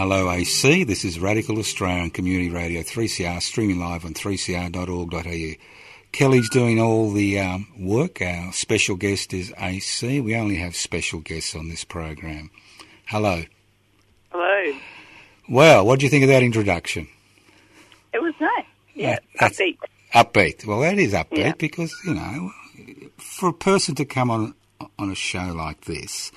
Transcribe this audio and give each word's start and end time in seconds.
Hello 0.00 0.30
AC, 0.30 0.84
this 0.84 1.04
is 1.04 1.20
Radical 1.20 1.58
Australian 1.58 2.08
Community 2.08 2.48
Radio 2.48 2.80
3CR, 2.80 3.42
streaming 3.42 3.78
live 3.80 4.06
on 4.06 4.14
3cr.org.au. 4.14 5.62
Kelly's 6.10 6.48
doing 6.48 6.80
all 6.80 7.10
the 7.10 7.38
um, 7.38 7.66
work. 7.78 8.22
Our 8.22 8.50
special 8.54 8.96
guest 8.96 9.34
is 9.34 9.52
AC. 9.58 10.22
We 10.22 10.34
only 10.36 10.56
have 10.56 10.74
special 10.74 11.20
guests 11.20 11.54
on 11.54 11.68
this 11.68 11.84
program. 11.84 12.50
Hello. 13.08 13.42
Hello. 14.32 14.78
Well, 15.50 15.84
what 15.84 15.98
do 16.00 16.06
you 16.06 16.10
think 16.10 16.22
of 16.22 16.30
that 16.30 16.42
introduction? 16.42 17.06
It 18.14 18.22
was 18.22 18.32
nice. 18.40 18.64
Yeah, 18.94 19.18
that's- 19.38 19.60
upbeat. 19.60 19.76
Upbeat. 20.14 20.64
Well, 20.64 20.80
that 20.80 20.98
is 20.98 21.12
upbeat 21.12 21.36
Yeah. 21.36 21.52
because, 21.58 21.94
you 22.06 22.14
know, 22.14 22.52
for 23.18 23.50
a 23.50 23.52
person 23.52 23.94
to 23.96 24.06
come 24.06 24.30
on 24.30 24.54
on 24.98 25.10
a 25.10 25.14
show 25.14 25.52
like 25.54 25.82
this 25.82 26.32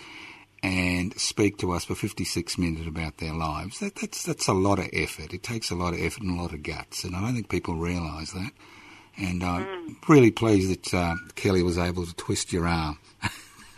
and 0.64 1.14
speak 1.20 1.58
to 1.58 1.74
us 1.74 1.84
for 1.84 1.94
56 1.94 2.58
minutes 2.58 2.88
about 2.88 3.18
their 3.18 3.34
lives, 3.34 3.80
that, 3.80 3.96
that's, 3.96 4.24
that's 4.24 4.48
a 4.48 4.54
lot 4.54 4.80
of 4.80 4.88
effort. 4.94 5.34
It 5.34 5.44
takes 5.44 5.70
a 5.70 5.76
lot 5.76 5.94
of 5.94 6.00
effort 6.00 6.24
and 6.24 6.40
a 6.40 6.42
lot 6.42 6.54
of 6.54 6.64
guts, 6.64 7.04
and 7.04 7.14
I 7.16 7.22
don't 7.22 7.36
think 7.36 7.50
people 7.50 7.76
realise 7.76 8.32
that. 8.32 8.52
And 9.18 9.44
I'm 9.44 9.98
really 10.08 10.32
pleased 10.32 10.72
that 10.72 10.94
uh, 10.94 11.16
Kelly 11.36 11.62
was 11.62 11.78
able 11.78 12.06
to 12.06 12.16
twist 12.16 12.54
your 12.54 12.66
arm. 12.66 12.98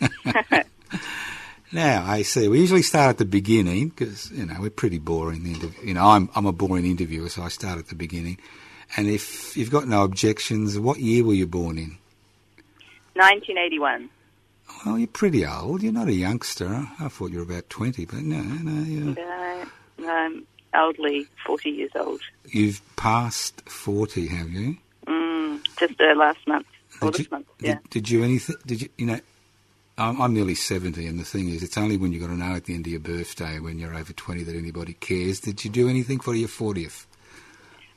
now, 1.72 2.06
I 2.06 2.22
see. 2.22 2.48
We 2.48 2.60
usually 2.60 2.82
start 2.82 3.10
at 3.10 3.18
the 3.18 3.26
beginning 3.26 3.88
because 3.88 4.30
you 4.30 4.46
know 4.46 4.54
we're 4.60 4.70
pretty 4.70 4.98
boring. 4.98 5.42
The 5.42 5.54
interv- 5.54 5.84
you 5.84 5.92
know, 5.92 6.06
I'm 6.06 6.30
I'm 6.34 6.46
a 6.46 6.52
boring 6.52 6.86
interviewer, 6.86 7.28
so 7.28 7.42
I 7.42 7.48
start 7.48 7.78
at 7.78 7.88
the 7.88 7.94
beginning. 7.94 8.38
And 8.96 9.08
if 9.08 9.54
you've 9.58 9.70
got 9.70 9.86
no 9.86 10.04
objections, 10.04 10.78
what 10.78 11.00
year 11.00 11.22
were 11.22 11.34
you 11.34 11.46
born 11.46 11.76
in? 11.76 11.98
1981. 13.12 14.08
Well, 14.84 14.98
you're 14.98 15.08
pretty 15.08 15.44
old. 15.46 15.82
You're 15.82 15.92
not 15.92 16.08
a 16.08 16.12
youngster. 16.12 16.86
I 17.00 17.08
thought 17.08 17.30
you 17.30 17.38
were 17.38 17.44
about 17.44 17.68
20, 17.70 18.04
but 18.06 18.18
no, 18.22 18.40
no. 18.42 18.82
You're, 18.84 19.18
Uh, 19.18 19.64
I'm 20.08 20.46
elderly, 20.74 21.26
40 21.46 21.70
years 21.70 21.90
old. 21.94 22.20
you've 22.46 22.80
passed 22.96 23.62
40, 23.68 24.26
have 24.28 24.50
you? 24.50 24.76
Mm, 25.06 25.66
just 25.78 26.00
uh, 26.00 26.14
last 26.14 26.46
month. 26.46 26.66
Or 27.02 27.10
Did 27.10 27.20
you, 27.20 27.26
month, 27.30 27.46
did, 27.58 27.66
yeah. 27.66 27.78
did 27.90 28.10
you 28.10 28.22
anything? 28.22 28.56
Did 28.66 28.82
you? 28.82 28.88
You 28.96 29.06
know, 29.06 29.20
I'm, 29.98 30.20
I'm 30.20 30.32
nearly 30.34 30.54
70, 30.54 31.06
and 31.06 31.18
the 31.18 31.24
thing 31.24 31.48
is, 31.48 31.62
it's 31.62 31.76
only 31.78 31.96
when 31.96 32.12
you've 32.12 32.22
got 32.22 32.28
to 32.28 32.36
know 32.36 32.54
at 32.54 32.64
the 32.64 32.74
end 32.74 32.86
of 32.86 32.90
your 32.90 33.00
birthday, 33.00 33.58
when 33.58 33.78
you're 33.78 33.94
over 33.94 34.12
20, 34.12 34.42
that 34.44 34.54
anybody 34.56 34.92
cares. 34.94 35.40
Did 35.40 35.64
you 35.64 35.70
do 35.70 35.88
anything 35.88 36.20
for 36.20 36.34
your 36.34 36.48
40th? 36.48 37.06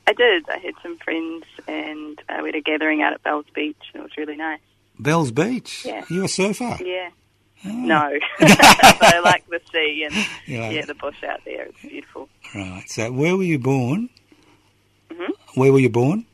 I 0.06 0.12
did. 0.12 0.48
I 0.48 0.58
had 0.58 0.74
some 0.82 0.96
friends 0.98 1.44
and 1.68 2.20
uh, 2.28 2.38
we 2.42 2.48
had 2.48 2.56
a 2.56 2.60
gathering 2.62 3.00
out 3.02 3.12
at 3.12 3.22
Bells 3.22 3.44
Beach 3.54 3.76
and 3.94 4.00
it 4.00 4.02
was 4.02 4.16
really 4.16 4.34
nice. 4.36 4.58
Bells 5.02 5.30
Beach. 5.32 5.84
Yeah. 5.84 6.04
You 6.08 6.24
a 6.24 6.28
surfer? 6.28 6.76
Yeah. 6.84 7.10
Oh. 7.66 7.70
No. 7.72 8.18
I 8.40 9.20
like 9.24 9.46
the 9.48 9.60
sea 9.72 10.04
and 10.06 10.14
like 10.14 10.26
yeah, 10.46 10.84
the 10.84 10.94
bush 10.94 11.22
out 11.24 11.40
there. 11.44 11.64
It's 11.66 11.80
beautiful. 11.82 12.28
Right. 12.54 12.84
So, 12.88 13.10
where 13.12 13.36
were 13.36 13.42
you 13.42 13.58
born? 13.58 14.08
Mhm. 15.10 15.28
Where 15.54 15.72
were 15.72 15.78
you 15.80 15.90
born? 15.90 16.24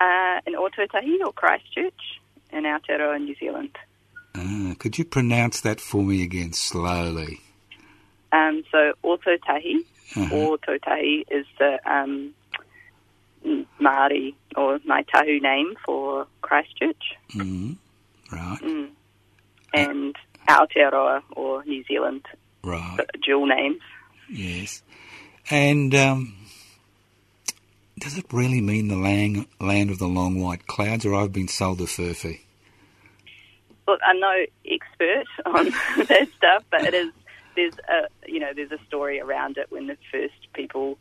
Uh, 0.00 0.40
in 0.46 0.54
Ōtautahi 0.54 1.20
or 1.24 1.32
Christchurch 1.32 2.20
in 2.52 2.64
Aotearoa, 2.64 3.22
New 3.22 3.34
Zealand. 3.36 3.76
Ah, 4.34 4.74
could 4.78 4.98
you 4.98 5.04
pronounce 5.04 5.60
that 5.60 5.80
for 5.80 6.02
me 6.02 6.22
again 6.22 6.52
slowly? 6.52 7.40
Um, 8.32 8.62
so 8.70 8.92
Ōtautahi 9.04 9.84
Uh-huh. 10.16 10.34
or 10.36 10.58
Totahi 10.58 11.24
is 11.30 11.46
the 11.58 11.78
um, 11.90 12.34
Māori 13.80 14.34
or 14.56 14.78
Ngāi 14.80 15.06
Tahu 15.08 15.40
name 15.40 15.74
for 15.84 16.26
Christchurch, 16.42 17.16
Mm. 17.34 17.76
Right. 18.32 18.58
mm. 18.62 18.88
and 19.74 20.14
Aotearoa 20.48 21.22
or 21.32 21.64
New 21.64 21.84
Zealand, 21.84 22.26
Right. 22.62 22.98
dual 23.24 23.46
names. 23.46 23.80
Yes. 24.28 24.82
And 25.50 25.94
um, 25.94 26.34
does 27.98 28.16
it 28.18 28.26
really 28.32 28.60
mean 28.60 28.88
the 28.88 28.96
land, 28.96 29.46
land 29.60 29.90
of 29.90 29.98
the 29.98 30.06
long 30.06 30.40
white 30.40 30.66
clouds, 30.66 31.04
or 31.06 31.14
I've 31.14 31.32
been 31.32 31.48
sold 31.48 31.80
a 31.80 31.84
furphy? 31.84 32.40
Look, 33.88 34.00
I'm 34.06 34.20
no 34.20 34.44
expert 34.64 35.24
on 35.46 35.64
that 36.06 36.28
stuff, 36.36 36.64
but 36.70 36.84
it 36.84 36.94
is 36.94 37.12
there's 37.56 37.74
a 37.88 38.06
you 38.30 38.38
know 38.38 38.52
there's 38.54 38.70
a 38.70 38.78
story 38.86 39.20
around 39.20 39.56
it 39.58 39.66
when 39.72 39.88
the 39.88 39.96
first 40.12 40.52
people 40.52 40.96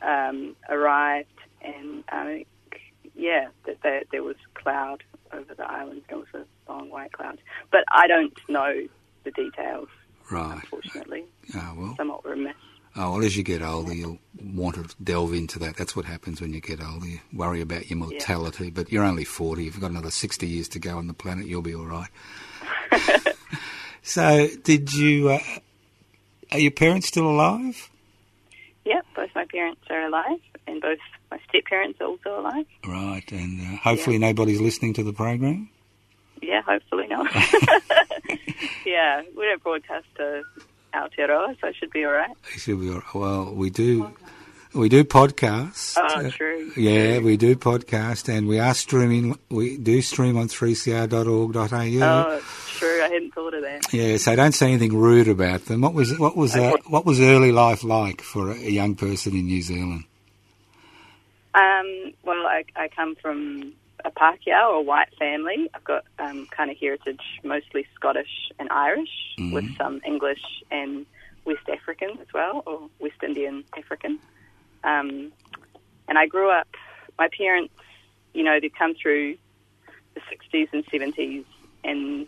um, 0.00 0.56
arrived, 0.68 1.28
and 1.62 2.04
I 2.08 2.24
think 2.70 2.80
yeah 3.14 3.48
that 3.66 3.78
there, 3.82 4.02
there 4.10 4.22
was 4.22 4.36
cloud 4.54 5.02
over 5.32 5.54
the 5.54 5.70
island. 5.70 6.02
There 6.08 6.18
was 6.18 6.26
a 6.34 6.44
long 6.70 6.90
white 6.90 7.12
cloud, 7.12 7.38
but 7.70 7.84
I 7.90 8.06
don't 8.06 8.36
know 8.48 8.86
the 9.24 9.30
details. 9.30 9.88
Right. 10.30 10.54
Unfortunately, 10.54 11.24
Oh, 11.54 11.74
well. 11.76 11.94
somewhat 11.96 12.24
remiss. 12.24 12.54
Oh, 12.94 13.12
well, 13.12 13.24
as 13.24 13.36
you 13.36 13.42
get 13.42 13.62
older, 13.62 13.94
you'll 13.94 14.18
want 14.54 14.76
to 14.76 14.94
delve 15.02 15.32
into 15.32 15.58
that. 15.60 15.76
That's 15.76 15.96
what 15.96 16.04
happens 16.04 16.40
when 16.42 16.52
you 16.52 16.60
get 16.60 16.82
older. 16.82 17.06
You 17.06 17.20
worry 17.32 17.60
about 17.62 17.88
your 17.88 17.98
mortality, 17.98 18.70
but 18.70 18.92
you're 18.92 19.04
only 19.04 19.24
40. 19.24 19.64
You've 19.64 19.80
got 19.80 19.90
another 19.90 20.10
60 20.10 20.46
years 20.46 20.68
to 20.68 20.78
go 20.78 20.98
on 20.98 21.06
the 21.06 21.14
planet. 21.14 21.46
You'll 21.46 21.62
be 21.62 21.74
all 21.74 21.86
right. 21.86 22.08
so, 24.02 24.48
did 24.62 24.92
you. 24.92 25.30
Uh, 25.30 25.38
are 26.50 26.58
your 26.58 26.70
parents 26.70 27.08
still 27.08 27.28
alive? 27.28 27.88
Yep, 28.84 29.06
both 29.16 29.30
my 29.34 29.46
parents 29.46 29.80
are 29.88 30.02
alive, 30.02 30.40
and 30.66 30.80
both 30.80 30.98
my 31.30 31.38
step 31.48 31.64
parents 31.64 32.00
are 32.00 32.06
also 32.06 32.40
alive. 32.40 32.66
Right, 32.86 33.30
and 33.32 33.60
uh, 33.60 33.76
hopefully 33.78 34.18
nobody's 34.18 34.60
listening 34.60 34.94
to 34.94 35.02
the 35.02 35.12
program. 35.12 35.68
Yeah, 36.40 36.62
hopefully 36.62 37.06
not. 37.08 37.32
yeah, 38.86 39.22
we 39.36 39.44
don't 39.44 39.62
broadcast 39.62 40.06
to 40.16 40.42
Aotearoa, 40.94 41.60
so 41.60 41.68
I 41.68 41.72
should 41.72 41.90
be 41.90 42.04
all 42.04 42.12
right. 42.12 42.30
It 42.54 42.60
should 42.60 42.80
be 42.80 42.88
all 42.88 42.96
right. 42.96 43.14
Well, 43.14 43.54
we 43.54 43.70
do. 43.70 44.12
We 44.74 44.88
do 44.88 45.04
podcasts. 45.04 45.98
Oh, 45.98 46.26
Uh, 46.26 46.30
true. 46.30 46.72
Yeah, 46.76 47.18
we 47.18 47.36
do 47.36 47.54
podcast, 47.56 48.28
and 48.34 48.48
we 48.48 48.58
are 48.58 48.72
streaming. 48.74 49.38
We 49.50 49.76
do 49.76 50.00
stream 50.00 50.38
on 50.38 50.48
3cr.org.au. 50.48 51.58
Oh, 52.34 52.40
true. 52.68 53.02
I 53.02 53.08
hadn't 53.08 53.34
thought 53.34 53.52
of 53.52 53.62
that. 53.62 53.92
Yeah, 53.92 54.16
so 54.16 54.34
don't 54.34 54.52
say 54.52 54.68
anything 54.68 54.96
rude 54.96 55.28
about 55.28 55.66
them. 55.66 55.82
What 55.82 55.92
was 55.92 56.18
what 56.18 56.36
was 56.38 56.56
uh, 56.56 56.72
what 56.86 57.04
was 57.04 57.20
early 57.20 57.52
life 57.52 57.84
like 57.84 58.22
for 58.22 58.50
a 58.50 58.56
young 58.58 58.94
person 58.94 59.34
in 59.34 59.46
New 59.46 59.60
Zealand? 59.60 60.04
Um, 61.54 62.12
well, 62.24 62.46
I, 62.46 62.64
I 62.76 62.88
come 62.88 63.14
from 63.16 63.72
a 64.04 64.10
Pākehā 64.10 64.68
or 64.68 64.82
white 64.82 65.14
family. 65.18 65.70
I've 65.74 65.84
got 65.84 66.04
um, 66.18 66.46
kind 66.50 66.70
of 66.70 66.76
heritage, 66.78 67.20
mostly 67.44 67.86
Scottish 67.94 68.50
and 68.58 68.68
Irish, 68.70 69.08
Mm-hmm. 69.38 69.52
with 69.54 69.76
some 69.78 70.00
English 70.06 70.42
and 70.70 71.06
West 71.46 71.66
African 71.68 72.10
as 72.20 72.26
well, 72.34 72.62
or 72.66 72.88
West 73.00 73.22
Indian 73.22 73.64
African. 73.76 74.18
Um, 74.84 75.32
and 76.06 76.18
I 76.18 76.26
grew 76.26 76.50
up. 76.50 76.68
My 77.18 77.28
parents, 77.28 77.72
you 78.34 78.42
know, 78.44 78.60
they'd 78.60 78.76
come 78.76 78.94
through 78.94 79.36
the 80.14 80.20
'60s 80.20 80.68
and 80.72 80.84
'70s, 80.86 81.44
and 81.82 82.26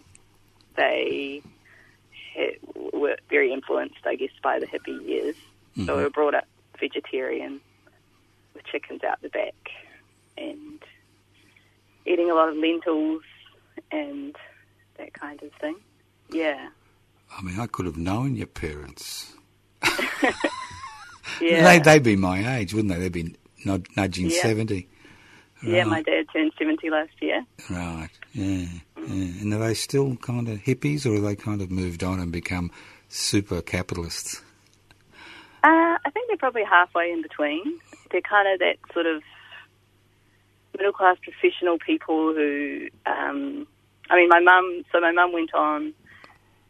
they 0.77 1.43
had, 2.35 2.57
were 2.93 3.17
very 3.29 3.53
influenced, 3.53 4.07
I 4.07 4.15
guess, 4.17 4.33
by 4.43 4.59
the 4.59 4.67
hippie 4.67 5.07
years. 5.07 5.37
So 5.85 5.97
we 5.97 6.03
were 6.05 6.11
brought 6.11 6.35
up 6.35 6.47
vegetarian, 6.81 7.61
chickens 8.71 9.03
out 9.05 9.21
the 9.23 9.29
back, 9.29 9.55
and 10.37 10.79
eating 12.07 12.31
a 12.31 12.35
lot 12.35 12.49
of 12.49 12.57
lentils 12.57 13.23
and 13.91 14.37
that 14.99 15.13
kind 15.15 15.43
of 15.43 15.51
thing. 15.61 15.77
Yeah, 16.31 16.69
I 17.37 17.43
mean, 17.43 17.59
I 17.61 17.67
could 17.67 17.87
have 17.87 17.97
known 17.97 18.37
your 18.37 18.47
parents. 18.47 19.35
yeah, 20.23 20.33
They, 21.65 21.79
they'd 21.79 22.03
be 22.03 22.17
my 22.17 22.59
age, 22.59 22.75
wouldn't 22.75 22.93
they? 22.93 23.01
They'd 23.01 23.13
be 23.13 23.35
nud- 23.65 23.87
nudging 23.97 24.31
Yeah. 24.31 24.43
70. 24.43 24.89
yeah. 25.63 25.85
My 25.85 26.03
dad 26.03 26.27
turned 26.33 26.53
seventy 26.59 26.91
last 26.91 27.13
year. 27.21 27.45
Right, 27.71 28.09
yeah, 28.33 28.67
yeah. 28.99 29.05
And 29.07 29.53
are 29.55 29.59
they 29.59 29.75
still 29.75 30.17
kind 30.17 30.49
of 30.49 30.59
hippies 30.61 31.07
or 31.07 31.15
have 31.15 31.23
they 31.23 31.37
kind 31.37 31.61
of 31.63 31.71
moved 31.71 32.03
on 32.03 32.21
and 32.21 32.33
become 32.33 32.71
super 33.09 33.61
capitalists? 33.63 34.41
Uh, 35.63 35.97
I 36.05 36.11
think 36.13 36.29
they're 36.29 36.37
probably 36.37 36.65
halfway 36.65 37.11
in 37.11 37.23
between. 37.23 37.79
They're 38.11 38.21
kind 38.21 38.49
of 38.53 38.59
that 38.61 38.77
sort 38.93 39.07
of 39.07 39.23
middle 40.77 40.93
class 40.93 41.17
professional 41.23 41.79
people 41.79 42.35
who, 42.35 42.89
um, 43.07 43.67
I 44.11 44.17
mean, 44.17 44.29
my 44.29 44.41
mum. 44.41 44.85
So 44.93 45.01
my 45.01 45.13
mum 45.13 45.33
went 45.33 45.55
on 45.55 45.95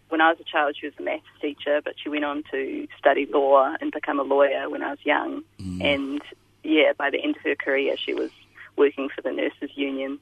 when 0.08 0.20
I 0.20 0.30
was 0.30 0.38
a 0.40 0.44
child. 0.44 0.76
She 0.78 0.86
was 0.86 0.94
a 0.98 1.02
maths 1.02 1.24
teacher, 1.40 1.80
but 1.84 1.94
she 2.02 2.08
went 2.08 2.24
on 2.24 2.44
to 2.50 2.86
study 2.98 3.26
law 3.26 3.74
and 3.80 3.90
become 3.90 4.20
a 4.20 4.24
lawyer 4.24 4.68
when 4.68 4.82
I 4.82 4.90
was 4.90 4.98
young. 5.04 5.42
And 5.82 6.22
yeah, 6.62 6.92
by 6.96 7.10
the 7.10 7.22
end 7.22 7.36
of 7.36 7.42
her 7.42 7.54
career, 7.54 7.96
she 7.96 8.14
was 8.14 8.30
working 8.76 9.08
for 9.08 9.22
the 9.22 9.32
nurses 9.32 9.70
union. 9.76 10.18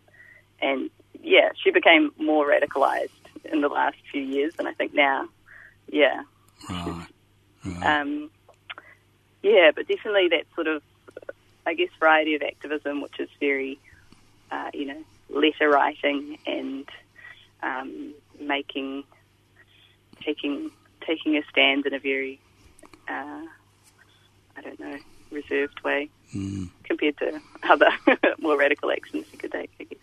And 0.60 0.90
yeah, 1.22 1.50
she 1.62 1.70
became 1.70 2.12
more 2.18 2.46
radicalized 2.46 3.08
in 3.44 3.60
the 3.60 3.68
last 3.68 3.96
few 4.10 4.22
years, 4.22 4.54
and 4.58 4.68
I 4.68 4.72
think 4.72 4.94
now, 4.94 5.28
yeah, 5.90 6.22
Right, 6.70 7.06
right. 7.64 8.00
um, 8.00 8.30
yeah, 9.42 9.72
but 9.74 9.88
definitely 9.88 10.28
that 10.28 10.44
sort 10.54 10.68
of, 10.68 10.82
I 11.66 11.74
guess, 11.74 11.88
variety 11.98 12.34
of 12.34 12.42
activism, 12.42 13.00
which 13.00 13.18
is 13.20 13.28
very, 13.40 13.78
uh, 14.50 14.70
you 14.74 14.86
know, 14.86 15.02
letter 15.30 15.68
writing 15.68 16.38
and 16.46 16.88
um, 17.62 18.14
making, 18.40 19.04
taking, 20.22 20.70
taking 21.06 21.36
a 21.36 21.42
stand 21.50 21.86
in 21.86 21.94
a 21.94 21.98
very, 21.98 22.40
uh, 23.08 23.42
I 24.56 24.60
don't 24.62 24.80
know, 24.80 24.96
reserved 25.30 25.80
way 25.82 26.08
Mm. 26.34 26.70
compared 26.84 27.18
to 27.18 27.38
other 27.68 27.90
more 28.38 28.56
radical 28.56 28.90
actions 28.90 29.26
you 29.32 29.38
could 29.38 29.52
take. 29.52 29.70
I 29.78 29.84
guess. 29.84 29.98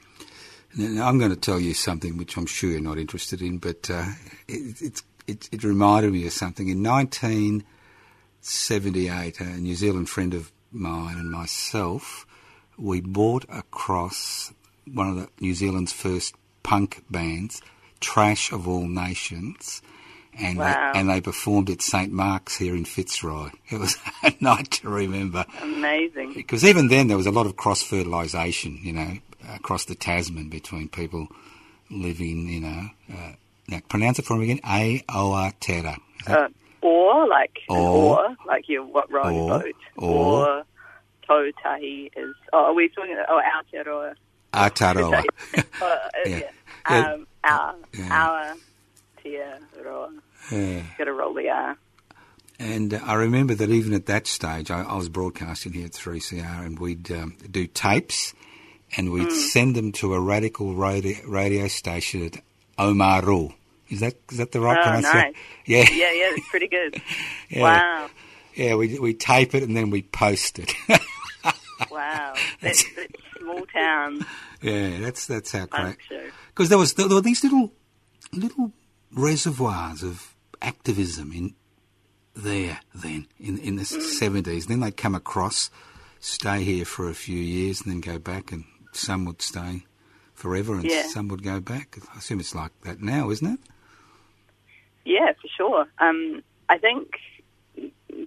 Now, 0.77 1.07
I'm 1.07 1.17
going 1.17 1.31
to 1.31 1.35
tell 1.35 1.59
you 1.59 1.73
something 1.73 2.17
which 2.17 2.38
I'm 2.38 2.45
sure 2.45 2.69
you're 2.69 2.79
not 2.79 3.00
interested 3.00 3.41
in, 3.41 3.57
but 3.57 3.89
uh, 3.89 4.05
it, 4.47 4.79
it's 4.79 5.01
it, 5.25 5.50
it 5.51 5.63
reminded 5.63 6.13
me 6.13 6.27
of 6.27 6.33
something. 6.33 6.67
In 6.67 6.83
1978, 6.83 9.39
a 9.39 9.45
New 9.57 9.73
Zealand 9.75 10.07
friend 10.07 10.35
of 10.35 10.51
mine 10.71 11.18
and 11.18 11.31
myself, 11.31 12.25
we 12.77 13.01
bought 13.01 13.45
across 13.50 14.54
one 14.92 15.10
of 15.10 15.16
the 15.18 15.30
New 15.39 15.54
Zealand's 15.54 15.92
first 15.94 16.36
punk 16.63 17.04
bands, 17.10 17.62
Trash 18.00 18.51
of 18.51 18.68
All 18.68 18.88
Nations, 18.88 19.81
and 20.39 20.57
Wow. 20.57 20.92
they, 20.94 21.00
and 21.00 21.10
they 21.10 21.21
performed 21.21 21.69
at 21.69 21.81
St 21.81 22.12
Mark's 22.12 22.57
here 22.57 22.75
in 22.75 22.86
Fitzroy. 22.86 23.50
It 23.69 23.80
was 23.80 23.98
a 24.24 24.33
night 24.39 24.71
to 24.71 24.89
remember 24.89 25.45
Amazing. 25.62 26.33
because 26.33 26.63
even 26.63 26.88
then 26.88 27.07
there 27.07 27.18
was 27.18 27.27
a 27.27 27.31
lot 27.31 27.45
of 27.45 27.56
cross 27.57 27.83
fertilisation, 27.83 28.80
you 28.81 28.94
know, 28.94 29.18
across 29.54 29.86
the 29.86 29.95
Tasman 29.95 30.50
between 30.50 30.88
people 30.89 31.27
living, 31.89 32.48
you 32.48 32.62
know. 32.62 32.89
Uh, 33.12 33.31
now 33.68 33.80
pronounce 33.89 34.19
it 34.19 34.25
for 34.25 34.38
me 34.38 34.45
again. 34.45 34.60
Aotearoa. 34.63 35.98
Uh, 36.27 36.48
or 36.81 37.27
like 37.27 37.57
Or. 37.69 38.19
or, 38.19 38.35
like 38.47 38.67
you 38.69 38.83
what 38.83 39.11
rowing 39.11 39.37
Or. 39.39 39.59
boat. 39.59 39.75
Or. 39.97 40.47
Or 40.47 40.63
tautahi 41.27 42.09
is. 42.15 42.33
Oh, 42.53 42.65
are 42.65 42.73
we 42.73 42.89
talking? 42.89 43.17
Oh, 43.27 43.41
Aotearoa. 43.73 44.15
Aotearoa. 44.53 45.23
Uh, 45.81 45.85
uh, 45.85 45.97
Yeah. 46.25 46.41
yeah. 46.89 47.11
Um, 47.13 47.27
our, 47.43 47.75
Yeah. 47.93 48.09
our 48.11 48.53
tia 49.21 49.59
roa. 49.83 50.11
yeah. 50.51 50.81
Got 50.97 51.03
to 51.05 51.13
roll 51.13 51.33
the 51.33 51.49
R. 51.49 51.77
And 52.57 52.93
uh, 52.93 52.99
I 53.05 53.13
remember 53.13 53.53
that 53.55 53.69
even 53.69 53.93
at 53.93 54.05
that 54.07 54.27
stage, 54.27 54.69
I, 54.71 54.81
I 54.81 54.95
was 54.95 55.07
broadcasting 55.07 55.73
here 55.73 55.85
at 55.85 55.91
3CR, 55.93 56.65
and 56.65 56.77
we'd 56.79 57.09
um, 57.11 57.37
do 57.49 57.67
tapes, 57.67 58.33
and 58.97 59.11
we'd 59.13 59.31
send 59.31 59.75
them 59.75 59.91
to 59.93 60.13
a 60.13 60.19
radical 60.19 60.73
radio, 60.75 61.15
radio 61.25 61.67
station 61.69 62.25
at 62.25 62.41
Oamaru. 62.77 63.53
Is 63.89 64.00
that 64.01 64.15
is 64.31 64.38
that 64.38 64.51
the 64.51 64.59
right 64.59 64.77
Oh, 64.77 64.83
pronunciation? 64.83 65.18
nice. 65.19 65.36
Yeah. 65.65 65.86
Yeah, 65.91 66.12
yeah, 66.12 66.31
it's 66.36 66.50
pretty 66.50 66.68
good. 66.68 67.01
Yeah. 67.50 67.62
Wow, 67.62 68.09
Yeah, 68.56 68.75
we 68.75 69.00
we 69.00 69.13
tape 69.13 69.56
it 69.56 69.63
and 69.63 69.75
then 69.75 69.89
we 69.89 70.03
post 70.03 70.59
it. 70.59 70.74
wow. 71.91 72.33
That's, 72.62 72.83
that's 72.95 73.13
small 73.39 73.65
town 73.68 74.25
yeah, 74.62 75.00
that's 75.00 75.25
that's 75.25 75.51
how 75.53 75.65
great. 75.68 75.95
Because 76.50 76.68
there 76.69 76.77
was 76.77 76.94
there 76.95 77.07
were 77.07 77.21
these 77.21 77.44
little 77.44 77.71
little 78.33 78.74
reservoirs 79.13 80.03
of 80.03 80.36
activism 80.62 81.31
in 81.31 81.56
there 82.36 82.80
then 82.94 83.27
in 83.39 83.57
in 83.59 83.75
the 83.77 83.83
Mm. 83.83 84.01
seventies. 84.01 84.65
Then 84.65 84.81
they'd 84.81 84.97
come 84.97 85.15
across, 85.15 85.69
stay 86.19 86.63
here 86.65 86.83
for 86.86 87.07
a 87.09 87.13
few 87.13 87.38
years, 87.39 87.81
and 87.81 87.89
then 87.91 88.01
go 88.01 88.19
back, 88.19 88.51
and 88.51 88.65
some 88.91 89.24
would 89.25 89.41
stay 89.41 89.86
forever, 90.33 90.74
and 90.75 90.83
Yeah. 90.86 91.07
some 91.07 91.30
would 91.30 91.41
go 91.44 91.59
back. 91.62 91.97
I 92.13 92.18
assume 92.18 92.41
it's 92.41 92.53
like 92.53 92.71
that 92.83 93.01
now, 93.01 93.30
isn't 93.31 93.47
it? 93.53 93.59
Yeah, 95.09 95.33
for 95.41 95.47
sure. 95.57 95.88
Um, 95.97 96.44
I 96.69 96.77
think 96.77 97.15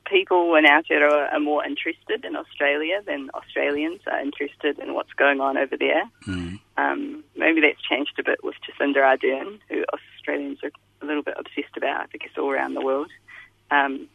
people 0.04 0.56
in 0.56 0.64
Aotearoa 0.64 1.32
are 1.32 1.38
more 1.38 1.64
interested 1.64 2.24
in 2.24 2.34
Australia 2.34 3.00
than 3.06 3.30
Australians 3.34 4.00
are 4.10 4.20
interested 4.20 4.80
in 4.80 4.92
what's 4.92 5.12
going 5.12 5.40
on 5.40 5.56
over 5.56 5.76
there. 5.76 6.10
Mm. 6.26 6.58
Um, 6.76 7.22
maybe 7.36 7.60
that's 7.60 7.80
changed 7.88 8.18
a 8.18 8.24
bit 8.24 8.42
with 8.42 8.56
Jacinda 8.66 8.96
Ardern, 8.96 9.60
who 9.68 9.84
Australians 9.94 10.58
are 10.64 10.72
a 11.02 11.06
little 11.06 11.22
bit 11.22 11.34
obsessed 11.38 11.76
about, 11.76 12.08
I 12.12 12.16
guess, 12.18 12.36
all 12.36 12.50
around 12.50 12.74
the 12.74 12.84
world. 12.84 13.10
Um, 13.70 14.08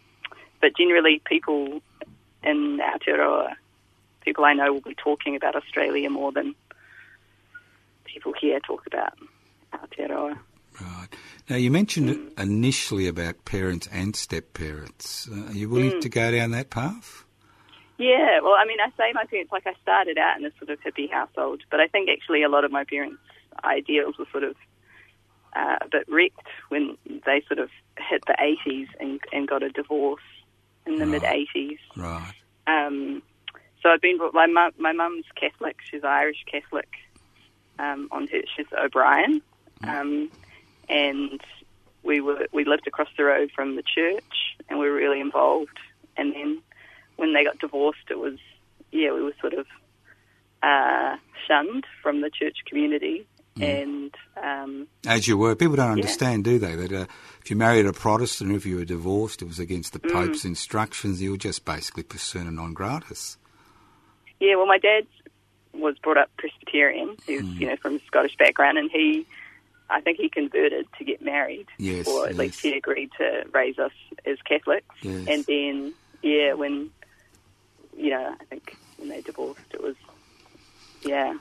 but 0.59 0.75
generally, 0.75 1.21
people 1.23 1.81
in 2.43 2.79
Aotearoa, 2.79 3.53
people 4.25 4.43
I 4.43 4.53
know 4.55 4.73
will 4.73 4.81
be 4.81 4.93
talking 4.93 5.37
about 5.37 5.56
Australia 5.56 6.09
more 6.09 6.33
than 6.33 6.53
people 8.03 8.33
here 8.37 8.59
talk 8.59 8.85
about 8.87 9.13
Aotearoa. 9.71 10.37
Right. 10.79 11.07
Now 11.49 11.55
you 11.55 11.71
mentioned 11.71 12.31
initially 12.37 13.07
about 13.07 13.45
parents 13.45 13.87
and 13.91 14.15
step 14.15 14.53
parents. 14.53 15.27
Uh, 15.31 15.47
are 15.47 15.53
you 15.53 15.69
willing 15.69 15.99
to 16.01 16.09
go 16.09 16.31
down 16.31 16.51
that 16.51 16.69
path? 16.69 17.23
Yeah, 17.97 18.41
well, 18.43 18.53
I 18.59 18.65
mean, 18.65 18.77
I 18.79 18.89
say 18.95 19.11
my 19.13 19.23
parents, 19.25 19.51
like 19.51 19.65
I 19.65 19.73
started 19.81 20.17
out 20.19 20.37
in 20.39 20.45
a 20.45 20.51
sort 20.59 20.69
of 20.69 20.79
hippie 20.81 21.11
household, 21.11 21.63
but 21.71 21.79
I 21.79 21.87
think 21.87 22.09
actually 22.09 22.43
a 22.43 22.49
lot 22.49 22.63
of 22.63 22.71
my 22.71 22.83
parents' 22.83 23.17
ideals 23.63 24.19
were 24.19 24.27
sort 24.31 24.43
of 24.43 24.55
uh, 25.55 25.77
a 25.81 25.87
bit 25.91 26.07
wrecked 26.07 26.47
when 26.69 26.95
they 27.25 27.41
sort 27.47 27.57
of 27.59 27.69
hit 27.97 28.23
the 28.27 28.35
80s 28.39 28.87
and, 28.99 29.19
and 29.33 29.47
got 29.47 29.63
a 29.63 29.69
divorce 29.69 30.21
in 30.85 30.97
the 30.97 31.07
Right. 31.07 31.21
mid 31.23 31.23
80s. 31.55 31.79
Right. 31.95 32.33
Um, 32.67 33.23
so 33.81 33.89
I've 33.89 34.01
been, 34.01 34.19
my 34.33 34.45
mum, 34.45 34.73
my 34.77 34.91
mum's 34.91 35.25
Catholic, 35.39 35.77
she's 35.89 36.03
Irish 36.03 36.43
Catholic, 36.51 36.89
um, 37.79 38.09
on 38.11 38.27
her, 38.27 38.41
she's 38.55 38.67
O'Brien, 38.77 39.41
um, 39.83 40.29
and 40.89 41.41
we 42.03 42.21
were, 42.21 42.47
we 42.53 42.65
lived 42.65 42.87
across 42.87 43.09
the 43.17 43.23
road 43.23 43.51
from 43.56 43.75
the 43.75 43.83
church 43.83 44.56
and 44.69 44.79
we 44.79 44.89
were 44.89 44.95
really 44.95 45.19
involved. 45.19 45.77
And 46.15 46.33
then 46.33 46.61
when 47.17 47.33
they 47.33 47.44
got 47.44 47.59
divorced, 47.59 48.09
it 48.09 48.19
was, 48.19 48.37
yeah, 48.91 49.11
we 49.11 49.21
were 49.21 49.33
sort 49.41 49.53
of, 49.53 49.65
uh, 50.63 51.17
shunned 51.47 51.85
from 52.01 52.21
the 52.21 52.29
church 52.29 52.57
community. 52.67 53.27
And, 53.59 54.13
um, 54.41 54.87
As 55.07 55.27
you 55.27 55.35
were. 55.35 55.56
People 55.56 55.77
don't 55.77 55.87
Yeah. 55.87 55.94
understand, 55.94 56.44
do 56.44 56.59
they? 56.59 56.75
That 56.75 56.91
uh, 56.91 57.06
if 57.41 57.49
you 57.49 57.56
married 57.56 57.87
a 57.87 57.91
Protestant, 57.94 58.51
if 58.51 58.67
you 58.67 58.75
were 58.77 58.85
divorced, 58.85 59.41
it 59.41 59.45
was 59.45 59.57
against 59.57 59.94
the 59.94 59.99
Pope's 59.99 60.45
instructions. 60.45 61.23
You 61.23 61.31
were 61.31 61.37
just 61.37 61.65
basically 61.65 62.03
persona 62.03 62.51
non 62.51 62.73
gratis. 62.73 63.39
Yeah, 64.39 64.57
well, 64.57 64.67
my 64.67 64.77
dad 64.77 65.07
was 65.73 65.97
brought 65.97 66.17
up 66.17 66.29
Presbyterian. 66.37 67.17
He 67.25 67.37
was, 67.37 67.45
you 67.47 67.65
know, 67.67 67.75
from 67.77 67.95
a 67.95 67.99
Scottish 68.06 68.37
background, 68.37 68.77
and 68.77 68.91
he, 68.91 69.25
I 69.89 70.01
think, 70.01 70.17
he 70.17 70.29
converted 70.29 70.85
to 70.97 71.03
get 71.03 71.21
married, 71.21 71.67
Yes, 71.77 72.07
or 72.07 72.27
at 72.27 72.35
least 72.35 72.59
he 72.61 72.73
agreed 72.75 73.09
to 73.17 73.45
raise 73.53 73.77
us 73.79 73.91
as 74.25 74.37
Catholics. 74.41 74.95
Yes. 75.01 75.27
And 75.29 75.45
then, 75.45 75.94
yeah, 76.21 76.53
when, 76.53 76.89
you 77.97 78.09
know, 78.09 78.35
I 78.39 78.44
think 78.45 78.75
when 78.97 79.09
they 79.09 79.21
divorced, 79.21 79.61
it 79.73 79.81
was, 79.81 79.95
yeah, 81.03 81.35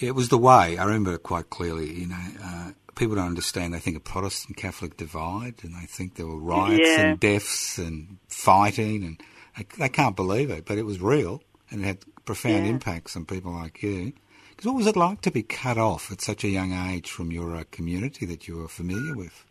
It 0.00 0.14
was 0.14 0.28
the 0.28 0.36
way. 0.38 0.76
I 0.76 0.84
remember 0.84 1.14
it 1.14 1.22
quite 1.22 1.48
clearly. 1.48 1.90
You 1.92 2.08
know, 2.08 2.24
uh, 2.44 2.72
people 2.96 3.16
don't 3.16 3.28
understand. 3.28 3.72
They 3.72 3.78
think 3.78 3.96
a 3.96 4.00
Protestant 4.00 4.56
Catholic 4.58 4.96
divide, 4.98 5.54
and 5.62 5.74
they 5.74 5.86
think 5.86 6.16
there 6.16 6.26
were 6.26 6.36
riots 6.38 6.82
Yeah. 6.86 7.00
and 7.00 7.20
deaths 7.20 7.78
and 7.78 8.18
fighting, 8.28 9.04
and 9.04 9.22
They, 9.56 9.64
they 9.78 9.88
can't 9.88 10.14
believe 10.14 10.50
it, 10.50 10.66
but 10.66 10.76
it 10.76 10.84
was 10.84 11.00
real 11.00 11.42
and 11.70 11.80
it 11.80 11.84
had 11.86 11.98
profound 12.26 12.66
Yeah. 12.66 12.72
impacts 12.72 13.16
on 13.16 13.24
people 13.24 13.52
like 13.52 13.82
you. 13.82 14.12
Because 14.56 14.66
what 14.66 14.76
was 14.76 14.86
it 14.86 14.96
like 14.96 15.20
to 15.20 15.30
be 15.30 15.42
cut 15.42 15.76
off 15.76 16.10
at 16.10 16.22
such 16.22 16.42
a 16.42 16.48
young 16.48 16.72
age 16.72 17.10
from 17.10 17.30
your 17.30 17.54
uh, 17.54 17.64
community 17.70 18.24
that 18.24 18.48
you 18.48 18.56
were 18.56 18.68
familiar 18.68 19.14
with? 19.14 19.44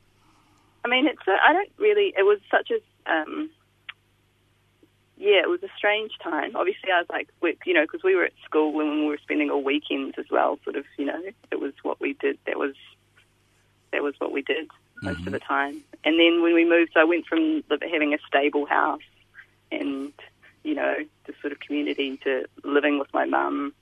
I 0.83 0.87
mean, 0.87 1.05
it's. 1.05 1.21
A, 1.27 1.37
I 1.47 1.53
don't 1.53 1.71
really. 1.77 2.13
It 2.17 2.23
was 2.23 2.39
such 2.49 2.71
a. 2.71 3.11
Um, 3.11 3.51
yeah, 5.17 5.41
it 5.41 5.49
was 5.49 5.61
a 5.63 5.69
strange 5.77 6.11
time. 6.23 6.55
Obviously, 6.55 6.91
I 6.91 6.99
was 6.99 7.07
like, 7.09 7.29
we, 7.41 7.55
you 7.65 7.73
know, 7.73 7.83
because 7.83 8.03
we 8.03 8.15
were 8.15 8.25
at 8.25 8.33
school 8.43 8.79
and 8.81 9.01
we 9.01 9.07
were 9.07 9.19
spending 9.21 9.49
all 9.49 9.63
weekends 9.63 10.15
as 10.17 10.25
well. 10.29 10.59
Sort 10.63 10.75
of, 10.75 10.85
you 10.97 11.05
know, 11.05 11.21
it 11.51 11.59
was 11.59 11.73
what 11.83 12.01
we 12.01 12.13
did. 12.13 12.37
That 12.47 12.57
was 12.57 12.73
that 13.91 14.03
was 14.03 14.15
what 14.19 14.31
we 14.31 14.41
did 14.41 14.69
most 15.01 15.25
of 15.25 15.33
the 15.33 15.39
time. 15.39 15.83
And 16.03 16.19
then 16.19 16.41
when 16.41 16.53
we 16.53 16.67
moved, 16.67 16.91
so 16.93 16.99
I 16.99 17.03
went 17.03 17.27
from 17.27 17.63
having 17.69 18.13
a 18.13 18.17
stable 18.27 18.65
house 18.65 19.01
and 19.71 20.13
you 20.63 20.73
know 20.73 20.95
the 21.25 21.33
sort 21.41 21.53
of 21.53 21.59
community 21.59 22.17
to 22.23 22.45
living 22.63 22.99
with 22.99 23.13
my 23.13 23.25
mum, 23.25 23.73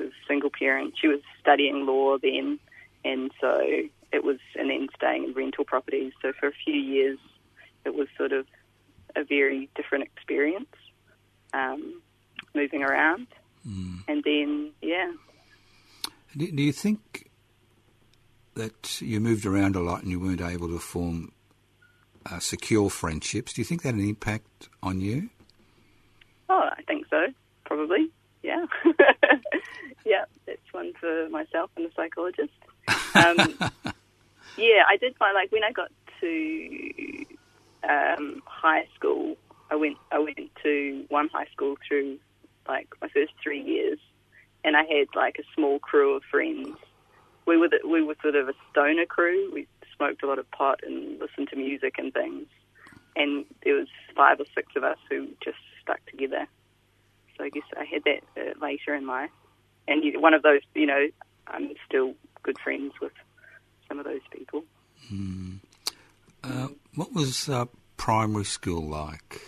was 0.00 0.12
single 0.26 0.50
parent. 0.50 0.94
She 1.00 1.08
was 1.08 1.20
studying 1.40 1.86
law 1.86 2.18
then, 2.18 2.58
and 3.04 3.30
so 3.40 3.60
it 4.12 4.24
was, 4.24 4.38
and 4.56 4.70
then 4.70 4.88
staying 4.96 5.24
in 5.24 5.32
rental 5.34 5.64
properties. 5.64 6.12
So 6.22 6.32
for 6.38 6.48
a 6.48 6.52
few 6.64 6.74
years, 6.74 7.18
it 7.84 7.94
was 7.94 8.08
sort 8.16 8.32
of 8.32 8.46
a 9.16 9.24
very 9.24 9.68
different 9.76 10.04
experience, 10.04 10.74
um, 11.52 12.00
moving 12.54 12.82
around. 12.82 13.26
And 14.08 14.24
then, 14.24 14.72
yeah, 14.82 15.12
Do, 16.36 16.50
do 16.50 16.62
you 16.62 16.72
think 16.72 17.30
that 18.54 19.00
you 19.00 19.20
moved 19.20 19.46
around 19.46 19.76
a 19.76 19.80
lot 19.80 20.02
and 20.02 20.10
you 20.10 20.18
weren't 20.18 20.40
able 20.40 20.68
to 20.68 20.78
form 20.78 21.32
uh, 22.26 22.38
secure 22.38 22.90
friendships? 22.90 23.52
Do 23.52 23.60
you 23.60 23.64
think 23.64 23.82
that 23.82 23.88
had 23.88 23.96
an 23.96 24.08
impact 24.08 24.68
on 24.82 25.00
you? 25.00 25.28
Oh, 26.48 26.68
I 26.76 26.82
think 26.82 27.06
so. 27.10 27.26
Probably. 27.64 28.10
Yeah. 28.42 28.66
yeah, 30.04 30.24
that's 30.46 30.72
one 30.72 30.92
for 31.00 31.28
myself 31.28 31.70
and 31.76 31.86
the 31.86 31.90
psychologist. 31.94 32.52
Um, 33.14 33.72
yeah, 34.56 34.84
I 34.88 34.96
did 34.98 35.16
find 35.16 35.34
like 35.34 35.52
when 35.52 35.64
I 35.64 35.72
got 35.72 35.90
to 36.20 37.26
um, 37.88 38.42
high 38.44 38.86
school, 38.94 39.36
I 39.70 39.76
went 39.76 39.96
I 40.10 40.18
went 40.18 40.38
to 40.62 41.04
one 41.08 41.28
high 41.32 41.46
school 41.52 41.76
through 41.86 42.18
like 42.68 42.88
my 43.00 43.08
first 43.08 43.32
three 43.42 43.60
years, 43.60 43.98
and 44.64 44.76
I 44.76 44.84
had 44.84 45.08
like 45.14 45.38
a 45.38 45.44
small 45.54 45.78
crew 45.78 46.16
of 46.16 46.22
friends. 46.30 46.76
We 47.46 47.56
were 47.56 47.68
the, 47.68 47.80
we 47.86 48.02
were 48.02 48.16
sort 48.22 48.36
of 48.36 48.48
a 48.48 48.54
stoner 48.70 49.06
crew. 49.06 49.50
We 49.52 49.66
smoked 49.96 50.22
a 50.22 50.26
lot 50.26 50.38
of 50.38 50.50
pot 50.50 50.80
and 50.86 51.20
listened 51.20 51.48
to 51.50 51.56
music 51.56 51.96
and 51.98 52.12
things, 52.12 52.46
and 53.16 53.44
there 53.64 53.74
was 53.74 53.88
five 54.14 54.40
or 54.40 54.46
six 54.54 54.72
of 54.76 54.84
us 54.84 54.98
who 55.08 55.28
just 55.42 55.58
stuck 55.82 56.04
together. 56.06 56.46
So 57.36 57.44
I 57.44 57.48
guess 57.48 57.64
I 57.76 57.84
had 57.84 58.04
that 58.04 58.22
uh, 58.36 58.64
later 58.64 58.94
in 58.94 59.06
life, 59.06 59.30
and 59.90 60.04
you- 60.04 60.18
one 60.20 60.32
of 60.34 60.42
those, 60.42 60.60
you 60.74 60.86
know, 60.86 61.08
I'm 61.48 61.74
still 61.86 62.14
good 62.42 62.58
friends 62.58 62.94
with 63.00 63.12
some 63.88 63.98
of 63.98 64.04
those 64.04 64.20
people. 64.30 64.64
Uh, 66.42 66.68
what 66.94 67.12
was 67.12 67.48
uh, 67.48 67.66
primary 67.96 68.44
school 68.44 68.82
like? 68.82 69.42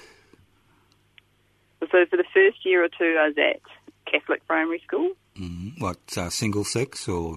So 1.80 1.86
for 2.06 2.16
the 2.16 2.24
first 2.34 2.64
year 2.64 2.84
or 2.84 2.88
two, 2.88 3.16
I 3.18 3.28
was 3.28 3.38
at 3.38 3.60
Catholic 4.06 4.46
primary 4.46 4.80
school. 4.86 5.12
Mm, 5.36 5.80
what, 5.80 5.98
uh, 6.16 6.28
single 6.30 6.64
sex 6.64 7.08
or 7.08 7.36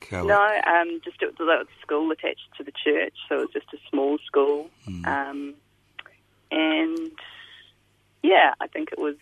co 0.00 0.24
No, 0.26 0.60
um, 0.66 1.00
just 1.04 1.22
it 1.22 1.38
was 1.38 1.48
a 1.48 1.80
school 1.82 2.10
attached 2.10 2.48
to 2.56 2.64
the 2.64 2.72
church, 2.72 3.14
so 3.28 3.36
it 3.36 3.40
was 3.40 3.50
just 3.52 3.72
a 3.74 3.78
small 3.90 4.18
school. 4.26 4.70
Um, 5.06 5.54
and 6.50 7.12
yeah, 8.22 8.54
I 8.60 8.66
think 8.66 8.90
it 8.92 8.98
was. 8.98 9.16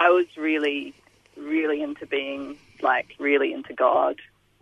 I 0.00 0.10
was 0.10 0.26
really, 0.36 0.92
really 1.36 1.82
into 1.82 2.06
being 2.06 2.56
like 2.82 3.08
really 3.18 3.52
into 3.52 3.74
God. 3.74 4.16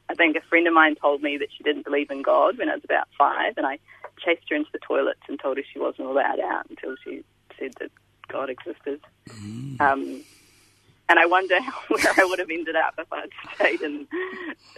I 0.09 0.15
think 0.15 0.37
a 0.37 0.41
friend 0.43 0.67
of 0.67 0.75
mine 0.75 0.97
told 0.97 1.23
me 1.23 1.39
that 1.39 1.49
she 1.57 1.65
didn't 1.65 1.85
believe 1.85 2.11
in 2.11 2.23
God 2.23 2.59
when 2.59 2.69
I 2.69 2.75
was 2.75 2.85
about 2.85 3.09
five, 3.17 3.55
and 3.57 3.67
I 3.67 3.79
chased 4.23 4.49
her 4.51 4.57
into 4.57 4.71
the 4.73 4.79
toilets 4.79 5.21
and 5.29 5.39
told 5.41 5.57
her 5.57 5.63
she 5.73 5.79
wasn't 5.79 6.09
allowed 6.09 6.41
out 6.41 6.67
until 6.69 6.97
she 7.03 7.25
said 7.59 7.73
that 7.81 7.91
God 8.29 8.51
existed. 8.51 9.01
Um, 9.81 10.23
and 11.09 11.19
I 11.19 11.27
wonder 11.27 11.59
where 11.89 12.13
I 12.17 12.25
would 12.25 12.39
have 12.39 12.51
ended 12.51 12.77
up 12.77 12.95
if 12.99 13.13
I'd 13.13 13.31
stayed 13.55 13.83
in, 13.83 14.07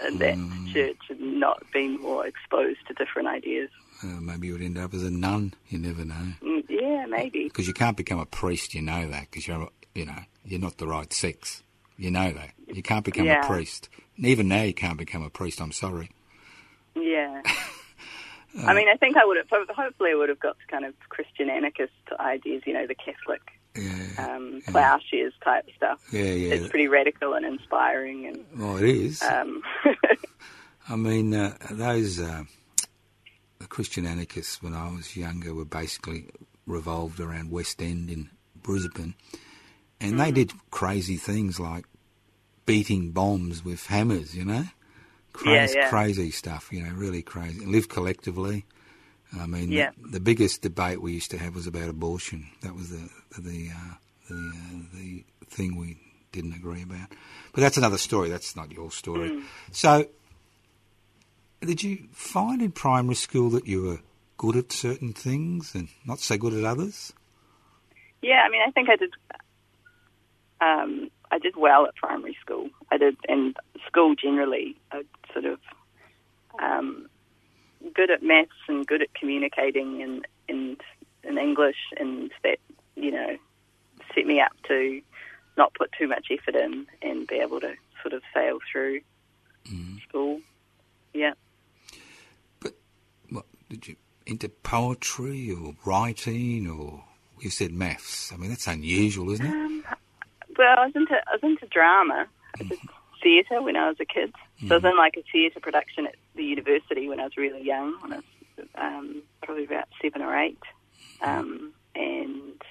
in 0.07 0.19
that 0.19 0.39
church 0.73 0.99
and 1.11 1.41
not 1.41 1.63
been 1.73 2.01
more 2.01 2.27
exposed 2.27 2.81
to 2.89 2.95
different 2.95 3.29
ideas. 3.29 3.71
Uh, 4.03 4.21
maybe 4.21 4.49
you 4.49 4.55
would 4.55 4.63
end 4.63 4.79
up 4.79 4.93
as 4.95 5.03
a 5.03 5.11
nun. 5.11 5.55
You 5.69 5.79
never 5.79 6.05
know. 6.05 6.33
Mm, 6.43 6.65
yeah, 6.69 7.07
maybe. 7.07 7.45
Because 7.45 7.69
you 7.69 7.75
can't 7.75 7.97
become 7.97 8.19
a 8.19 8.27
priest, 8.27 8.75
you 8.75 8.83
know 8.83 9.09
that, 9.09 9.31
because 9.31 9.47
you're, 9.47 9.69
you 9.95 10.07
know, 10.07 10.19
you're 10.45 10.61
not 10.61 10.79
the 10.79 10.89
right 10.89 11.13
sex. 11.13 11.63
You 11.97 12.11
know 12.11 12.33
that. 12.33 12.51
You 12.67 12.83
can't 12.83 13.05
become 13.05 13.27
Yeah. 13.27 13.45
a 13.45 13.47
priest. 13.47 13.89
Even 14.17 14.49
now, 14.49 14.63
you 14.63 14.75
can't 14.75 14.99
become 14.99 15.23
a 15.23 15.31
priest. 15.31 15.61
I'm 15.61 15.73
sorry. 15.73 16.11
Yeah. 16.95 17.43
I 18.67 18.73
mean, 18.75 18.89
I 18.89 18.95
think 18.97 19.17
I 19.17 19.25
would 19.25 19.37
have, 19.37 19.49
hopefully, 19.51 20.11
I 20.13 20.15
would 20.15 20.29
have 20.29 20.39
got 20.39 20.57
kind 20.69 20.85
of 20.85 20.95
Christian 21.09 21.51
anarchist 21.51 21.93
ideas, 22.21 22.63
you 22.67 22.73
know, 22.73 22.87
the 22.87 22.95
Catholic 22.95 23.43
Yeah, 23.77 24.27
um, 24.37 24.63
plowshares 24.69 25.33
type 25.43 25.67
stuff. 25.77 26.01
yeah, 26.13 26.23
yeah. 26.23 26.55
It's 26.55 26.69
pretty 26.69 26.87
radical 26.87 27.35
and 27.35 27.45
inspiring, 27.45 28.27
and 28.27 28.45
Well, 28.57 28.77
it 28.77 28.85
is. 28.89 29.23
um, 29.23 29.63
I 30.89 30.95
mean, 30.95 31.35
uh, 31.35 31.57
those 31.71 32.21
uh, 32.21 32.45
the 33.59 33.67
Christian 33.67 34.07
anarchists 34.07 34.63
when 34.63 34.73
I 34.75 34.89
was 34.93 35.17
younger 35.17 35.53
were 35.53 35.65
basically 35.65 36.27
revolved 36.67 37.19
around 37.19 37.51
West 37.51 37.83
End 37.83 38.09
in 38.09 38.31
Brisbane, 38.63 39.15
and 40.01 40.19
they 40.21 40.31
did 40.31 40.53
crazy 40.71 41.17
things 41.17 41.59
like 41.59 41.85
beating 42.67 43.11
bombs 43.11 43.65
with 43.65 43.87
hammers. 43.87 44.37
You 44.37 44.45
know, 44.45 44.65
crazy, 45.33 45.75
yeah. 45.79 45.89
crazy 45.89 46.31
stuff. 46.31 46.69
You 46.73 46.83
know, 46.83 46.93
really 46.95 47.23
crazy. 47.23 47.65
Live 47.65 47.89
collectively. 47.89 48.65
I 49.39 49.47
mean, 49.47 49.73
Yeah. 49.73 49.91
the, 50.01 50.11
the 50.11 50.21
biggest 50.21 50.63
debate 50.63 51.01
we 51.03 51.13
used 51.13 51.31
to 51.33 51.39
have 51.39 51.55
was 51.55 51.67
about 51.67 51.89
abortion. 51.89 52.47
That 52.63 52.75
was 52.75 52.91
the 52.91 53.09
the 53.39 53.71
uh, 53.71 53.95
the, 54.29 54.35
uh, 54.35 54.79
the 54.95 55.25
thing 55.47 55.77
we 55.77 55.99
didn't 56.33 56.55
agree 56.55 56.83
about. 56.83 57.09
But 57.53 57.61
that's 57.61 57.77
another 57.77 57.99
story. 57.99 58.29
That's 58.29 58.57
not 58.57 58.73
your 58.73 58.91
story. 58.91 59.43
So, 59.73 60.07
did 61.61 61.83
you 61.83 62.09
find 62.13 62.61
in 62.63 62.73
primary 62.73 63.15
school 63.15 63.51
that 63.51 63.67
you 63.67 63.83
were 63.83 63.99
good 64.37 64.57
at 64.57 64.73
certain 64.73 65.13
things 65.13 65.75
and 65.75 65.89
not 66.05 66.19
so 66.21 66.37
good 66.37 66.55
at 66.55 66.65
others? 66.65 67.13
yeah, 68.23 68.43
I 68.47 68.49
mean, 68.49 68.63
I 68.67 68.71
think 68.71 68.89
I 68.89 68.97
did. 68.97 69.13
Um, 70.61 71.11
I 71.31 71.39
did 71.39 71.57
well 71.57 71.87
at 71.87 71.97
primary 71.97 72.37
school. 72.41 72.71
I 72.91 72.97
did, 72.97 73.17
and 73.29 73.57
school 73.87 74.15
generally. 74.15 74.77
I 74.93 75.03
sort 75.33 75.47
of 75.47 75.59
um, 76.63 77.09
good 77.95 78.11
at 78.11 78.23
maths 78.23 78.51
and 78.69 78.87
good 78.87 79.03
at 79.03 79.13
communicating 79.15 80.03
and 80.03 80.27
and 80.49 80.81
in 81.23 81.39
English, 81.39 81.77
and 81.99 82.31
that 82.43 82.59
you 82.97 83.11
know 83.11 83.37
set 84.15 84.27
me 84.27 84.41
up 84.41 84.53
to 84.69 85.01
not 85.57 85.75
put 85.75 85.91
too 85.99 86.09
much 86.09 86.29
effort 86.31 86.55
in 86.55 86.87
and 87.03 87.27
be 87.27 87.37
able 87.37 87.61
to 87.61 87.75
sort 88.03 88.13
of 88.13 88.23
sail 88.33 88.59
through 88.71 89.01
school. 90.09 90.41
Yeah. 91.13 91.33
But 92.61 92.75
what 93.31 93.47
did 93.69 93.89
you 93.89 93.97
into 94.27 94.49
poetry 94.49 95.53
or 95.53 95.75
writing 95.85 96.69
or 96.69 97.05
you 97.41 97.51
said 97.51 97.73
maths? 97.73 98.33
I 98.33 98.37
mean, 98.37 98.51
that's 98.51 98.67
unusual, 98.67 99.31
isn't 99.31 99.47
it? 99.47 99.85
Well, 100.57 100.79
I 100.79 100.87
was 100.87 100.97
into 100.97 101.15
I 101.15 101.33
was 101.33 101.43
into 101.43 101.67
drama. 101.67 102.27
I 102.61 102.65
did 102.65 102.79
theatre 103.25 103.63
when 103.63 103.75
I 103.75 103.89
was 103.89 103.97
a 104.01 104.05
kid. 104.05 104.33
So 104.69 104.75
I 104.75 104.79
was 104.79 104.85
in 104.85 104.97
like 104.97 105.17
a 105.17 105.25
theatre 105.33 105.59
production 105.59 106.07
at 106.07 106.15
the 106.37 106.45
university 106.45 107.09
when 107.09 107.19
I 107.19 107.25
was 107.25 107.37
really 107.37 107.65
young, 107.65 107.97
when 108.01 108.13
I 108.13 108.17
was 108.17 108.67
um, 108.77 109.23
probably 109.43 109.65
about 109.65 109.89
seven 110.01 110.23
or 110.23 110.37
eight, 110.39 110.61
um, 111.23 111.73
and 111.97 112.63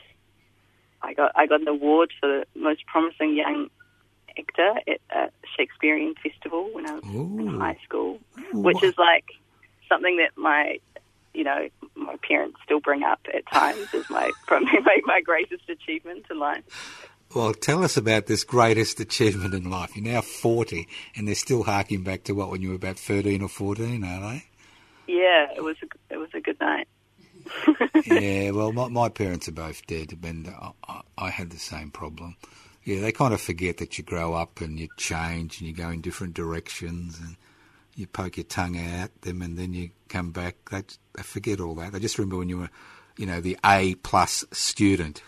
I 1.02 1.14
got 1.14 1.32
I 1.36 1.48
got 1.48 1.62
an 1.62 1.68
award 1.68 2.14
for 2.22 2.28
the 2.28 2.60
most 2.60 2.86
promising 2.86 3.36
young 3.36 3.70
actor 4.38 4.74
at 4.88 5.02
a 5.12 5.30
Shakespearean 5.58 6.16
festival 6.24 6.70
when 6.72 6.88
I 6.88 6.96
was 6.96 7.04
Ooh. 7.06 7.40
in 7.40 7.60
high 7.60 7.78
school, 7.84 8.20
which 8.54 8.82
is 8.84 8.98
like 8.98 9.26
something 9.90 10.18
that 10.18 10.38
my 10.38 10.80
you 11.34 11.44
know 11.44 11.68
my 11.96 12.16
parents 12.28 12.58
still 12.64 12.80
bring 12.80 13.04
up 13.04 13.20
at 13.34 13.46
times 13.52 13.88
as 13.94 14.10
my 14.10 14.32
probably 14.48 14.80
my, 14.80 15.00
my 15.06 15.22
greatest 15.22 15.70
achievement 15.70 16.26
in 16.30 16.40
life. 16.40 16.64
Well, 17.34 17.54
tell 17.56 17.84
us 17.84 17.98
about 17.98 18.28
this 18.28 18.44
greatest 18.44 19.00
achievement 19.00 19.56
in 19.56 19.68
life. 19.70 19.96
You're 19.96 20.14
now 20.14 20.22
40 20.22 20.88
and 21.16 21.28
they're 21.28 21.34
still 21.34 21.64
harking 21.64 22.04
back 22.04 22.26
to 22.26 22.34
what, 22.34 22.52
when 22.52 22.62
you 22.62 22.70
were 22.70 22.76
about 22.76 23.00
13 23.00 23.42
or 23.42 23.50
14, 23.50 24.04
are 24.04 24.20
they? 24.22 24.46
Yeah, 25.08 25.48
it 25.56 25.64
was 25.64 25.76
a, 25.82 26.14
it 26.14 26.18
was 26.18 26.30
a 26.36 26.42
good 26.42 26.60
night. 26.60 26.88
yeah, 28.06 28.52
well, 28.52 28.72
my, 28.72 28.88
my 28.88 29.10
parents 29.10 29.48
are 29.48 29.54
both 29.54 29.86
dead, 29.88 30.18
and 30.24 30.48
I, 30.48 30.72
I, 30.88 31.02
I 31.18 31.30
had 31.30 31.50
the 31.50 31.58
same 31.58 31.90
problem. 31.90 32.38
Yeah, 32.84 33.02
they 33.02 33.12
kind 33.12 33.34
of 33.34 33.42
forget 33.42 33.78
that 33.78 33.98
you 33.98 34.04
grow 34.04 34.34
up 34.36 34.62
and 34.62 34.80
you 34.80 34.88
change 34.98 35.60
and 35.60 35.68
you 35.68 35.74
go 35.74 35.90
in 35.90 36.02
different 36.02 36.36
directions 36.36 37.20
and 37.20 37.36
you 37.96 38.06
poke 38.08 38.38
your 38.38 38.44
tongue 38.44 38.78
out 38.78 39.06
at 39.06 39.22
them 39.24 39.42
and 39.42 39.58
then 39.58 39.74
you 39.74 39.90
come 40.08 40.32
back. 40.32 40.56
They, 40.70 40.84
they 41.16 41.24
forget 41.24 41.60
all 41.60 41.76
that. 41.76 41.94
They 41.94 42.00
just 42.00 42.18
remember 42.18 42.38
when 42.38 42.50
you 42.50 42.60
were, 42.60 42.70
you 43.18 43.26
know, 43.26 43.42
the 43.42 43.58
A 43.66 43.96
plus 43.96 44.46
student. 44.52 45.24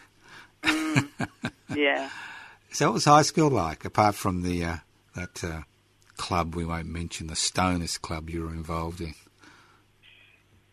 Mm. 0.63 1.09
Yeah. 1.75 2.09
So, 2.71 2.87
what 2.87 2.95
was 2.95 3.05
high 3.05 3.21
school 3.21 3.49
like, 3.49 3.85
apart 3.85 4.15
from 4.15 4.41
the 4.41 4.65
uh, 4.65 4.75
that 5.15 5.41
uh, 5.45 5.61
club 6.17 6.55
we 6.55 6.65
won't 6.65 6.87
mention, 6.87 7.27
the 7.27 7.33
Stoners 7.33 8.01
Club 8.01 8.29
you 8.29 8.41
were 8.43 8.49
involved 8.51 8.99
in? 8.99 9.13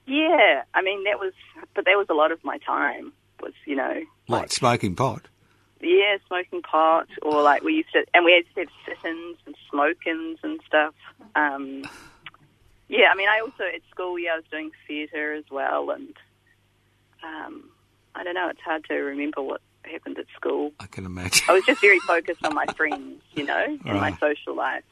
Yeah. 0.06 0.62
I 0.75 0.82
mean, 0.82 1.04
that 1.04 1.21
was, 1.21 1.32
but 1.76 1.85
that 1.85 1.97
was 1.97 2.09
a 2.11 2.14
lot 2.14 2.32
of 2.32 2.42
my 2.44 2.59
time. 2.59 3.12
Was 3.40 3.52
you 3.66 3.76
know, 3.76 4.02
What, 4.26 4.38
like 4.40 4.52
smoking 4.52 4.97
pot? 4.97 5.28
yeah, 5.80 6.16
smoking 6.26 6.62
pot, 6.62 7.06
or 7.23 7.40
like 7.42 7.62
we 7.62 7.75
used 7.75 7.92
to, 7.92 8.04
and 8.14 8.25
we 8.25 8.32
used 8.35 8.52
to 8.54 8.61
have 8.62 8.68
sit-ins 8.85 9.37
and 9.47 9.54
smoke-ins 9.71 10.38
and 10.42 10.61
stuff. 10.66 10.94
Um, 11.37 11.85
yeah, 12.88 13.06
I 13.12 13.16
mean, 13.16 13.28
I 13.28 13.40
also 13.40 13.64
at 13.64 13.80
school, 13.90 14.18
yeah, 14.18 14.32
I 14.32 14.37
was 14.37 14.44
doing 14.50 14.71
theatre 14.88 15.35
as 15.35 15.44
well, 15.50 15.90
and 15.90 16.16
um, 17.23 17.71
I 18.14 18.23
don't 18.25 18.35
know, 18.35 18.49
it's 18.49 18.61
hard 18.61 18.85
to 18.87 18.94
remember 18.94 19.40
what 19.42 19.61
happened 19.85 20.19
at 20.19 20.27
school. 20.37 20.73
I 20.81 20.87
can 20.87 21.07
imagine. 21.07 21.45
I 21.49 21.53
was 21.53 21.65
just 21.65 21.81
very 21.81 21.99
focused 22.01 22.45
on 22.45 22.55
my 22.55 22.67
friends, 22.77 23.23
you 23.35 23.45
know, 23.45 23.79
and 23.85 24.01
my 24.01 24.17
social 24.19 24.55
life. 24.55 24.85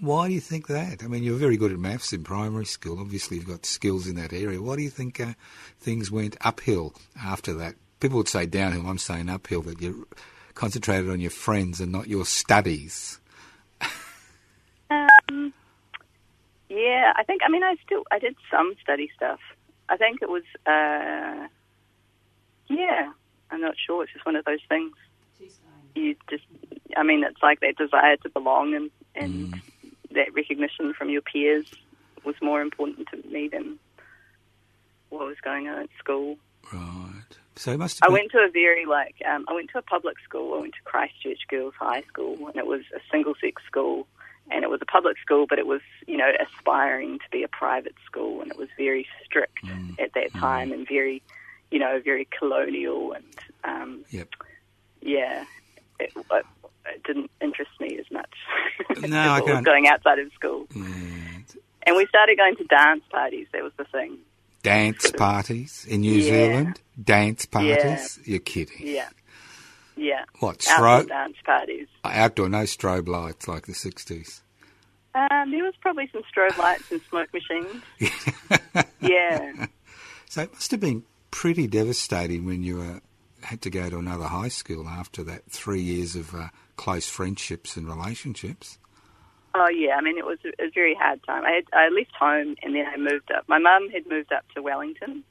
Why 0.00 0.28
do 0.28 0.34
you 0.34 0.40
think 0.40 0.66
that? 0.66 1.02
I 1.02 1.06
mean, 1.06 1.22
you're 1.22 1.38
very 1.38 1.56
good 1.56 1.72
at 1.72 1.78
maths 1.78 2.12
in 2.12 2.22
primary 2.22 2.66
school. 2.66 3.00
Obviously, 3.00 3.38
you've 3.38 3.46
got 3.46 3.64
skills 3.64 4.06
in 4.06 4.16
that 4.16 4.32
area. 4.32 4.60
Why 4.60 4.76
do 4.76 4.82
you 4.82 4.90
think 4.90 5.20
uh, 5.20 5.32
things 5.80 6.10
went 6.10 6.36
uphill 6.42 6.94
after 7.22 7.54
that? 7.54 7.76
People 8.00 8.18
would 8.18 8.28
say 8.28 8.44
downhill. 8.44 8.86
I'm 8.86 8.98
saying 8.98 9.30
uphill. 9.30 9.62
That 9.62 9.80
you 9.80 10.06
concentrated 10.54 11.10
on 11.10 11.20
your 11.20 11.30
friends 11.30 11.80
and 11.80 11.92
not 11.92 12.08
your 12.08 12.26
studies. 12.26 13.20
Um, 14.90 15.52
yeah, 16.68 17.12
I 17.16 17.22
think. 17.24 17.42
I 17.44 17.48
mean, 17.48 17.64
I 17.64 17.76
still 17.84 18.04
I 18.10 18.18
did 18.18 18.36
some 18.50 18.74
study 18.82 19.10
stuff. 19.16 19.40
I 19.88 19.96
think 19.96 20.20
it 20.20 20.28
was. 20.28 20.42
Uh, 20.66 21.48
yeah, 22.68 23.12
I'm 23.50 23.60
not 23.60 23.74
sure. 23.84 24.02
It's 24.04 24.12
just 24.12 24.26
one 24.26 24.36
of 24.36 24.44
those 24.44 24.60
things. 24.68 24.92
You 25.94 26.14
just. 26.28 26.44
I 26.96 27.02
mean, 27.02 27.24
it's 27.24 27.42
like 27.42 27.60
that 27.60 27.76
desire 27.76 28.16
to 28.18 28.28
belong 28.28 28.74
and 28.74 28.90
and 29.14 29.60
that 30.12 30.34
recognition 30.34 30.92
from 30.94 31.08
your 31.10 31.22
peers 31.22 31.66
was 32.24 32.34
more 32.42 32.60
important 32.60 33.08
to 33.10 33.28
me 33.28 33.48
than 33.48 33.78
what 35.10 35.26
was 35.26 35.36
going 35.42 35.68
on 35.68 35.82
at 35.84 35.88
school. 35.98 36.36
Right. 36.72 37.12
So 37.56 37.72
it 37.72 37.78
must 37.78 38.02
I 38.02 38.06
have 38.06 38.08
been. 38.10 38.22
went 38.22 38.32
to 38.32 38.38
a 38.38 38.50
very 38.50 38.84
like 38.84 39.14
um, 39.26 39.44
I 39.48 39.54
went 39.54 39.70
to 39.70 39.78
a 39.78 39.82
public 39.82 40.16
school. 40.24 40.54
I 40.54 40.60
went 40.60 40.74
to 40.74 40.82
Christchurch 40.84 41.46
Girls 41.48 41.74
High 41.78 42.02
School, 42.02 42.36
and 42.48 42.56
it 42.56 42.66
was 42.66 42.82
a 42.94 43.00
single 43.10 43.34
sex 43.40 43.62
school, 43.66 44.06
and 44.50 44.64
it 44.64 44.68
was 44.70 44.80
a 44.82 44.86
public 44.86 45.16
school, 45.18 45.46
but 45.48 45.58
it 45.58 45.66
was 45.66 45.80
you 46.06 46.16
know 46.18 46.30
aspiring 46.40 47.18
to 47.20 47.24
be 47.30 47.42
a 47.42 47.48
private 47.48 47.94
school, 48.04 48.42
and 48.42 48.50
it 48.50 48.58
was 48.58 48.68
very 48.76 49.06
strict 49.24 49.64
Mm. 49.64 49.98
at 50.00 50.12
that 50.14 50.32
time 50.34 50.70
and 50.72 50.86
very 50.86 51.22
you 51.76 51.80
know 51.84 52.00
very 52.02 52.26
colonial 52.38 53.12
and 53.12 53.24
um, 53.64 54.02
Yep. 54.10 54.28
yeah, 55.02 55.44
it, 56.00 56.10
it, 56.16 56.46
it 56.86 57.02
didn't 57.04 57.30
interest 57.42 57.70
me 57.80 57.98
as 57.98 58.10
much. 58.10 58.32
No, 59.06 59.20
I 59.30 59.42
can't- 59.42 59.62
going 59.66 59.86
outside 59.88 60.18
of 60.18 60.32
school, 60.32 60.66
Yeah. 60.74 60.84
and 61.82 61.96
we 61.96 62.06
started 62.06 62.38
going 62.38 62.56
to 62.56 62.64
dance 62.64 63.02
parties. 63.10 63.46
That 63.52 63.62
was 63.62 63.72
the 63.76 63.84
thing. 63.84 64.16
Dance 64.62 65.10
parties 65.12 65.84
in 65.88 66.00
New 66.00 66.14
Yeah. 66.14 66.30
Zealand. 66.30 66.80
Dance 67.02 67.44
parties. 67.44 68.18
You're 68.24 68.38
kidding. 68.38 68.78
Yeah, 68.80 69.10
yeah. 69.96 70.24
What 70.40 70.60
strobe? 70.60 71.08
dance 71.08 71.36
parties. 71.44 71.88
Outdoor, 72.04 72.48
no 72.48 72.62
strobe 72.62 73.06
lights 73.06 73.46
like 73.48 73.66
the 73.66 73.74
'60s. 73.74 74.40
Um, 75.14 75.50
there 75.50 75.62
was 75.64 75.74
probably 75.82 76.08
some 76.12 76.22
strobe 76.30 76.56
lights 76.58 76.90
and 76.90 77.00
smoke 77.10 77.28
machines. 77.34 77.82
yeah. 79.00 79.66
So 80.28 80.42
it 80.42 80.52
must 80.52 80.70
have 80.72 80.80
been 80.80 81.04
pretty 81.36 81.66
devastating 81.66 82.46
when 82.46 82.62
you 82.62 82.80
uh, 82.80 82.98
had 83.46 83.60
to 83.60 83.68
go 83.68 83.90
to 83.90 83.98
another 83.98 84.24
high 84.24 84.48
school 84.48 84.88
after 84.88 85.22
that 85.22 85.42
three 85.50 85.82
years 85.82 86.16
of 86.16 86.34
uh, 86.34 86.48
close 86.76 87.06
friendships 87.06 87.76
and 87.76 87.86
relationships. 87.86 88.78
Oh 89.54 89.68
yeah. 89.68 89.96
I 89.96 90.00
mean, 90.00 90.16
it 90.16 90.24
was 90.24 90.38
a, 90.46 90.64
a 90.64 90.70
very 90.74 90.94
hard 90.94 91.20
time. 91.26 91.44
I 91.44 91.50
had, 91.56 91.64
I 91.74 91.90
left 91.90 92.16
home 92.18 92.56
and 92.62 92.74
then 92.74 92.86
I 92.86 92.96
moved 92.96 93.30
up. 93.30 93.44
My 93.48 93.58
mum 93.58 93.90
had 93.90 94.06
moved 94.08 94.32
up 94.32 94.44
to 94.54 94.62
Wellington 94.62 95.24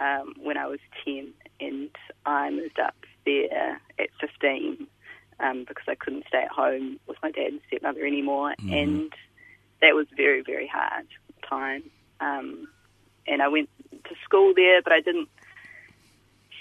um, 0.00 0.34
when 0.42 0.56
I 0.56 0.66
was 0.66 0.80
ten, 1.04 1.32
and 1.60 1.90
I 2.26 2.50
moved 2.50 2.80
up 2.80 2.96
there 3.24 3.80
at 4.00 4.08
fifteen 4.20 4.88
um, 5.38 5.64
because 5.68 5.84
I 5.86 5.94
couldn't 5.94 6.24
stay 6.26 6.42
at 6.42 6.50
home 6.50 6.98
with 7.06 7.18
my 7.22 7.30
dad 7.30 7.52
and 7.52 7.60
stepmother 7.68 8.04
anymore, 8.04 8.56
and 8.68 9.12
that 9.80 9.94
was 9.94 10.08
very 10.16 10.42
very 10.42 10.66
hard 10.66 11.06
time. 11.48 11.84
Um, 12.18 12.66
and 13.28 13.42
I 13.42 13.48
went 13.48 13.68
to 13.90 14.14
school 14.24 14.52
there, 14.54 14.82
but 14.82 14.92
I 14.92 15.00
didn't 15.00 15.28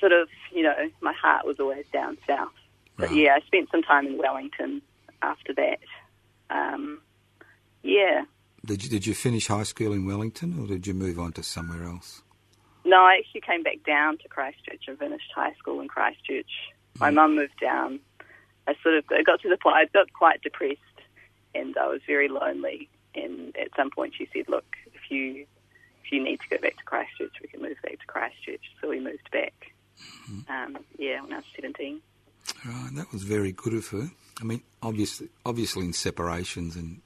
sort 0.06 0.22
of, 0.22 0.30
you 0.54 0.62
know, 0.62 0.76
my 1.02 1.14
heart 1.14 1.46
was 1.48 1.60
always 1.60 1.86
down 1.92 2.16
south. 2.28 2.50
But 2.98 3.10
Right. 3.10 3.18
yeah, 3.18 3.34
I 3.36 3.40
spent 3.48 3.70
some 3.72 3.82
time 3.82 4.06
in 4.06 4.18
Wellington 4.20 4.82
after 5.24 5.52
that. 5.56 5.80
Um, 6.52 7.02
yeah. 7.82 8.26
Did 8.64 8.84
you, 8.84 8.90
did 8.90 9.08
you 9.08 9.16
finish 9.16 9.48
high 9.48 9.64
school 9.64 9.94
in 9.94 10.06
Wellington 10.06 10.60
or 10.60 10.68
did 10.68 10.86
you 10.86 10.94
move 10.94 11.20
on 11.20 11.32
to 11.34 11.44
somewhere 11.44 11.84
else? 11.88 12.22
No, 12.84 12.98
I 12.98 13.18
actually 13.20 13.42
came 13.42 13.64
back 13.64 13.80
down 13.86 14.20
to 14.20 14.28
Christchurch 14.28 14.84
and 14.88 15.00
finished 15.00 15.32
high 15.36 15.54
school 15.54 15.80
in 15.82 15.88
Christchurch. 15.88 16.52
My 17.00 17.10
mum 17.10 17.36
moved 17.36 17.60
down. 17.60 18.00
I 18.68 18.76
sort 18.84 18.96
of 18.96 19.06
I 19.10 19.24
got 19.24 19.42
to 19.42 19.50
the 19.50 19.58
point 19.58 19.76
I 19.76 19.86
got 19.86 20.14
quite 20.14 20.42
depressed 20.44 20.80
and 21.56 21.76
I 21.78 21.88
was 21.88 22.02
very 22.06 22.28
lonely. 22.28 22.90
And 23.16 23.56
at 23.58 23.70
some 23.76 23.90
point, 23.90 24.14
she 24.16 24.28
said, 24.34 24.46
"Look, 24.50 24.66
if 24.94 25.10
you 25.10 25.46
if 26.04 26.12
you 26.12 26.24
need 26.24 26.40
to 26.42 26.48
go 26.50 26.58
back 26.60 26.78
to 26.78 26.84
Christchurch, 26.84 27.34
we 27.42 27.48
can 27.48 27.62
move 27.62 27.78
back 27.82 28.00
to 28.00 28.06
Christchurch." 28.08 28.66
So 28.82 28.90
we 28.90 29.00
moved 29.00 29.30
back. 29.32 29.72
Um, 30.50 30.78
yeah, 30.98 31.22
when 31.22 31.34
I 31.34 31.38
was 31.38 31.46
seventeen. 31.56 32.02
Right, 32.66 32.90
that 32.96 33.12
was 33.12 33.24
very 33.24 33.52
good 33.52 33.74
of 33.74 33.88
her. 33.90 34.10
I 34.40 34.44
mean, 34.44 34.62
obviously, 34.84 35.30
obviously 35.46 35.86
in 35.86 35.94
separations 35.94 36.76
and 36.76 37.02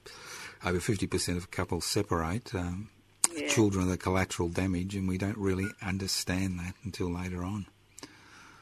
over 0.65 0.79
50% 0.79 1.37
of 1.37 1.49
couples 1.51 1.85
separate, 1.85 2.53
um, 2.53 2.89
Yeah. 3.33 3.47
children 3.47 3.85
are 3.85 3.91
the 3.91 3.97
collateral 3.97 4.49
damage 4.49 4.95
and 4.95 5.07
we 5.07 5.17
don't 5.17 5.37
really 5.37 5.67
understand 5.81 6.59
that 6.59 6.75
until 6.83 7.09
later 7.11 7.43
on. 7.43 7.67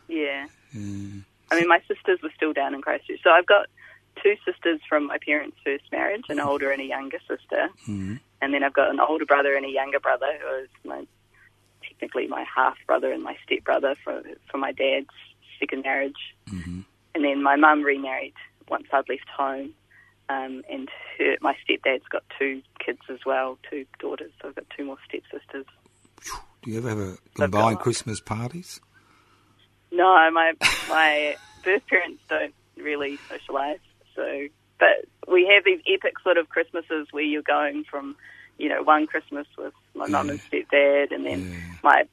Yeah. 0.08 0.48
Yeah. 0.74 1.22
I 1.52 1.56
mean, 1.60 1.68
my 1.68 1.80
sisters 1.88 2.20
were 2.22 2.32
still 2.36 2.54
down 2.54 2.76
in 2.76 2.82
Christchurch. 2.82 3.22
So 3.24 3.30
I've 3.32 3.46
got 3.48 3.68
two 4.22 4.36
sisters 4.46 4.80
from 4.88 5.08
my 5.08 5.18
parents' 5.26 5.58
first 5.63 5.86
marriage, 5.92 6.26
an 6.30 6.40
older 6.40 6.72
and 6.72 6.82
a 6.82 6.86
younger 6.86 7.20
sister. 7.28 7.70
Mhm. 7.88 8.20
And 8.42 8.54
then 8.54 8.63
I've 8.63 8.74
got 8.74 8.90
an 8.92 9.00
older 9.00 9.26
brother 9.26 9.56
and 9.56 9.66
a 9.66 9.70
younger 9.70 10.00
brother 10.00 10.28
who 10.42 10.56
is 10.63 10.70
my, 10.84 11.08
technically 12.00 12.28
my 12.28 12.46
half 12.54 12.78
brother 12.86 13.12
and 13.12 13.24
my 13.24 13.36
step 13.46 13.64
brother 13.64 13.96
for, 14.04 14.22
for 14.50 14.58
my 14.58 14.72
dad's 14.72 15.08
second 15.60 15.84
marriage. 15.84 16.36
Mhm. 16.50 16.86
And 17.16 17.24
then 17.24 17.42
my 17.42 17.56
mum 17.56 17.84
remarried 17.84 18.34
once 18.70 18.88
I'd 18.94 19.10
left 19.10 19.28
home. 19.36 19.74
Um, 20.30 20.62
and 20.70 20.90
her, 21.18 21.38
my 21.42 21.56
stepdad's 21.66 22.08
got 22.10 22.24
two 22.38 22.62
kids 22.86 23.00
as 23.10 23.20
well, 23.26 23.58
two 23.70 23.86
daughters. 24.00 24.32
So 24.42 24.50
I've 24.50 24.56
got 24.56 24.66
two 24.76 24.84
more 24.86 24.98
stepsisters. 25.08 25.66
Do 26.64 26.72
you 26.72 26.78
ever 26.80 26.90
have 26.90 27.00
a 27.00 27.18
combined. 27.36 27.80
Christmas 27.80 28.20
parties? 28.20 28.82
No, 29.92 30.30
my 30.32 30.54
my 30.90 31.38
birth 31.64 31.88
parents 31.88 32.22
don't 32.30 32.54
really 32.76 33.18
socialise. 33.30 33.80
So, 34.16 34.48
but 34.80 35.06
we 35.32 35.50
have 35.54 35.64
these 35.64 35.80
epic 35.88 36.20
sort 36.24 36.38
of 36.38 36.50
Christmases 36.50 37.08
where 37.12 37.24
you're 37.24 37.42
going 37.42 37.86
from, 37.90 38.16
you 38.58 38.70
know, 38.70 38.84
one 38.84 39.08
Christmas 39.08 39.48
with 39.58 39.74
my 39.96 40.08
mum 40.08 40.30
and 40.30 40.39
stepdad, 40.52 41.13
and 41.13 41.26
then 41.26 41.41
Yeah. 41.41 41.58
my 41.84 42.04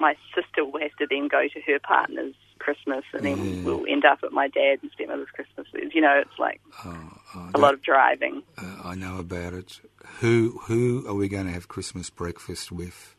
my 0.00 0.14
sister 0.34 0.64
will 0.64 0.80
have 0.80 0.94
to 0.98 1.06
then 1.08 1.28
go 1.28 1.42
to 1.46 1.60
her 1.66 1.78
partner's 1.78 2.34
Christmas, 2.58 3.04
and 3.12 3.24
then 3.24 3.38
Yeah. 3.38 3.64
we'll 3.64 3.86
end 3.88 4.04
up 4.04 4.18
at 4.24 4.32
my 4.32 4.48
dad 4.48 4.78
and 4.82 4.90
stepmother's 4.94 5.28
Christmases. 5.34 5.94
You 5.94 6.00
know, 6.00 6.18
it's 6.20 6.38
like 6.38 6.60
Oh, 6.84 7.12
oh, 7.36 7.50
a 7.54 7.58
lot 7.58 7.74
of 7.74 7.82
driving. 7.82 8.42
uh, 8.58 8.76
I 8.84 8.94
know 8.94 9.18
about 9.18 9.52
it. 9.54 9.80
Who 10.20 10.58
who 10.64 11.06
are 11.08 11.14
we 11.14 11.28
going 11.28 11.46
to 11.46 11.52
have 11.52 11.68
Christmas 11.68 12.10
breakfast 12.10 12.72
with? 12.72 13.14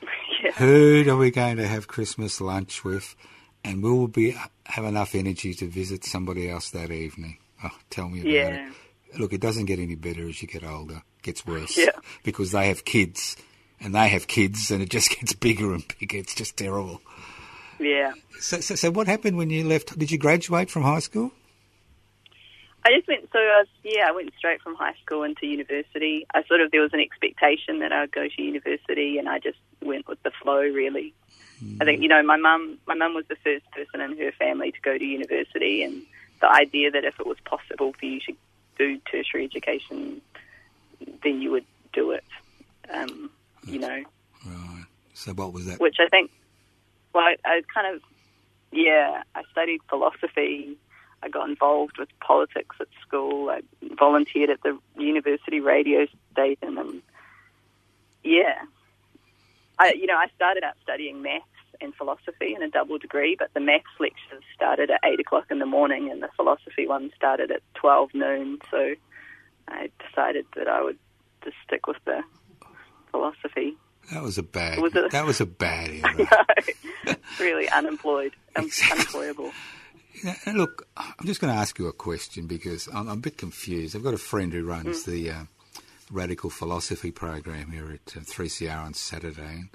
yeah. 0.42 0.52
Who 0.56 1.04
are 1.10 1.16
we 1.16 1.30
going 1.30 1.56
to 1.58 1.66
have 1.66 1.88
Christmas 1.88 2.40
lunch 2.40 2.84
with? 2.84 3.14
And 3.66 3.82
will 3.82 4.00
we 4.02 4.06
be 4.08 4.36
have 4.66 4.84
enough 4.84 5.14
energy 5.14 5.54
to 5.54 5.66
visit 5.66 6.04
somebody 6.04 6.50
else 6.50 6.70
that 6.70 6.90
evening? 6.90 7.38
Oh, 7.62 7.70
tell 7.88 8.08
me 8.10 8.20
about 8.20 8.30
Yeah. 8.30 8.68
it. 8.70 8.74
Look, 9.18 9.32
it 9.32 9.40
doesn't 9.40 9.66
get 9.66 9.78
any 9.78 9.94
better 9.94 10.28
as 10.28 10.40
you 10.42 10.48
get 10.48 10.64
older. 10.64 11.02
It 11.18 11.22
gets 11.22 11.46
worse. 11.46 11.76
Yeah. 11.76 11.90
Because 12.22 12.52
they 12.52 12.68
have 12.68 12.84
kids, 12.84 13.36
and 13.80 13.94
they 13.94 14.08
have 14.08 14.26
kids, 14.26 14.70
and 14.70 14.82
it 14.82 14.90
just 14.90 15.10
gets 15.18 15.32
bigger 15.32 15.72
and 15.72 15.84
bigger. 15.98 16.18
It's 16.18 16.34
just 16.34 16.56
terrible. 16.56 17.00
Yeah. 17.78 18.12
So, 18.40 18.60
so, 18.60 18.74
so 18.74 18.90
what 18.90 19.06
happened 19.06 19.36
when 19.36 19.50
you 19.50 19.64
left? 19.64 19.98
Did 19.98 20.10
you 20.10 20.18
graduate 20.18 20.70
from 20.70 20.82
high 20.82 21.00
school? 21.00 21.32
I 22.86 22.90
just 22.94 23.08
went, 23.08 23.28
so 23.32 23.38
I 23.38 23.60
was, 23.60 23.68
yeah, 23.82 24.06
I 24.08 24.12
went 24.12 24.30
straight 24.36 24.60
from 24.60 24.74
high 24.74 24.94
school 25.02 25.22
into 25.22 25.46
university. 25.46 26.26
I 26.34 26.44
sort 26.44 26.60
of, 26.60 26.70
there 26.70 26.82
was 26.82 26.92
an 26.92 27.00
expectation 27.00 27.78
that 27.78 27.92
I'd 27.92 28.12
go 28.12 28.28
to 28.28 28.42
university 28.42 29.16
and 29.16 29.26
I 29.26 29.38
just 29.38 29.56
went 29.82 30.06
with 30.06 30.22
the 30.22 30.30
flow 30.42 30.60
really. 30.60 31.14
I 31.80 31.84
think, 31.86 32.02
you 32.02 32.08
know, 32.08 32.22
my 32.22 32.36
mum, 32.36 32.78
my 32.86 32.94
mum 32.94 33.14
was 33.14 33.24
the 33.28 33.36
first 33.36 33.64
person 33.70 34.02
in 34.02 34.18
her 34.18 34.32
family 34.32 34.70
to 34.70 34.80
go 34.82 34.98
to 34.98 35.04
university 35.04 35.82
and 35.82 36.02
the 36.42 36.50
idea 36.50 36.90
that 36.90 37.04
if 37.04 37.18
it 37.18 37.26
was 37.26 37.38
possible 37.46 37.94
for 37.98 38.04
you 38.04 38.20
to 38.20 38.34
do 38.78 38.98
tertiary 39.10 39.44
education, 39.44 40.20
then 41.22 41.40
you 41.40 41.50
would 41.50 41.66
do 41.92 42.10
it. 42.12 42.24
Um, 42.92 43.30
you 43.66 43.78
know, 43.78 44.02
Right. 44.46 44.84
So 45.14 45.32
what 45.32 45.52
was 45.52 45.66
that? 45.66 45.80
which 45.80 45.96
I 46.00 46.08
think, 46.08 46.30
well, 47.14 47.24
I, 47.24 47.36
I 47.44 47.62
kind 47.72 47.94
of 47.94 48.02
yeah, 48.72 49.22
I 49.34 49.42
studied 49.52 49.80
philosophy. 49.88 50.76
I 51.22 51.28
got 51.28 51.48
involved 51.48 51.96
with 51.98 52.08
politics 52.20 52.76
at 52.80 52.88
school. 53.06 53.48
I 53.48 53.62
volunteered 53.94 54.50
at 54.50 54.62
the 54.62 54.78
university 54.98 55.60
radio 55.60 56.06
station, 56.32 56.76
and 56.76 57.00
yeah, 58.22 58.62
I 59.78 59.92
you 59.92 60.06
know 60.06 60.16
I 60.16 60.26
started 60.34 60.64
out 60.64 60.74
studying 60.82 61.22
maths 61.22 61.44
and 61.84 61.94
philosophy 61.94 62.54
in 62.56 62.62
a 62.62 62.68
double 62.70 62.98
degree, 62.98 63.36
but 63.38 63.50
the 63.54 63.60
maths 63.60 63.84
lectures 64.00 64.42
started 64.54 64.90
at 64.90 65.00
eight 65.04 65.20
o'clock 65.20 65.44
in 65.50 65.58
the 65.60 65.66
morning, 65.66 66.10
and 66.10 66.22
the 66.22 66.28
philosophy 66.36 66.86
one 66.88 67.10
started 67.14 67.50
at 67.52 67.60
twelve 67.74 68.10
noon. 68.14 68.58
So 68.70 68.94
I 69.68 69.90
decided 70.08 70.46
that 70.56 70.66
I 70.68 70.82
would 70.82 70.98
just 71.44 71.56
stick 71.66 71.86
with 71.86 71.98
the 72.06 72.22
philosophy. 73.10 73.76
That 74.12 74.22
was 74.22 74.36
a 74.38 74.42
bad. 74.42 74.80
Was 74.80 74.94
it- 74.94 75.10
That 75.12 75.24
was 75.24 75.40
a 75.40 75.46
bad 75.46 75.90
era. 75.90 76.26
no, 77.06 77.14
really 77.40 77.68
unemployed, 77.70 78.32
unemployable. 78.56 79.52
Now, 80.22 80.34
look, 80.54 80.86
I'm 80.96 81.26
just 81.26 81.40
going 81.40 81.52
to 81.52 81.58
ask 81.58 81.78
you 81.78 81.86
a 81.88 81.92
question 81.92 82.46
because 82.46 82.86
I'm, 82.88 83.08
I'm 83.08 83.18
a 83.18 83.20
bit 83.20 83.36
confused. 83.38 83.96
I've 83.96 84.04
got 84.04 84.14
a 84.14 84.18
friend 84.18 84.52
who 84.52 84.64
runs 84.64 85.04
the 85.04 85.30
uh, 85.30 85.42
radical 86.10 86.50
philosophy 86.50 87.10
program 87.10 87.72
here 87.72 87.90
at 87.90 88.16
uh, 88.16 88.20
3CR 88.20 88.76
on 88.84 88.94
Saturday, 88.94 89.42
and 89.42 89.68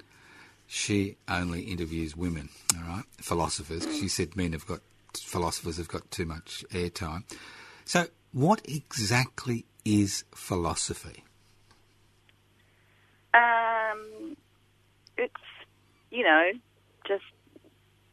she 0.72 1.16
only 1.28 1.62
interviews 1.62 2.16
women. 2.16 2.48
All 2.76 2.88
right, 2.88 3.04
philosophers. 3.16 3.82
She 3.98 4.06
said 4.06 4.36
men 4.36 4.52
have 4.52 4.66
got 4.68 4.78
philosophers 5.18 5.78
have 5.78 5.88
got 5.88 6.08
too 6.12 6.24
much 6.24 6.64
airtime. 6.70 7.24
So, 7.84 8.06
what 8.32 8.62
exactly 8.64 9.64
is 9.84 10.22
philosophy? 10.32 11.24
Um, 13.34 14.36
it's 15.18 15.34
you 16.12 16.22
know 16.22 16.52
just 17.04 17.24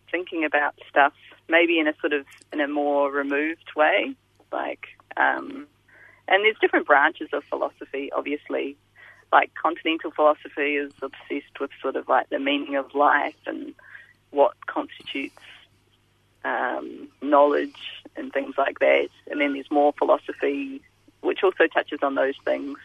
thinking 0.09 0.43
about 0.43 0.73
stuff 0.89 1.13
maybe 1.47 1.77
in 1.77 1.87
a 1.87 1.93
sort 2.01 2.13
of 2.13 2.25
in 2.51 2.59
a 2.59 2.67
more 2.67 3.11
removed 3.11 3.69
way, 3.75 4.15
like 4.51 4.87
um, 5.15 5.67
and 6.27 6.43
there's 6.43 6.57
different 6.59 6.87
branches 6.87 7.29
of 7.33 7.43
philosophy. 7.43 8.11
Obviously, 8.11 8.77
like 9.31 9.53
continental 9.55 10.11
philosophy 10.11 10.75
is 10.75 10.91
obsessed 11.01 11.59
with 11.59 11.71
sort 11.81 11.95
of 11.95 12.07
like 12.07 12.29
the 12.29 12.39
meaning 12.39 12.75
of 12.75 12.93
life 12.95 13.35
and 13.45 13.73
what 14.31 14.53
constitutes 14.67 15.35
um, 16.45 17.07
knowledge 17.21 18.03
and 18.15 18.31
things 18.31 18.55
like 18.57 18.79
that. 18.79 19.09
And 19.29 19.41
then 19.41 19.53
there's 19.53 19.69
more 19.71 19.93
philosophy 19.97 20.81
which 21.21 21.43
also 21.43 21.67
touches 21.67 21.99
on 22.03 22.15
those 22.15 22.35
things. 22.45 22.77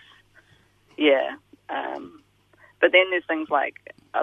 Yeah. 0.96 1.36
Um, 1.68 2.22
but 2.80 2.92
then 2.92 3.10
there's 3.10 3.24
things 3.26 3.48
like, 3.50 3.74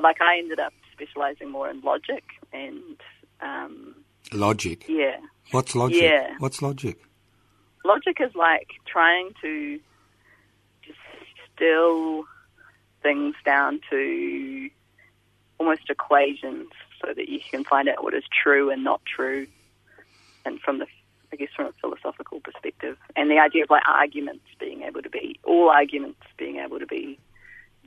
like 0.01 0.21
I 0.21 0.37
ended 0.39 0.59
up 0.59 0.73
specializing 0.93 1.49
more 1.49 1.69
in 1.69 1.81
logic 1.81 2.23
and, 2.51 2.97
um, 3.41 3.95
Logic. 4.33 4.83
yeah. 4.87 5.17
What's 5.51 5.73
logic? 5.75 6.01
Yeah. 6.01 6.35
What's 6.39 6.61
logic? 6.61 6.97
Logic 7.85 8.17
is 8.19 8.35
like 8.35 8.67
trying 8.85 9.31
to 9.41 9.79
distill 11.59 12.23
things 13.01 13.35
down 13.45 13.79
to 13.89 14.69
almost 15.59 15.89
equations 15.89 16.69
so 17.01 17.13
that 17.13 17.29
you 17.29 17.39
can 17.51 17.63
find 17.63 17.87
out 17.89 18.03
what 18.03 18.13
is 18.13 18.23
true 18.43 18.69
and 18.69 18.83
not 18.83 19.01
true. 19.05 19.47
And 20.45 20.59
from 20.61 20.79
the, 20.79 20.85
I 21.31 21.35
guess, 21.35 21.49
from 21.55 21.67
a 21.67 21.73
philosophical 21.81 22.39
perspective, 22.39 22.97
and 23.15 23.29
the 23.29 23.39
idea 23.39 23.63
of 23.63 23.69
like 23.69 23.83
arguments 23.87 24.45
being 24.59 24.83
able 24.83 25.01
to 25.01 25.09
be, 25.09 25.39
all 25.45 25.69
arguments 25.69 26.19
being 26.37 26.57
able 26.57 26.79
to 26.79 26.87
be 26.87 27.19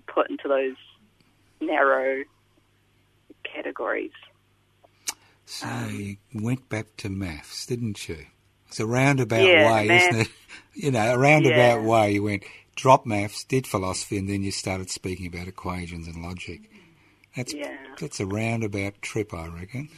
put 0.07 0.31
into 0.31 0.49
those 0.49 0.77
narrow 1.61 2.23
categories. 3.45 4.13
So 5.45 5.67
you 5.91 6.17
went 6.35 6.69
back 6.69 6.97
to 6.99 7.09
maths, 7.09 7.67
didn't 7.67 8.09
you? 8.09 8.27
It's 8.69 8.81
a 8.81 8.87
roundabout 8.87 9.51
Yeah, 9.51 9.65
way, 9.67 9.89
maths. 9.89 10.07
isn't 10.09 10.21
it? 10.21 10.29
You 10.75 10.91
know, 10.91 11.15
a 11.15 11.19
roundabout 11.19 11.83
Yeah. 11.83 11.87
way. 11.87 12.13
You 12.13 12.23
went 12.23 12.45
drop 12.83 13.07
maths, 13.07 13.45
did 13.45 13.65
philosophy, 13.65 14.19
and 14.19 14.29
then 14.29 14.43
you 14.43 14.51
started 14.51 14.91
speaking 14.91 15.29
about 15.29 15.47
equations 15.47 16.09
and 16.09 16.21
logic. 16.21 16.63
That's 17.37 17.55
Yeah. 17.55 17.77
that's 18.01 18.19
a 18.19 18.27
roundabout 18.27 19.01
trip, 19.01 19.33
I 19.33 19.47
reckon. 19.47 19.89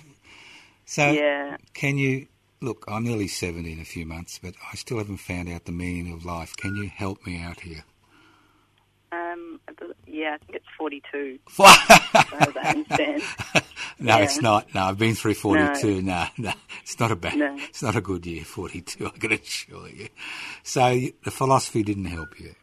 So 0.85 1.11
Yeah. 1.11 1.57
can 1.73 1.97
you 1.97 2.27
look? 2.61 2.85
I'm 2.87 3.05
nearly 3.05 3.27
seventy 3.27 3.73
in 3.73 3.81
a 3.81 3.87
few 3.87 4.05
months, 4.05 4.39
but 4.39 4.55
I 4.71 4.77
still 4.77 4.99
haven't 4.99 5.17
found 5.17 5.49
out 5.49 5.65
the 5.65 5.73
meaning 5.73 6.13
of 6.13 6.27
life. 6.27 6.55
Can 6.59 6.77
you 6.77 6.89
help 6.95 7.27
me 7.27 7.41
out 7.41 7.61
here? 7.61 7.85
Um, 9.13 9.61
yeah, 10.07 10.35
I 10.35 10.39
think 10.45 10.57
it's 10.57 10.67
42, 10.77 11.39
as 11.47 11.55
far 11.55 11.69
as 11.69 12.57
I 12.57 12.69
understand. 12.77 13.23
No, 14.01 14.19
Yeah. 14.19 14.25
it's 14.25 14.41
not. 14.43 14.75
No, 14.75 14.83
I've 14.87 14.99
been 14.99 15.15
through 15.15 15.35
42. 15.35 16.03
No, 16.13 16.27
no, 16.37 16.53
it's 16.83 16.99
not 16.99 17.13
a 17.13 17.17
bad, 17.17 17.37
No. 17.39 17.57
it's 17.71 17.81
not 17.83 17.95
a 17.97 18.01
good 18.01 18.27
year, 18.27 18.45
42, 18.45 19.07
I 19.15 19.19
can 19.19 19.33
assure 19.33 19.89
you. 19.89 20.09
So 20.65 21.01
the 21.25 21.31
philosophy 21.31 21.83
didn't 21.85 22.07
help 22.07 22.39
you. 22.41 22.55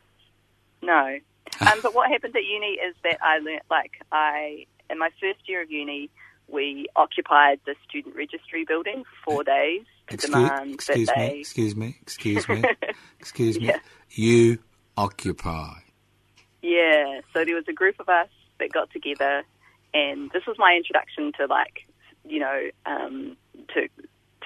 No. 0.82 1.18
Um, 1.60 1.80
but 1.82 1.94
what 1.94 2.10
happened 2.10 2.36
at 2.36 2.44
uni 2.44 2.74
is 2.74 2.96
that 3.04 3.18
I 3.22 3.40
learnt, 3.40 3.64
like, 3.70 3.92
I, 4.12 4.66
in 4.90 4.98
my 4.98 5.10
first 5.20 5.40
year 5.48 5.62
of 5.62 5.72
uni, 5.72 6.10
we 6.48 6.88
occupied 6.96 7.60
the 7.66 7.76
student 7.88 8.16
registry 8.16 8.66
building 8.66 9.04
for 9.04 9.32
four 9.32 9.44
days 9.44 9.84
to 10.08 10.16
Excuse, 10.16 10.34
demand 10.34 10.74
excuse 10.74 11.08
that 11.08 11.18
me, 11.18 11.28
they. 11.28 11.40
excuse 11.40 11.76
me, 11.76 11.98
excuse 12.02 12.50
me, 12.50 12.64
excuse 13.20 13.60
me. 13.60 13.68
Yeah. 13.68 13.80
You 14.10 14.60
occupy. 14.98 15.74
Yeah, 16.62 17.22
so 17.34 17.46
there 17.46 17.56
was 17.56 17.66
a 17.68 17.74
group 17.74 17.96
of 18.00 18.10
us 18.10 18.30
that 18.60 18.72
got 18.72 18.92
together, 18.92 19.44
and 19.94 20.30
this 20.32 20.46
was 20.46 20.58
my 20.60 20.74
introduction 20.76 21.32
to, 21.40 21.46
like, 21.48 21.88
you 22.28 22.40
know, 22.40 22.70
um, 22.86 23.38
to 23.74 23.88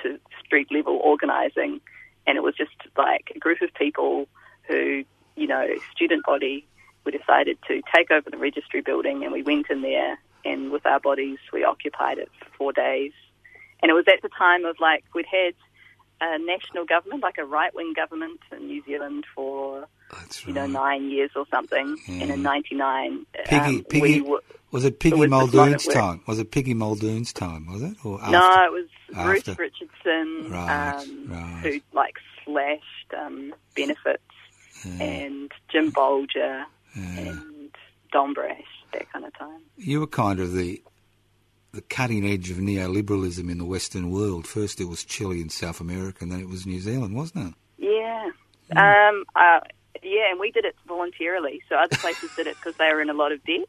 to 0.03 0.19
street 0.45 0.67
level 0.71 0.99
organising, 1.03 1.81
and 2.27 2.37
it 2.37 2.43
was 2.43 2.55
just 2.55 2.75
like 2.97 3.31
a 3.35 3.39
group 3.39 3.61
of 3.61 3.73
people 3.73 4.27
who, 4.67 5.03
you 5.35 5.47
know, 5.47 5.67
student 5.91 6.25
body, 6.25 6.65
we 7.05 7.11
decided 7.11 7.57
to 7.67 7.81
take 7.93 8.11
over 8.11 8.29
the 8.29 8.37
registry 8.37 8.81
building, 8.81 9.23
and 9.23 9.31
we 9.31 9.43
went 9.43 9.69
in 9.69 9.81
there, 9.81 10.17
and 10.43 10.71
with 10.71 10.85
our 10.85 10.99
bodies, 10.99 11.37
we 11.53 11.63
occupied 11.63 12.17
it 12.17 12.29
for 12.39 12.45
four 12.57 12.73
days, 12.73 13.11
and 13.81 13.89
it 13.89 13.93
was 13.93 14.05
at 14.07 14.21
the 14.21 14.29
time 14.37 14.65
of 14.65 14.77
like 14.79 15.03
we'd 15.13 15.25
had 15.25 15.53
a 16.21 16.39
national 16.39 16.85
government, 16.85 17.21
like 17.21 17.37
a 17.37 17.45
right 17.45 17.73
wing 17.75 17.93
government 17.93 18.39
in 18.51 18.67
New 18.67 18.81
Zealand 18.85 19.25
for 19.35 19.87
That's 20.11 20.45
you 20.47 20.53
right. 20.53 20.61
know, 20.61 20.79
nine 20.79 21.09
years 21.09 21.31
or 21.35 21.45
something. 21.51 21.97
And 22.07 22.31
in 22.31 22.41
'99, 22.41 23.25
Piggy, 23.45 23.55
um, 23.59 23.83
Piggy, 23.83 24.21
we 24.21 24.39
was 24.71 24.85
it 24.85 24.99
Piggy 24.99 25.15
it 25.15 25.19
was 25.19 25.29
Muldoon's 25.29 25.85
time? 25.85 26.21
Was 26.25 26.39
it 26.39 26.51
Piggy 26.51 26.73
Muldoon's 26.73 27.33
time? 27.33 27.67
Was 27.71 27.81
it 27.83 27.97
or 28.03 28.19
after? 28.21 28.31
no, 28.31 28.65
it 28.65 28.71
was 28.71 28.87
after. 29.15 29.29
Ruth 29.51 29.59
Richardson 29.59 30.51
Right, 30.51 30.95
um, 30.95 31.25
right. 31.27 31.59
who 31.63 31.81
like 31.93 32.15
slashed 32.43 33.13
um, 33.17 33.53
benefits, 33.75 34.23
and 34.85 35.51
Jim 35.69 35.91
Bolger 35.91 36.63
and 36.95 37.71
Don 38.11 38.33
Brash, 38.33 38.61
that 38.93 39.11
kind 39.11 39.25
of 39.25 39.37
time. 39.37 39.61
You 39.77 39.99
were 39.99 40.07
kind 40.07 40.39
of 40.39 40.53
the 40.53 40.81
the 41.73 41.81
cutting 41.81 42.25
edge 42.25 42.49
of 42.51 42.57
neoliberalism 42.57 43.51
in 43.51 43.57
the 43.57 43.65
Western 43.65 44.09
world. 44.09 44.47
First 44.47 44.79
it 44.79 44.85
was 44.85 45.03
Chile 45.03 45.41
and 45.41 45.51
South 45.51 45.81
America, 45.81 46.19
and 46.21 46.31
then 46.31 46.39
it 46.39 46.47
was 46.47 46.65
New 46.65 46.79
Zealand, 46.79 47.15
wasn't 47.15 47.49
it? 47.49 47.53
Yeah. 47.85 48.29
Um, 48.75 49.25
uh, 49.35 49.59
yeah, 50.01 50.31
and 50.31 50.39
we 50.39 50.51
did 50.51 50.65
it 50.65 50.75
voluntarily. 50.87 51.61
So 51.67 51.75
other 51.75 51.97
places 51.97 52.31
did 52.35 52.47
it 52.47 52.55
because 52.55 52.77
they 52.77 52.93
were 52.93 53.01
in 53.01 53.09
a 53.09 53.13
lot 53.13 53.31
of 53.31 53.43
debt. 53.43 53.67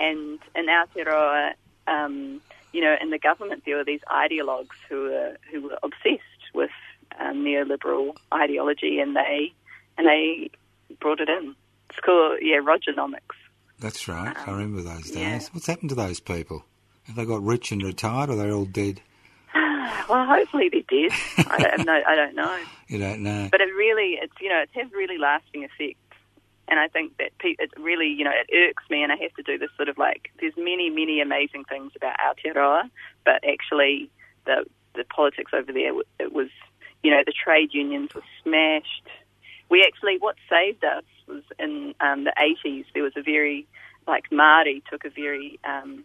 And 0.00 0.40
in 0.54 0.66
Aotearoa, 0.66 1.52
um, 1.86 2.40
you 2.72 2.80
know, 2.80 2.96
in 3.00 3.10
the 3.10 3.18
government, 3.18 3.62
there 3.64 3.76
were 3.76 3.84
these 3.84 4.00
ideologues 4.10 4.76
who 4.88 5.04
were 5.04 5.36
who 5.50 5.62
were 5.62 5.78
obsessed 5.82 6.52
with 6.52 6.70
um, 7.20 7.44
neoliberal 7.44 8.16
ideology, 8.34 8.98
and 8.98 9.14
they 9.14 9.52
and 9.98 10.06
they 10.06 10.50
brought 11.00 11.20
it 11.20 11.28
in. 11.28 11.54
It's 11.90 12.00
called 12.00 12.38
yeah, 12.42 12.60
Rogernomics. 12.60 13.36
That's 13.78 14.08
right. 14.08 14.36
I 14.36 14.50
um, 14.50 14.58
remember 14.58 14.82
those 14.82 15.10
days. 15.10 15.16
yeah. 15.16 15.40
What's 15.52 15.66
happened 15.66 15.90
to 15.90 15.94
those 15.94 16.20
people? 16.20 16.64
Have 17.04 17.16
they 17.16 17.24
got 17.24 17.42
rich 17.42 17.72
and 17.72 17.82
retired, 17.82 18.30
or 18.30 18.36
they're 18.36 18.52
all 18.52 18.64
dead? 18.64 19.00
Well, 20.08 20.24
hopefully 20.24 20.68
they're 20.70 20.82
dead. 20.82 21.10
I 21.48 21.58
don't 21.58 21.84
know. 21.84 22.00
I 22.06 22.14
don't 22.14 22.36
know. 22.36 22.58
You 22.88 22.98
don't 23.00 23.24
know. 23.24 23.48
But 23.50 23.60
it 23.60 23.74
really, 23.74 24.16
it's 24.22 24.32
you 24.40 24.48
know, 24.48 24.60
it 24.60 24.70
has 24.74 24.92
really 24.92 25.18
lasting 25.18 25.64
effects. 25.64 25.98
And 26.68 26.78
I 26.78 26.86
think 26.86 27.16
that 27.18 27.36
pe- 27.38 27.56
it 27.58 27.70
really, 27.76 28.06
you 28.06 28.22
know, 28.22 28.30
it 28.30 28.54
irks 28.54 28.84
me, 28.88 29.02
and 29.02 29.10
I 29.10 29.16
have 29.16 29.34
to 29.34 29.42
do 29.42 29.58
this 29.58 29.70
sort 29.76 29.88
of 29.88 29.98
like. 29.98 30.30
There's 30.40 30.56
many, 30.56 30.90
many 30.90 31.20
amazing 31.20 31.64
things 31.64 31.90
about 31.96 32.14
Aotearoa, 32.18 32.88
but 33.24 33.42
actually, 33.44 34.08
the 34.44 34.66
the 34.94 35.04
politics 35.04 35.50
over 35.52 35.72
there, 35.72 35.92
it 36.20 36.32
was, 36.32 36.48
you 37.02 37.10
know, 37.10 37.22
the 37.26 37.32
trade 37.32 37.70
unions 37.72 38.14
were 38.14 38.22
smashed. 38.42 39.08
We 39.68 39.84
actually, 39.86 40.18
what 40.18 40.36
saved 40.48 40.84
us 40.84 41.04
was 41.26 41.42
in 41.58 41.94
um, 42.00 42.24
the 42.24 42.32
80s. 42.38 42.84
There 42.94 43.02
was 43.02 43.16
a 43.16 43.22
very, 43.22 43.66
like 44.06 44.30
Māori 44.30 44.82
took 44.84 45.04
a 45.04 45.10
very, 45.10 45.58
um, 45.64 46.04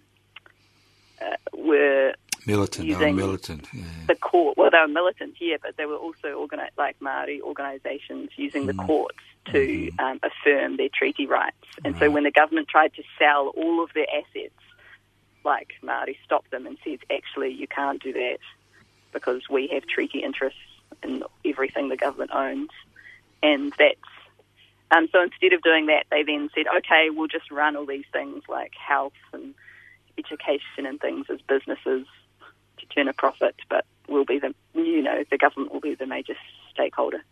uh, 1.21 1.35
were 1.53 2.15
Militant. 2.47 2.87
They 2.87 2.95
were 2.95 3.13
militant. 3.13 3.67
Yeah. 3.71 3.83
the 4.07 4.15
court. 4.15 4.57
Well, 4.57 4.71
they 4.71 4.79
were 4.79 4.87
militants, 4.87 5.37
yeah, 5.39 5.57
but 5.61 5.77
they 5.77 5.85
were 5.85 5.95
also 5.95 6.47
organi- 6.47 6.69
like 6.77 6.99
Maori 6.99 7.39
organisations 7.41 8.31
using 8.35 8.65
the 8.65 8.73
courts 8.73 9.19
to 9.51 9.91
um, 9.99 10.19
affirm 10.23 10.77
their 10.77 10.89
treaty 10.89 11.27
rights. 11.27 11.55
And 11.85 11.95
so 11.99 12.09
when 12.09 12.23
the 12.23 12.31
government 12.31 12.67
tried 12.67 12.93
to 12.95 13.03
sell 13.19 13.49
all 13.55 13.83
of 13.83 13.91
their 13.93 14.07
assets 14.09 14.55
like 15.43 15.73
Maori 15.83 16.17
stopped 16.25 16.51
them 16.51 16.65
and 16.65 16.77
said, 16.83 16.99
actually, 17.11 17.49
you 17.49 17.67
can't 17.67 18.01
do 18.01 18.13
that 18.13 18.39
because 19.13 19.47
we 19.49 19.67
have 19.67 19.85
treaty 19.85 20.19
interests 20.19 20.59
in 21.03 21.23
everything 21.45 21.89
the 21.89 21.97
government 21.97 22.31
owns, 22.33 22.69
and 23.43 23.73
that's. 23.77 23.99
Um, 24.93 25.07
so 25.13 25.23
instead 25.23 25.53
of 25.53 25.61
doing 25.61 25.85
that, 25.85 26.05
they 26.11 26.23
then 26.23 26.49
said, 26.53 26.65
okay, 26.79 27.09
we'll 27.09 27.29
just 27.29 27.49
run 27.49 27.77
all 27.77 27.85
these 27.85 28.03
things 28.11 28.43
like 28.49 28.73
health 28.75 29.13
and 29.31 29.55
education 30.17 30.85
and 30.85 30.99
things 30.99 31.27
as 31.29 31.39
businesses 31.47 32.05
to 32.77 32.85
turn 32.87 33.07
a 33.07 33.13
profit, 33.13 33.55
but 33.69 33.85
we'll 34.09 34.25
be 34.25 34.39
the, 34.39 34.53
you 34.73 35.01
know, 35.01 35.23
the 35.31 35.37
government 35.37 35.71
will 35.71 35.79
be 35.79 35.95
the 35.95 36.05
major 36.05 36.35
stakeholder. 36.73 37.23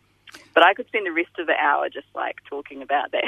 But 0.54 0.63
I 0.63 0.74
could 0.74 0.88
spend 0.88 1.06
the 1.06 1.12
rest 1.12 1.32
of 1.39 1.48
the 1.48 1.54
hour 1.54 1.89
just 1.89 2.08
like 2.13 2.38
talking 2.50 2.82
about 2.82 3.12
that. 3.12 3.24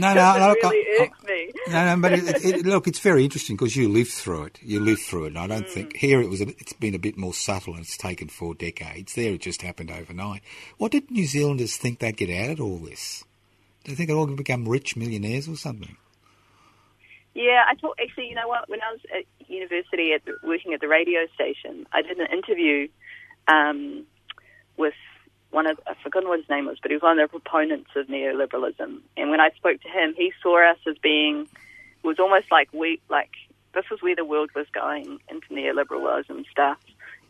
No, 0.00 0.12
no, 0.14 0.34
it 0.36 0.62
no, 0.62 0.70
really 0.70 0.86
I- 1.00 1.02
irks 1.02 1.22
me. 1.24 1.52
No, 1.68 1.94
no, 1.94 2.02
but 2.02 2.12
it, 2.12 2.44
it, 2.44 2.66
look, 2.66 2.86
it's 2.86 2.98
very 2.98 3.24
interesting 3.24 3.56
because 3.56 3.74
you 3.74 3.88
lived 3.88 4.10
through 4.10 4.44
it. 4.44 4.58
You 4.62 4.80
lived 4.80 5.00
through 5.02 5.24
it. 5.24 5.28
And 5.28 5.38
I 5.38 5.46
don't 5.46 5.68
think 5.68 5.96
here 5.96 6.20
it 6.20 6.28
was. 6.28 6.40
A, 6.40 6.48
it's 6.48 6.72
been 6.74 6.94
a 6.94 6.98
bit 6.98 7.16
more 7.16 7.34
subtle, 7.34 7.74
and 7.74 7.82
it's 7.82 7.96
taken 7.96 8.28
four 8.28 8.54
decades. 8.54 9.14
There, 9.14 9.32
it 9.32 9.40
just 9.40 9.62
happened 9.62 9.90
overnight. 9.90 10.42
What 10.78 10.92
did 10.92 11.10
New 11.10 11.26
Zealanders 11.26 11.76
think 11.76 11.98
they'd 11.98 12.16
get 12.16 12.30
out 12.30 12.52
of 12.58 12.60
all 12.60 12.78
this? 12.78 13.24
Do 13.84 13.92
they 13.92 13.96
think 13.96 14.08
they're 14.08 14.16
all 14.16 14.26
going 14.26 14.36
to 14.36 14.42
become 14.42 14.68
rich 14.68 14.96
millionaires 14.96 15.48
or 15.48 15.56
something? 15.56 15.96
Yeah, 17.34 17.64
I 17.68 17.74
thought 17.74 17.98
actually, 18.00 18.28
you 18.28 18.34
know 18.36 18.46
what? 18.48 18.68
When 18.68 18.80
I 18.80 18.92
was 18.92 19.00
at 19.12 19.48
university, 19.48 20.12
at 20.12 20.24
the, 20.24 20.34
working 20.46 20.72
at 20.72 20.80
the 20.80 20.88
radio 20.88 21.26
station, 21.34 21.86
I 21.92 22.02
did 22.02 22.18
an 22.18 22.28
interview 22.32 22.88
um, 23.48 24.04
with 24.76 24.94
one 25.54 25.66
of 25.66 25.78
I've 25.86 25.96
forgotten 25.98 26.28
what 26.28 26.40
his 26.40 26.48
name 26.48 26.66
was, 26.66 26.78
but 26.82 26.90
he 26.90 26.96
was 26.96 27.02
one 27.02 27.18
of 27.18 27.30
the 27.30 27.38
proponents 27.38 27.90
of 27.94 28.08
neoliberalism. 28.08 28.98
And 29.16 29.30
when 29.30 29.40
I 29.40 29.50
spoke 29.50 29.80
to 29.82 29.88
him, 29.88 30.14
he 30.16 30.32
saw 30.42 30.70
us 30.70 30.78
as 30.86 30.98
being 30.98 31.42
it 31.42 32.06
was 32.06 32.18
almost 32.18 32.50
like 32.50 32.68
we 32.72 33.00
like 33.08 33.30
this 33.72 33.88
was 33.90 34.02
where 34.02 34.16
the 34.16 34.24
world 34.24 34.50
was 34.54 34.66
going 34.72 35.20
into 35.28 35.46
neoliberalism 35.50 36.44
stuff, 36.50 36.78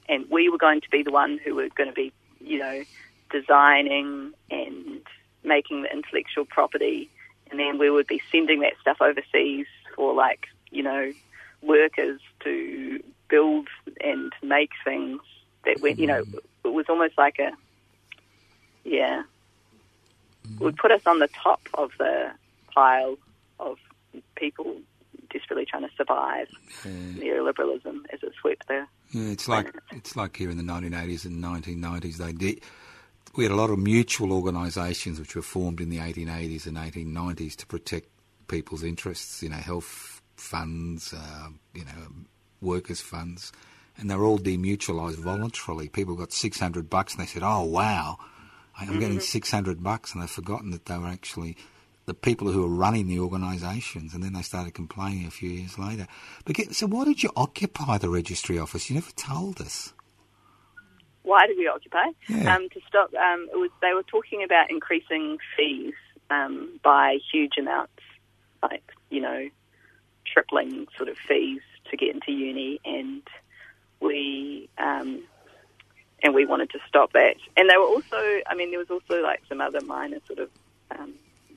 and 0.08 0.24
we 0.30 0.48
were 0.48 0.58
going 0.58 0.80
to 0.80 0.90
be 0.90 1.02
the 1.02 1.12
one 1.12 1.38
who 1.44 1.54
were 1.54 1.68
going 1.76 1.88
to 1.88 1.94
be, 1.94 2.12
you 2.40 2.58
know, 2.58 2.82
designing 3.30 4.32
and 4.50 5.02
making 5.42 5.82
the 5.82 5.92
intellectual 5.92 6.46
property, 6.46 7.10
and 7.50 7.60
then 7.60 7.78
we 7.78 7.90
would 7.90 8.06
be 8.06 8.22
sending 8.32 8.60
that 8.60 8.72
stuff 8.80 8.96
overseas 9.02 9.66
for 9.94 10.14
like 10.14 10.46
you 10.70 10.82
know 10.82 11.12
workers 11.60 12.20
to 12.40 13.02
build 13.28 13.68
and 14.00 14.32
make 14.42 14.70
things 14.82 15.20
that 15.64 15.80
went, 15.80 15.98
you 15.98 16.06
know, 16.06 16.22
it 16.64 16.72
was 16.72 16.86
almost 16.88 17.16
like 17.16 17.38
a 17.38 17.52
yeah, 18.84 19.22
would 20.58 20.76
put 20.76 20.90
us 20.90 21.02
on 21.06 21.18
the 21.18 21.28
top 21.28 21.60
of 21.74 21.92
the 21.98 22.30
pile 22.72 23.16
of 23.58 23.78
people 24.36 24.76
desperately 25.30 25.64
trying 25.64 25.82
to 25.82 25.94
survive 25.96 26.48
neoliberalism 26.84 28.04
as 28.12 28.22
it 28.22 28.32
swept 28.40 28.66
the 28.68 28.86
Yeah, 29.10 29.30
it's 29.30 29.48
like 29.48 29.74
it's 29.90 30.16
like 30.16 30.36
here 30.36 30.50
in 30.50 30.56
the 30.56 30.62
1980s 30.62 31.24
and 31.24 31.42
1990s. 31.42 32.16
They 32.16 32.32
did. 32.32 32.60
We 33.36 33.44
had 33.44 33.52
a 33.52 33.56
lot 33.56 33.70
of 33.70 33.78
mutual 33.78 34.32
organisations 34.32 35.18
which 35.18 35.34
were 35.34 35.42
formed 35.42 35.80
in 35.80 35.90
the 35.90 35.98
1880s 35.98 36.66
and 36.66 36.76
1890s 36.76 37.56
to 37.56 37.66
protect 37.66 38.08
people's 38.46 38.84
interests. 38.84 39.42
You 39.42 39.48
know, 39.48 39.56
health 39.56 40.22
funds, 40.36 41.12
uh, 41.12 41.48
you 41.74 41.84
know, 41.84 42.12
workers' 42.60 43.00
funds, 43.00 43.52
and 43.98 44.08
they 44.08 44.14
were 44.14 44.24
all 44.24 44.38
demutualised 44.38 45.16
voluntarily. 45.16 45.88
People 45.88 46.14
got 46.14 46.32
600 46.32 46.88
bucks 46.88 47.14
and 47.14 47.22
they 47.22 47.26
said, 47.26 47.42
"Oh 47.42 47.64
wow, 47.64 48.18
I'm 48.78 48.98
getting 48.98 49.20
600 49.20 49.82
bucks," 49.82 50.12
and 50.12 50.22
they've 50.22 50.30
forgotten 50.30 50.70
that 50.70 50.86
they 50.86 50.98
were 50.98 51.06
actually 51.06 51.56
the 52.06 52.14
people 52.14 52.50
who 52.50 52.62
were 52.62 52.68
running 52.68 53.06
the 53.06 53.18
organisations, 53.18 54.14
and 54.14 54.22
then 54.22 54.34
they 54.34 54.42
started 54.42 54.74
complaining 54.74 55.26
a 55.26 55.30
few 55.30 55.48
years 55.48 55.78
later. 55.78 56.06
But 56.44 56.56
get, 56.56 56.74
so, 56.74 56.86
why 56.86 57.04
did 57.04 57.22
you 57.22 57.30
occupy 57.36 57.98
the 57.98 58.10
registry 58.10 58.58
office? 58.58 58.90
You 58.90 58.94
never 58.94 59.12
told 59.12 59.60
us. 59.60 59.92
why 61.22 61.46
did 61.46 61.56
we 61.56 61.66
occupy? 61.66 62.04
Yeah. 62.28 62.54
Um, 62.54 62.68
to 62.70 62.80
stop, 62.86 63.12
um, 63.14 63.48
it 63.52 63.56
was 63.56 63.70
they 63.80 63.94
were 63.94 64.02
talking 64.02 64.44
about 64.44 64.70
increasing 64.70 65.38
fees 65.56 65.94
um, 66.30 66.78
by 66.82 67.18
huge 67.32 67.54
amounts, 67.58 68.02
like 68.62 68.82
you 69.10 69.20
know, 69.20 69.48
tripling 70.26 70.86
sort 70.96 71.08
of 71.08 71.16
fees 71.16 71.62
to 71.90 71.96
get 71.96 72.14
into 72.14 72.32
uni, 72.32 72.80
and 72.84 73.22
we 74.00 74.68
um, 74.76 75.22
and 76.24 76.34
we 76.34 76.46
wanted 76.46 76.70
to 76.70 76.78
stop 76.88 77.12
that. 77.12 77.36
And 77.56 77.68
they 77.68 77.76
were 77.76 77.84
also, 77.84 78.16
I 78.48 78.54
mean, 78.56 78.70
there 78.70 78.78
was 78.80 78.90
also 78.90 79.22
like 79.22 79.42
some 79.48 79.60
other 79.60 79.82
minor 79.82 80.18
sort 80.26 80.38
of 80.38 80.50
um, 80.90 81.12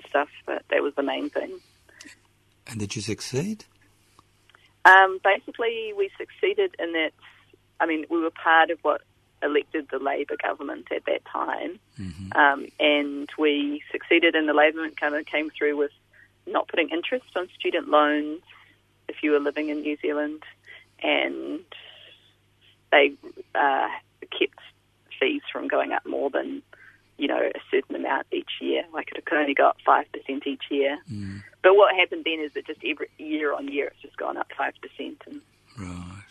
stuff, 0.08 0.28
but 0.46 0.64
that 0.70 0.84
was 0.84 0.94
the 0.96 1.04
main 1.04 1.30
thing. 1.30 1.60
And 2.68 2.80
did 2.80 2.96
you 2.96 3.02
succeed? 3.02 3.64
Um, 4.84 5.20
basically, 5.24 5.94
we 5.98 6.12
succeeded 6.18 6.76
in 6.78 6.92
that. 6.94 7.12
I 7.80 7.86
mean, 7.86 8.06
we 8.10 8.20
were 8.20 8.32
part 8.32 8.70
of 8.70 8.80
what 8.82 9.02
elected 9.42 9.88
the 9.90 10.00
Labor 10.00 10.36
government 10.42 10.88
at 10.92 11.06
that 11.06 11.24
time, 11.26 11.80
um, 12.36 12.68
and 12.80 13.30
we 13.38 13.84
succeeded 13.92 14.36
in 14.36 14.48
the 14.48 14.54
Labor 14.54 14.78
government 14.78 15.00
kind 15.00 15.16
of 15.16 15.26
came 15.26 15.50
through 15.50 15.78
with 15.78 15.92
not 16.46 16.68
putting 16.68 16.90
interest 16.90 17.26
on 17.36 17.48
student 17.58 17.88
loans 17.88 18.42
if 19.08 19.18
you 19.22 19.32
were 19.32 19.40
living 19.40 19.70
in 19.70 19.82
New 19.82 19.96
Zealand, 20.02 20.44
and 21.02 21.60
they 22.92 23.14
uh, 23.56 23.88
kept 24.28 24.60
fees 25.20 25.42
from 25.52 25.68
going 25.68 25.92
up 25.92 26.06
more 26.06 26.30
than 26.30 26.62
you 27.18 27.28
know 27.28 27.40
a 27.40 27.60
certain 27.72 27.96
amount 27.96 28.28
each 28.32 28.52
year. 28.62 28.84
Like 28.94 29.10
it 29.16 29.26
could 29.26 29.38
only 29.38 29.54
go 29.54 29.68
up 29.68 29.78
five 29.86 30.06
percent 30.12 30.46
each 30.46 30.64
year. 30.70 30.98
But 31.64 31.76
what 31.76 31.96
happened 31.96 32.24
then 32.26 32.40
is 32.40 32.54
that 32.54 32.66
just 32.68 32.80
every 32.86 33.10
year 33.18 33.54
on 33.54 33.68
year 33.68 33.88
it's 33.88 34.02
just 34.02 34.18
gone 34.18 34.38
up 34.38 34.48
five 34.58 34.74
percent, 34.82 35.22
and 35.26 35.42
Right. 35.78 36.24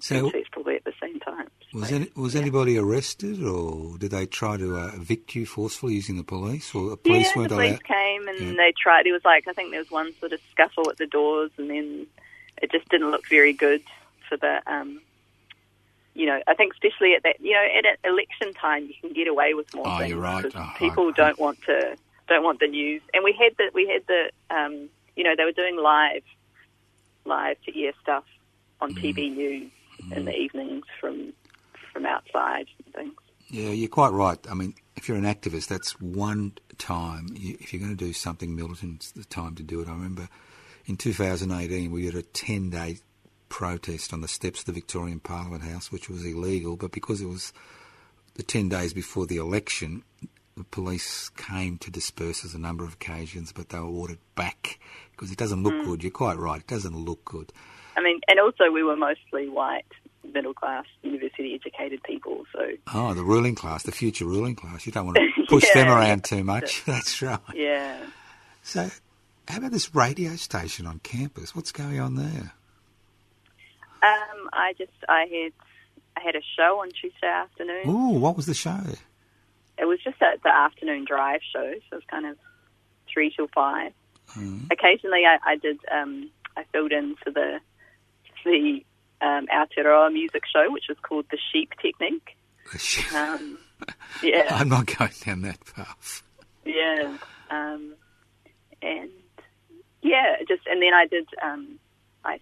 So, 0.00 0.30
it's 0.34 0.48
probably 0.50 0.76
at 0.76 0.84
the 0.84 0.92
same 1.00 1.18
time. 1.20 1.48
was 1.72 1.88
So, 1.88 1.94
any, 1.96 2.10
was 2.14 2.34
anybody 2.36 2.76
arrested, 2.76 3.42
or 3.42 3.96
did 3.96 4.10
they 4.10 4.26
try 4.26 4.56
to 4.58 4.76
uh, 4.76 4.90
evict 4.94 5.34
you 5.34 5.46
forcefully 5.46 5.94
using 5.94 6.16
the 6.18 6.24
police, 6.24 6.74
or 6.74 6.90
the 6.90 6.96
police 6.96 7.28
yeah, 7.28 7.32
weren't 7.36 7.48
the 7.50 7.54
police 7.54 7.70
allowed? 7.70 7.84
came 7.84 8.28
and 8.28 8.38
Yeah. 8.40 8.52
they 8.56 8.74
tried. 8.78 9.06
It 9.06 9.12
was 9.12 9.24
like 9.24 9.48
I 9.48 9.52
think 9.52 9.70
there 9.70 9.80
was 9.80 9.90
one 9.90 10.12
sort 10.20 10.32
of 10.32 10.40
scuffle 10.50 10.90
at 10.90 10.98
the 10.98 11.06
doors, 11.06 11.52
and 11.56 11.70
then 11.70 12.06
it 12.60 12.70
just 12.70 12.88
didn't 12.90 13.10
look 13.12 13.26
very 13.28 13.52
good 13.52 13.82
for 14.28 14.36
the. 14.36 14.60
Um, 14.66 15.00
you 16.14 16.26
know, 16.26 16.40
I 16.46 16.54
think 16.54 16.72
especially 16.74 17.14
at 17.14 17.22
that, 17.24 17.36
you 17.40 17.52
know, 17.52 17.64
at 17.64 17.98
election 18.08 18.54
time, 18.60 18.86
you 18.86 18.94
can 19.00 19.12
get 19.12 19.26
away 19.28 19.54
with 19.54 19.66
more 19.74 19.86
Oh, 19.88 19.98
things 19.98 20.10
you're 20.10 20.20
right. 20.20 20.44
Oh, 20.54 20.70
people 20.78 21.08
I- 21.08 21.12
don't 21.12 21.38
want 21.38 21.58
to 21.66 21.96
don't 22.28 22.42
want 22.42 22.60
the 22.60 22.68
news. 22.68 23.02
And 23.12 23.22
we 23.24 23.32
had 23.38 23.52
the 23.58 23.70
we 23.74 23.86
had 23.92 24.02
the 24.06 24.54
um, 24.54 24.88
you 25.16 25.24
know 25.24 25.34
they 25.36 25.44
were 25.44 25.52
doing 25.52 25.76
live 25.76 26.22
live 27.26 27.56
to 27.66 27.82
air 27.82 27.92
stuff 28.02 28.24
on 28.80 28.94
Mm. 28.94 29.02
TV 29.02 29.30
news 29.34 29.70
in 30.14 30.24
the 30.24 30.32
evenings 30.34 30.84
from 31.00 31.32
from 31.92 32.06
outside 32.06 32.66
and 32.84 32.94
things. 32.94 33.14
Yeah, 33.48 33.70
you're 33.70 33.88
quite 33.88 34.10
right. 34.12 34.38
I 34.50 34.54
mean, 34.54 34.74
if 34.96 35.08
you're 35.08 35.16
an 35.18 35.24
activist, 35.24 35.68
that's 35.68 36.00
one 36.00 36.52
time. 36.78 37.28
You, 37.34 37.56
if 37.60 37.72
you're 37.72 37.80
going 37.80 37.96
to 37.96 38.04
do 38.04 38.12
something 38.12 38.54
militant, 38.56 38.96
it's 38.96 39.12
the 39.12 39.24
time 39.24 39.54
to 39.56 39.62
do 39.62 39.80
it. 39.80 39.88
I 39.88 39.92
remember 39.92 40.28
in 40.86 40.96
2018 40.96 41.90
we 41.90 42.06
had 42.06 42.14
a 42.14 42.22
10 42.22 42.70
day 42.70 42.98
protest 43.54 44.12
on 44.12 44.20
the 44.20 44.26
steps 44.26 44.58
of 44.58 44.66
the 44.66 44.72
Victorian 44.72 45.20
Parliament 45.20 45.62
House, 45.62 45.92
which 45.92 46.10
was 46.10 46.24
illegal, 46.24 46.76
but 46.76 46.90
because 46.90 47.20
it 47.20 47.28
was 47.28 47.52
the 48.34 48.42
10 48.42 48.68
days 48.68 48.92
before 48.92 49.26
the 49.26 49.36
election, 49.36 50.02
the 50.56 50.64
police 50.64 51.28
came 51.36 51.78
to 51.78 51.88
disperse 51.88 52.44
us 52.44 52.54
a 52.54 52.58
number 52.58 52.82
of 52.82 52.94
occasions, 52.94 53.52
but 53.52 53.68
they 53.68 53.78
were 53.78 53.84
ordered 53.84 54.18
back 54.34 54.80
because 55.12 55.30
it 55.30 55.38
doesn't 55.38 55.62
look 55.62 55.72
hmm. 55.72 55.84
good. 55.84 56.02
You're 56.02 56.10
quite 56.10 56.36
right. 56.36 56.62
It 56.62 56.66
doesn't 56.66 56.96
look 56.96 57.24
good. 57.24 57.52
I 57.96 58.02
mean, 58.02 58.18
and 58.26 58.40
also 58.40 58.72
we 58.72 58.82
were 58.82 58.96
mostly 58.96 59.48
white, 59.48 59.86
middle 60.32 60.52
class, 60.52 60.86
university 61.04 61.54
educated 61.54 62.02
people. 62.02 62.46
So 62.52 62.72
Oh, 62.92 63.14
the 63.14 63.22
ruling 63.22 63.54
class, 63.54 63.84
the 63.84 63.92
future 63.92 64.24
ruling 64.24 64.56
class. 64.56 64.84
You 64.84 64.90
don't 64.90 65.06
want 65.06 65.18
to 65.18 65.28
push 65.48 65.62
Yeah, 65.72 65.84
them 65.84 65.92
around 65.96 66.24
too 66.24 66.42
much. 66.42 66.82
That's 66.86 67.22
right. 67.22 67.38
yeah, 67.54 67.98
So, 68.64 68.90
how 69.46 69.58
about 69.58 69.70
this 69.70 69.94
radio 69.94 70.34
station 70.34 70.86
on 70.86 70.98
campus? 71.04 71.54
What's 71.54 71.70
going 71.70 72.00
on 72.00 72.16
there? 72.16 72.54
Um, 74.04 74.48
I 74.52 74.74
just 74.78 74.92
I 75.08 75.20
had 75.22 75.52
I 76.16 76.20
had 76.24 76.36
a 76.36 76.42
show 76.56 76.80
on 76.80 76.90
Tuesday 76.90 77.26
afternoon. 77.26 77.88
Ooh, 77.88 78.18
what 78.18 78.36
was 78.36 78.46
the 78.46 78.54
show? 78.54 78.78
It 79.78 79.86
was 79.86 79.98
just 80.04 80.20
a, 80.22 80.38
the 80.42 80.54
afternoon 80.54 81.04
drive 81.04 81.40
show, 81.52 81.72
so 81.90 81.92
it 81.92 81.94
was 81.96 82.04
kind 82.10 82.26
of 82.26 82.36
three 83.12 83.32
till 83.34 83.48
five. 83.54 83.92
Occasionally, 84.70 85.22
I, 85.26 85.38
I 85.44 85.56
did 85.56 85.78
um, 85.92 86.30
I 86.56 86.64
filled 86.72 86.92
in 86.92 87.16
for 87.22 87.30
the 87.30 87.60
the 88.44 88.84
um, 89.20 89.46
Aotearoa 89.46 90.12
music 90.12 90.42
show, 90.52 90.70
which 90.70 90.84
was 90.88 90.98
called 91.02 91.24
the 91.30 91.38
Sheep 91.52 91.72
Technique. 91.80 92.36
The 92.72 92.78
sh- 92.78 93.12
Um, 93.14 93.58
yeah, 94.22 94.46
I'm 94.50 94.68
not 94.68 94.86
going 94.86 95.10
down 95.24 95.42
that 95.42 95.58
path. 95.74 96.22
Yeah. 96.64 97.16
Um, 97.50 97.94
and 98.82 99.10
yeah, 100.02 100.36
just 100.48 100.62
and 100.66 100.80
then 100.82 100.92
I 100.94 101.06
did 101.06 101.26
um, 101.42 101.78
I 102.24 102.40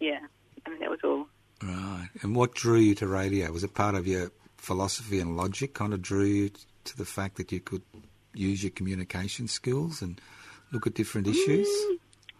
yeah, 0.00 0.20
I 0.68 0.70
mean 0.70 0.80
that 0.80 0.90
was 0.90 1.00
all. 1.02 1.26
Right. 1.62 2.08
And 2.22 2.36
what 2.36 2.54
drew 2.54 2.78
you 2.78 2.94
to 2.96 3.06
radio? 3.06 3.50
Was 3.50 3.64
it 3.64 3.74
part 3.74 3.94
of 3.94 4.06
your 4.06 4.30
philosophy 4.58 5.18
and 5.18 5.36
logic? 5.36 5.74
Kind 5.74 5.94
of 5.94 6.02
drew 6.02 6.24
you 6.24 6.50
to 6.84 6.96
the 6.96 7.04
fact 7.04 7.36
that 7.36 7.50
you 7.50 7.60
could 7.60 7.82
use 8.34 8.62
your 8.62 8.70
communication 8.70 9.48
skills 9.48 10.02
and 10.02 10.20
look 10.70 10.86
at 10.86 10.94
different 10.94 11.26
issues? 11.26 11.68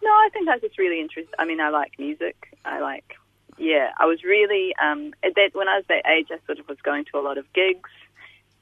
No, 0.01 0.09
I 0.09 0.29
think 0.31 0.47
I 0.47 0.53
was 0.53 0.61
just 0.61 0.77
really 0.77 1.01
interested. 1.01 1.33
I 1.37 1.45
mean, 1.45 1.59
I 1.59 1.69
like 1.69 1.99
music. 1.99 2.55
I 2.63 2.79
like 2.79 3.17
yeah, 3.59 3.91
I 3.97 4.05
was 4.05 4.23
really 4.23 4.73
um, 4.81 5.13
at 5.21 5.35
that 5.35 5.49
when 5.53 5.67
I 5.67 5.75
was 5.75 5.85
that 5.89 6.05
age. 6.09 6.27
I 6.31 6.37
sort 6.45 6.59
of 6.59 6.67
was 6.69 6.77
going 6.81 7.05
to 7.11 7.19
a 7.19 7.21
lot 7.21 7.37
of 7.37 7.51
gigs, 7.53 7.89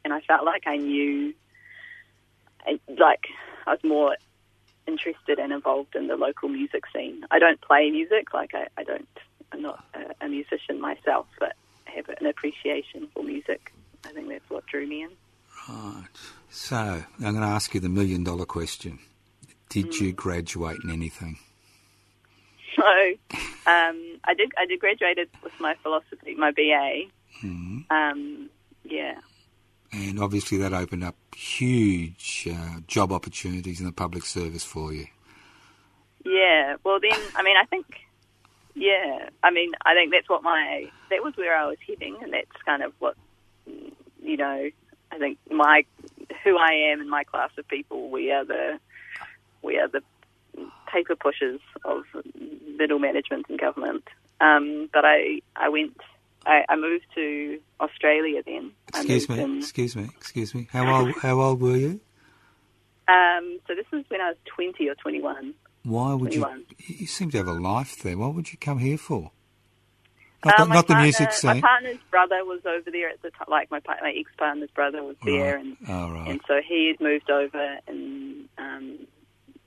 and 0.04 0.12
I 0.12 0.22
felt 0.22 0.44
like 0.44 0.64
I 0.66 0.78
knew, 0.78 1.34
like 2.66 3.28
I 3.68 3.72
was 3.72 3.84
more 3.84 4.18
interested 4.88 5.38
and 5.38 5.54
involved 5.54 5.96
in 5.96 6.08
the 6.08 6.16
local 6.16 6.50
music 6.50 6.86
scene. 6.94 7.26
I 7.30 7.38
don't 7.38 7.62
play 7.62 7.92
music, 7.92 8.34
like 8.34 8.56
I, 8.56 8.68
I 8.76 8.84
don't. 8.84 9.08
I'm 9.52 9.62
not 9.62 9.84
a, 9.94 10.26
a 10.26 10.30
musician 10.30 10.80
myself, 10.82 11.26
but 11.40 11.54
I 11.88 11.92
have 11.92 12.10
an 12.10 12.26
appreciation 12.26 13.08
for 13.14 13.24
music. 13.24 13.72
I 14.06 14.10
think 14.12 14.30
that's 14.30 14.50
what 14.50 14.66
drew 14.68 14.86
me 14.88 15.04
in. 15.04 15.10
Right. 15.70 16.06
So 16.50 16.76
I'm 16.76 17.04
going 17.20 17.36
to 17.36 17.42
ask 17.42 17.74
you 17.74 17.80
the 17.80 17.90
million 17.90 18.24
dollar 18.24 18.46
question. 18.46 19.00
Did 19.70 20.00
you 20.00 20.14
graduate 20.14 20.78
in 20.84 20.90
anything? 20.92 21.38
So 22.76 22.84
um, 22.84 24.20
I 24.24 24.36
did. 24.38 24.52
I 24.56 24.68
did 24.68 24.80
graduated 24.80 25.30
with 25.44 25.60
my 25.60 25.74
philosophy, 25.82 26.36
my 26.36 26.52
BA. 26.52 27.06
Hmm. 27.42 27.80
Um, 27.90 28.50
yeah, 28.84 29.16
And 29.92 30.20
obviously 30.20 30.60
that 30.60 30.74
opened 30.74 31.04
up 31.04 31.16
huge 31.36 32.48
uh, 32.52 32.82
job 32.86 33.12
opportunities 33.12 33.80
in 33.80 33.88
the 33.88 33.92
public 33.92 34.26
service 34.26 34.64
for 34.64 34.94
you. 34.94 35.08
yeah. 36.24 36.76
Well, 36.84 37.00
then, 37.02 37.20
I 37.36 37.42
mean, 37.42 37.58
I 37.58 37.66
think, 37.66 37.86
yeah. 38.78 39.30
I 39.44 39.52
mean, 39.52 39.72
I 39.86 39.94
think 39.94 40.12
that's 40.12 40.30
what 40.30 40.44
my 40.44 40.90
that 41.10 41.24
was 41.24 41.36
where 41.36 41.58
I 41.58 41.66
was 41.66 41.78
heading, 41.86 42.18
and 42.22 42.32
that's 42.34 42.62
kind 42.66 42.84
of 42.84 42.94
what 43.00 43.16
you 43.66 44.38
know. 44.38 44.70
I 45.12 45.18
think 45.18 45.38
my 45.50 45.84
who 46.44 46.58
I 46.58 46.92
am 46.92 47.00
and 47.02 47.10
my 47.10 47.24
class 47.24 47.52
of 47.58 47.68
people, 47.68 48.10
we 48.10 48.32
are 48.32 48.46
the 48.46 48.80
we 49.62 49.78
are 49.78 49.88
the 49.88 50.02
paper 50.92 51.16
pushers 51.16 51.60
of 51.86 52.04
middle 52.78 53.00
management 53.00 53.46
and 53.50 53.60
government. 53.60 54.04
Um, 54.40 54.90
but 54.94 55.06
I 55.06 55.42
I 55.56 55.70
went. 55.70 55.98
I, 56.46 56.64
I 56.70 56.76
moved 56.78 57.06
to 57.16 57.60
Australia 57.82 58.42
then. 58.46 58.72
Excuse 58.90 59.28
me, 59.28 59.42
in- 59.42 59.58
excuse 59.58 59.96
me, 59.98 60.06
excuse 60.16 60.56
me. 60.56 60.70
How 60.72 61.02
old, 61.02 61.14
how 61.22 61.42
old 61.42 61.60
were 61.60 61.76
you? 61.76 62.00
Um, 63.10 63.60
so 63.68 63.76
this 63.76 63.86
was 63.92 64.06
when 64.08 64.22
I 64.22 64.30
was 64.30 64.38
20 64.56 64.88
or 64.88 64.96
21. 64.96 65.54
Why 65.88 66.14
would 66.14 66.34
you? 66.34 66.42
21. 66.42 66.66
You 66.88 67.08
seem 67.08 67.32
to 67.32 67.38
have 67.38 67.48
a 67.48 67.54
life 67.54 68.02
there. 68.04 68.18
What 68.18 68.34
would 68.36 68.52
you 68.52 68.58
come 68.58 68.80
here 68.80 68.98
for? 68.98 69.32
Not, 70.46 70.60
Uh, 70.60 70.64
the, 70.66 70.74
not 70.74 70.88
the 70.88 70.94
partner- 70.94 71.04
music 71.04 71.30
My 71.44 71.62
partner's 71.62 71.98
brother 72.12 72.46
was 72.46 72.62
over 72.66 72.92
there 72.92 73.10
at 73.10 73.22
the 73.22 73.32
time. 73.32 73.48
Like 73.50 73.72
my 73.72 73.80
my 74.02 74.14
ex 74.16 74.30
partner's 74.38 74.70
brother 74.72 75.04
was 75.04 75.16
there, 75.26 75.56
Right. 75.56 75.66
and 75.66 75.78
Oh, 75.88 76.12
right. 76.12 76.28
and 76.30 76.42
so 76.48 76.62
he 76.68 76.88
had 76.88 77.00
moved 77.04 77.30
over 77.32 77.78
in 77.88 78.48
um, 78.58 79.08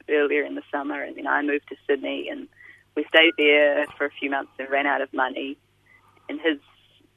earlier 0.08 0.44
in 0.44 0.54
the 0.54 0.62
summer, 0.70 1.02
and 1.02 1.16
then 1.16 1.26
I 1.26 1.42
moved 1.42 1.68
to 1.70 1.76
Sydney, 1.86 2.28
and 2.30 2.46
we 2.96 3.04
stayed 3.08 3.32
there 3.36 3.86
for 3.98 4.04
a 4.06 4.10
few 4.10 4.30
months 4.30 4.52
and 4.58 4.70
ran 4.70 4.86
out 4.86 5.00
of 5.00 5.12
money. 5.12 5.56
And 6.28 6.40
his 6.40 6.58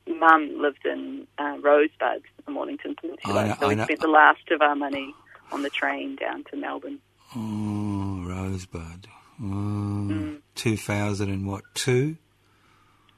mum 0.08 0.60
lived 0.60 0.86
in 0.86 1.28
uh, 1.38 1.58
Rosebud 1.62 2.24
in 2.48 2.54
Mornington 2.54 2.96
Peninsula, 2.96 3.42
I 3.44 3.48
know- 3.50 3.56
so 3.60 3.68
we 3.70 3.76
spent 3.82 4.00
the 4.00 4.08
last 4.08 4.50
of 4.52 4.62
our 4.62 4.76
money 4.76 5.14
on 5.52 5.62
the 5.62 5.70
train 5.70 6.16
down 6.16 6.44
to 6.46 6.58
Melbourne. 6.58 7.00
Oh, 7.36 8.13
Rosebud. 8.28 9.08
Oh, 9.42 9.44
Mm. 9.44 10.40
2000 10.56 11.30
and 11.30 11.48
what, 11.48 11.64
two? 11.74 12.18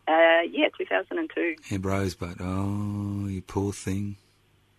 Uh, 0.07 0.41
yeah, 0.51 0.67
2002. 0.77 1.55
Yeah, 1.69 1.77
Rosebud. 1.81 2.37
Oh, 2.39 3.27
you 3.27 3.41
poor 3.41 3.73
thing. 3.73 4.17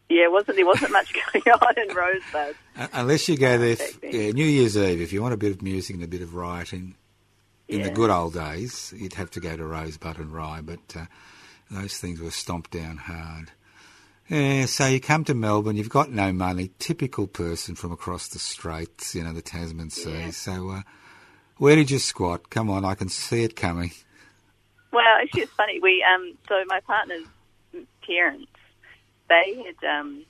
Yeah, 0.08 0.28
wasn't 0.28 0.56
there 0.56 0.66
wasn't 0.66 0.92
much 0.92 1.12
going 1.32 1.44
on 1.60 1.78
in 1.88 1.94
Rosebud. 1.94 2.54
Uh, 2.78 2.86
unless 2.92 3.26
you 3.26 3.36
go 3.38 3.56
there, 3.56 3.72
f- 3.72 3.98
yeah, 4.02 4.30
New 4.32 4.44
Year's 4.44 4.76
Eve, 4.76 5.00
if 5.00 5.10
you 5.10 5.22
want 5.22 5.32
a 5.32 5.38
bit 5.38 5.50
of 5.52 5.62
music 5.62 5.94
and 5.96 6.04
a 6.04 6.08
bit 6.08 6.20
of 6.20 6.34
rioting, 6.34 6.94
in 7.68 7.80
the 7.82 7.90
good 7.90 8.10
old 8.10 8.34
days, 8.34 8.92
you'd 8.96 9.14
have 9.14 9.30
to 9.30 9.40
go 9.40 9.56
to 9.56 9.64
Rosebud 9.66 10.18
and 10.18 10.30
Rye, 10.32 10.60
but 10.62 10.94
uh, 10.94 11.06
those 11.70 11.96
things 11.96 12.20
were 12.20 12.30
stomped 12.30 12.70
down 12.70 12.98
hard. 12.98 13.50
Yeah, 14.28 14.66
so 14.66 14.86
you 14.86 15.00
come 15.00 15.22
to 15.24 15.34
Melbourne, 15.34 15.76
you've 15.76 15.88
got 15.88 16.10
no 16.10 16.32
money, 16.32 16.70
typical 16.80 17.28
person 17.28 17.76
from 17.76 17.92
across 17.92 18.26
the 18.28 18.40
straits, 18.40 19.14
you 19.14 19.22
know, 19.22 19.32
the 19.32 19.42
Tasman 19.42 19.90
Sea. 19.90 20.10
Yeah. 20.10 20.30
So, 20.30 20.70
uh, 20.70 20.82
where 21.58 21.76
did 21.76 21.92
you 21.92 22.00
squat? 22.00 22.50
Come 22.50 22.68
on, 22.68 22.84
I 22.84 22.96
can 22.96 23.08
see 23.08 23.44
it 23.44 23.54
coming. 23.54 23.92
Well, 24.92 25.04
actually, 25.20 25.42
it's 25.42 25.52
funny. 25.52 25.78
We 25.80 26.04
um, 26.04 26.36
so 26.48 26.64
my 26.66 26.80
partner's 26.80 27.26
parents, 28.04 28.50
they 29.28 29.62
had 29.64 29.88
um, 30.00 30.24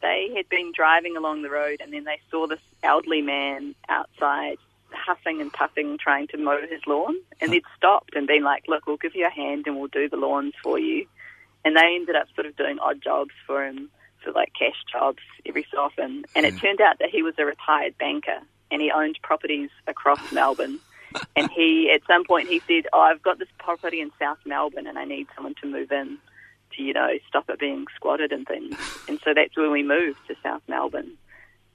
they 0.00 0.30
had 0.36 0.48
been 0.48 0.72
driving 0.74 1.16
along 1.16 1.42
the 1.42 1.50
road, 1.50 1.80
and 1.82 1.92
then 1.92 2.04
they 2.04 2.20
saw 2.30 2.46
this 2.46 2.60
elderly 2.82 3.22
man 3.22 3.74
outside 3.88 4.58
huffing 4.92 5.40
and 5.40 5.52
puffing, 5.52 5.96
trying 5.98 6.28
to 6.28 6.36
mow 6.36 6.60
his 6.60 6.86
lawn, 6.86 7.16
and 7.40 7.52
they'd 7.52 7.64
stopped 7.76 8.14
and 8.14 8.26
been 8.26 8.44
like, 8.44 8.64
"Look, 8.68 8.86
we'll 8.86 8.98
give 8.98 9.16
you 9.16 9.26
a 9.26 9.30
hand, 9.30 9.66
and 9.66 9.78
we'll 9.78 9.88
do 9.88 10.08
the 10.08 10.16
lawns 10.16 10.54
for 10.62 10.78
you." 10.78 11.06
And 11.64 11.76
they 11.76 11.94
ended 11.94 12.16
up 12.16 12.26
sort 12.34 12.46
of 12.46 12.56
doing 12.56 12.78
odd 12.80 13.02
jobs 13.02 13.32
for 13.46 13.64
him, 13.64 13.88
for 14.22 14.32
like 14.32 14.52
cash 14.58 14.76
jobs 14.90 15.22
every 15.46 15.66
so 15.70 15.78
often. 15.78 16.24
And 16.34 16.44
it 16.44 16.58
turned 16.58 16.80
out 16.80 16.98
that 16.98 17.10
he 17.10 17.22
was 17.22 17.34
a 17.38 17.44
retired 17.44 17.96
banker, 17.98 18.38
and 18.70 18.82
he 18.82 18.90
owned 18.90 19.18
properties 19.22 19.70
across 19.86 20.32
Melbourne 20.32 20.80
and 21.36 21.50
he 21.50 21.90
at 21.94 22.02
some 22.06 22.24
point 22.24 22.48
he 22.48 22.60
said, 22.60 22.88
"Oh, 22.92 23.00
I've 23.00 23.22
got 23.22 23.38
this 23.38 23.48
property 23.58 24.00
in 24.00 24.10
South 24.18 24.38
Melbourne, 24.44 24.86
and 24.86 24.98
I 24.98 25.04
need 25.04 25.26
someone 25.34 25.54
to 25.62 25.66
move 25.66 25.92
in 25.92 26.18
to 26.76 26.82
you 26.82 26.92
know 26.92 27.08
stop 27.28 27.48
it 27.48 27.58
being 27.58 27.86
squatted 27.94 28.32
and 28.32 28.46
things." 28.46 28.76
And 29.08 29.18
so 29.24 29.32
that's 29.34 29.56
when 29.56 29.70
we 29.72 29.82
moved 29.82 30.18
to 30.28 30.34
South 30.42 30.62
Melbourne 30.68 31.12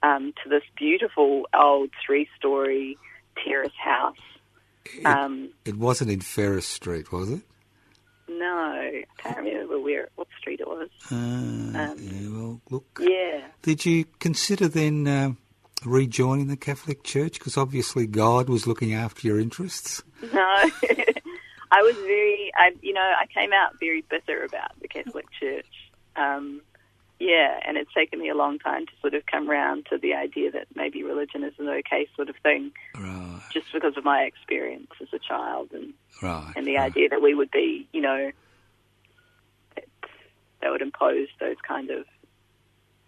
um, 0.02 0.32
to 0.42 0.48
this 0.48 0.62
beautiful 0.76 1.48
old 1.54 1.90
three-story 2.04 2.98
terrace 3.44 3.72
house. 3.78 4.16
Um, 5.04 5.50
It 5.64 5.76
wasn't 5.76 6.10
in 6.10 6.20
Ferris 6.20 6.66
Street, 6.66 7.12
was 7.12 7.30
it? 7.30 7.42
No, 8.28 8.46
I 8.46 9.04
can't 9.18 9.38
remember 9.38 9.80
where 9.80 10.08
what 10.16 10.28
street 10.38 10.60
it 10.60 10.68
was. 10.68 10.88
Uh, 11.10 11.94
yeah, 11.98 12.28
well, 12.30 12.60
look. 12.70 13.00
Yeah. 13.00 13.42
Did 13.62 13.86
you 13.86 14.04
consider 14.18 14.68
then 14.68 15.06
uh, 15.06 15.32
rejoining 15.84 16.48
the 16.48 16.56
Catholic 16.56 17.04
Church? 17.04 17.38
Because 17.38 17.56
obviously 17.56 18.06
God 18.06 18.48
was 18.48 18.66
looking 18.66 18.94
after 18.94 19.26
your 19.26 19.40
interests. 19.40 20.02
No, 20.22 20.30
I 21.70 21.82
was 21.82 21.96
very, 21.96 22.50
I, 22.56 22.72
you 22.82 22.92
know, 22.92 23.00
I 23.00 23.26
came 23.32 23.52
out 23.52 23.78
very 23.78 24.02
bitter 24.02 24.44
about 24.44 24.78
the 24.80 24.88
Catholic 24.88 25.26
Church. 25.38 25.66
Um, 26.16 26.62
yeah, 27.20 27.58
and 27.66 27.76
it's 27.76 27.92
taken 27.92 28.20
me 28.20 28.28
a 28.28 28.34
long 28.34 28.58
time 28.58 28.86
to 28.86 28.92
sort 29.00 29.14
of 29.14 29.26
come 29.26 29.48
round 29.48 29.86
to 29.90 29.98
the 29.98 30.14
idea 30.14 30.50
that 30.52 30.68
maybe 30.74 31.02
religion 31.02 31.42
is 31.42 31.54
an 31.58 31.68
okay 31.68 32.06
sort 32.14 32.28
of 32.28 32.36
thing, 32.42 32.72
Right, 32.98 33.40
just 33.52 33.72
because 33.72 33.96
of 33.96 34.04
my 34.04 34.22
experience 34.22 34.90
as 35.00 35.08
a 35.12 35.18
child 35.18 35.70
and 35.72 35.94
right. 36.22 36.52
and 36.56 36.66
the 36.66 36.76
right. 36.76 36.86
idea 36.86 37.08
that 37.08 37.20
we 37.20 37.34
would 37.34 37.50
be, 37.50 37.88
you 37.92 38.00
know, 38.00 38.30
that, 39.74 39.84
that 40.62 40.70
would 40.70 40.82
impose 40.82 41.28
those 41.40 41.56
kind 41.66 41.90
of 41.90 42.04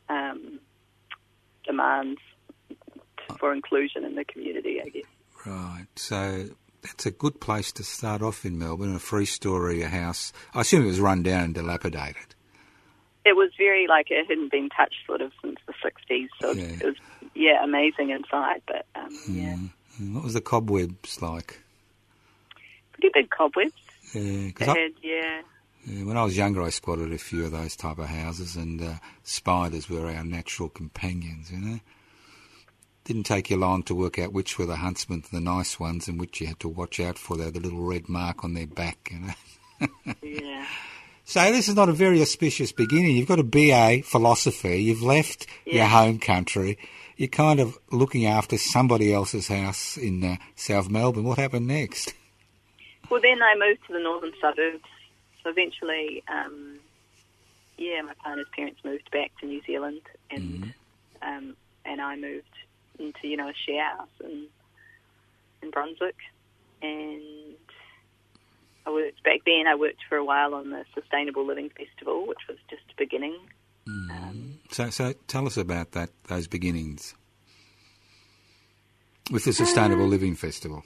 um, 0.08 0.58
demands 1.64 2.20
for 3.38 3.52
inclusion 3.52 4.04
in 4.04 4.16
the 4.16 4.24
community, 4.24 4.80
I 4.84 4.88
guess. 4.88 5.04
Right. 5.46 5.86
So 5.96 6.46
that's 6.82 7.06
a 7.06 7.10
good 7.10 7.40
place 7.40 7.72
to 7.72 7.84
start 7.84 8.22
off 8.22 8.44
in 8.44 8.58
Melbourne, 8.58 8.94
a 8.94 8.98
three 8.98 9.26
story 9.26 9.82
house. 9.82 10.32
I 10.54 10.62
assume 10.62 10.82
it 10.84 10.88
was 10.88 11.00
run 11.00 11.22
down 11.22 11.44
and 11.44 11.54
dilapidated. 11.54 12.34
It 13.24 13.36
was 13.36 13.50
very 13.58 13.86
like 13.86 14.10
it 14.10 14.26
hadn't 14.26 14.50
been 14.50 14.68
touched 14.70 14.96
sort 15.06 15.20
of 15.20 15.32
since 15.42 15.56
the 15.66 15.74
60s. 15.84 16.28
So 16.40 16.52
Yeah. 16.52 16.64
it 16.64 16.84
was, 16.84 16.96
yeah, 17.34 17.62
amazing 17.64 18.10
inside, 18.10 18.62
but 18.66 18.86
um, 18.94 19.08
yeah, 19.28 19.56
Mm. 20.00 20.14
What 20.14 20.24
was 20.24 20.32
the 20.34 20.40
cobwebs 20.40 21.20
like? 21.20 21.58
pretty 22.92 23.10
big 23.12 23.28
cobwebs. 23.30 23.72
Yeah, 24.14 24.50
I- 24.60 24.64
had, 24.64 24.92
yeah, 25.02 25.42
yeah, 25.84 26.04
when 26.04 26.16
I 26.16 26.24
was 26.24 26.36
younger, 26.36 26.62
I 26.62 26.70
squatted 26.70 27.12
a 27.12 27.18
few 27.18 27.44
of 27.44 27.52
those 27.52 27.76
type 27.76 27.98
of 27.98 28.06
houses, 28.06 28.56
and 28.56 28.80
uh, 28.82 28.94
spiders 29.24 29.88
were 29.90 30.06
our 30.10 30.24
natural 30.24 30.68
companions. 30.70 31.50
You 31.50 31.58
know, 31.58 31.80
didn't 33.04 33.24
take 33.24 33.50
you 33.50 33.56
long 33.56 33.82
to 33.84 33.94
work 33.94 34.18
out 34.18 34.32
which 34.32 34.58
were 34.58 34.66
the 34.66 34.76
huntsmen, 34.76 35.22
the 35.32 35.40
nice 35.40 35.78
ones, 35.80 36.08
and 36.08 36.18
which 36.20 36.40
you 36.40 36.46
had 36.46 36.60
to 36.60 36.68
watch 36.68 36.98
out 37.00 37.18
for. 37.18 37.36
They 37.36 37.44
had 37.44 37.54
the 37.54 37.60
little 37.60 37.80
red 37.84 38.08
mark 38.08 38.42
on 38.44 38.54
their 38.54 38.66
back. 38.66 39.10
You 39.12 39.18
know. 39.20 40.14
yeah, 40.22 40.66
So 41.30 41.40
this 41.52 41.68
is 41.68 41.76
not 41.76 41.88
a 41.88 41.92
very 41.92 42.20
auspicious 42.20 42.72
beginning. 42.72 43.14
You've 43.14 43.28
got 43.28 43.38
a 43.38 43.44
BA 43.44 44.02
philosophy. 44.02 44.82
You've 44.82 45.04
left 45.04 45.46
your 45.64 45.86
home 45.86 46.18
country. 46.18 46.76
You're 47.16 47.28
kind 47.28 47.60
of 47.60 47.78
looking 47.92 48.26
after 48.26 48.58
somebody 48.58 49.14
else's 49.14 49.46
house 49.46 49.96
in 49.96 50.24
uh, 50.24 50.36
South 50.56 50.90
Melbourne. 50.90 51.22
What 51.22 51.38
happened 51.38 51.68
next? 51.68 52.14
Well, 53.08 53.20
then 53.20 53.40
I 53.44 53.54
moved 53.56 53.86
to 53.86 53.92
the 53.92 54.00
northern 54.00 54.32
suburbs. 54.40 54.82
So 55.44 55.50
eventually, 55.50 56.24
um, 56.26 56.80
yeah, 57.78 58.02
my 58.02 58.14
partner's 58.14 58.48
parents 58.52 58.80
moved 58.84 59.08
back 59.12 59.30
to 59.38 59.46
New 59.46 59.62
Zealand, 59.64 60.02
and 60.32 60.74
um, 61.22 61.56
and 61.84 62.00
I 62.00 62.16
moved 62.16 62.56
into 62.98 63.28
you 63.28 63.36
know 63.36 63.48
a 63.48 63.54
share 63.54 63.88
house 63.88 64.08
in 64.24 64.46
in 65.62 65.70
Brunswick, 65.70 66.16
and 66.82 67.54
I 68.86 68.90
worked 68.90 69.22
back 69.22 69.40
then. 69.46 69.66
I 69.68 69.74
worked 69.74 70.00
for 70.08 70.16
a 70.16 70.24
while 70.24 70.54
on 70.54 70.70
the 70.70 70.84
Sustainable 70.94 71.46
Living 71.46 71.70
Festival, 71.70 72.26
which 72.26 72.38
was 72.48 72.58
just 72.68 72.82
beginning. 72.96 73.36
Um, 73.86 74.58
So, 74.70 74.90
so 74.90 75.12
tell 75.26 75.46
us 75.46 75.56
about 75.56 75.92
that. 75.92 76.10
Those 76.28 76.46
beginnings 76.46 77.14
with 79.30 79.44
the 79.44 79.52
Sustainable 79.52 80.06
Living 80.06 80.34
Festival. 80.34 80.84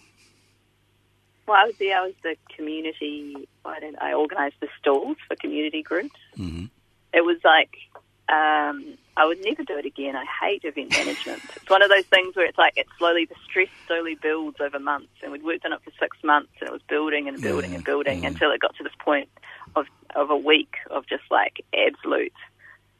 Well, 1.46 1.58
I 1.58 1.66
was 1.66 1.74
there. 1.78 1.98
I 1.98 2.06
was 2.06 2.14
the 2.22 2.36
community. 2.56 3.48
I. 3.64 3.92
I 4.00 4.14
organised 4.14 4.56
the 4.60 4.68
stalls 4.80 5.16
for 5.28 5.36
community 5.36 5.82
groups. 5.82 6.16
hmm 6.36 6.66
It 7.12 7.24
was 7.24 7.38
like 7.44 7.70
um, 8.28 8.96
I 9.16 9.26
would 9.26 9.44
never 9.44 9.62
do 9.62 9.76
it 9.76 9.84
again. 9.84 10.16
I 10.16 10.24
hate 10.42 10.64
event 10.64 10.90
management. 10.92 11.42
It's 11.56 11.68
one 11.70 11.82
of 11.82 11.90
those 11.90 12.06
things 12.06 12.34
where 12.34 12.46
it's 12.46 12.58
like 12.58 12.72
it 12.76 12.86
slowly 12.98 13.26
the 13.26 13.34
stress 13.44 13.68
slowly 13.86 14.16
builds 14.20 14.60
over 14.60 14.78
months, 14.78 15.12
and 15.22 15.30
we'd 15.30 15.44
worked 15.44 15.64
on 15.66 15.72
it 15.72 15.80
for 15.84 15.92
six 16.00 16.16
months, 16.24 16.50
and 16.60 16.68
it 16.68 16.72
was 16.72 16.82
building 16.88 17.28
and 17.28 17.40
building 17.40 17.70
Yeah, 17.70 17.76
and 17.76 17.84
building 17.84 18.22
yeah. 18.22 18.28
until 18.28 18.50
it 18.50 18.60
got 18.60 18.74
to 18.76 18.82
this 18.82 18.94
point 18.98 19.28
of 19.76 19.86
of 20.16 20.30
a 20.30 20.36
week 20.36 20.74
of 20.90 21.06
just 21.06 21.24
like 21.30 21.64
absolute, 21.74 22.32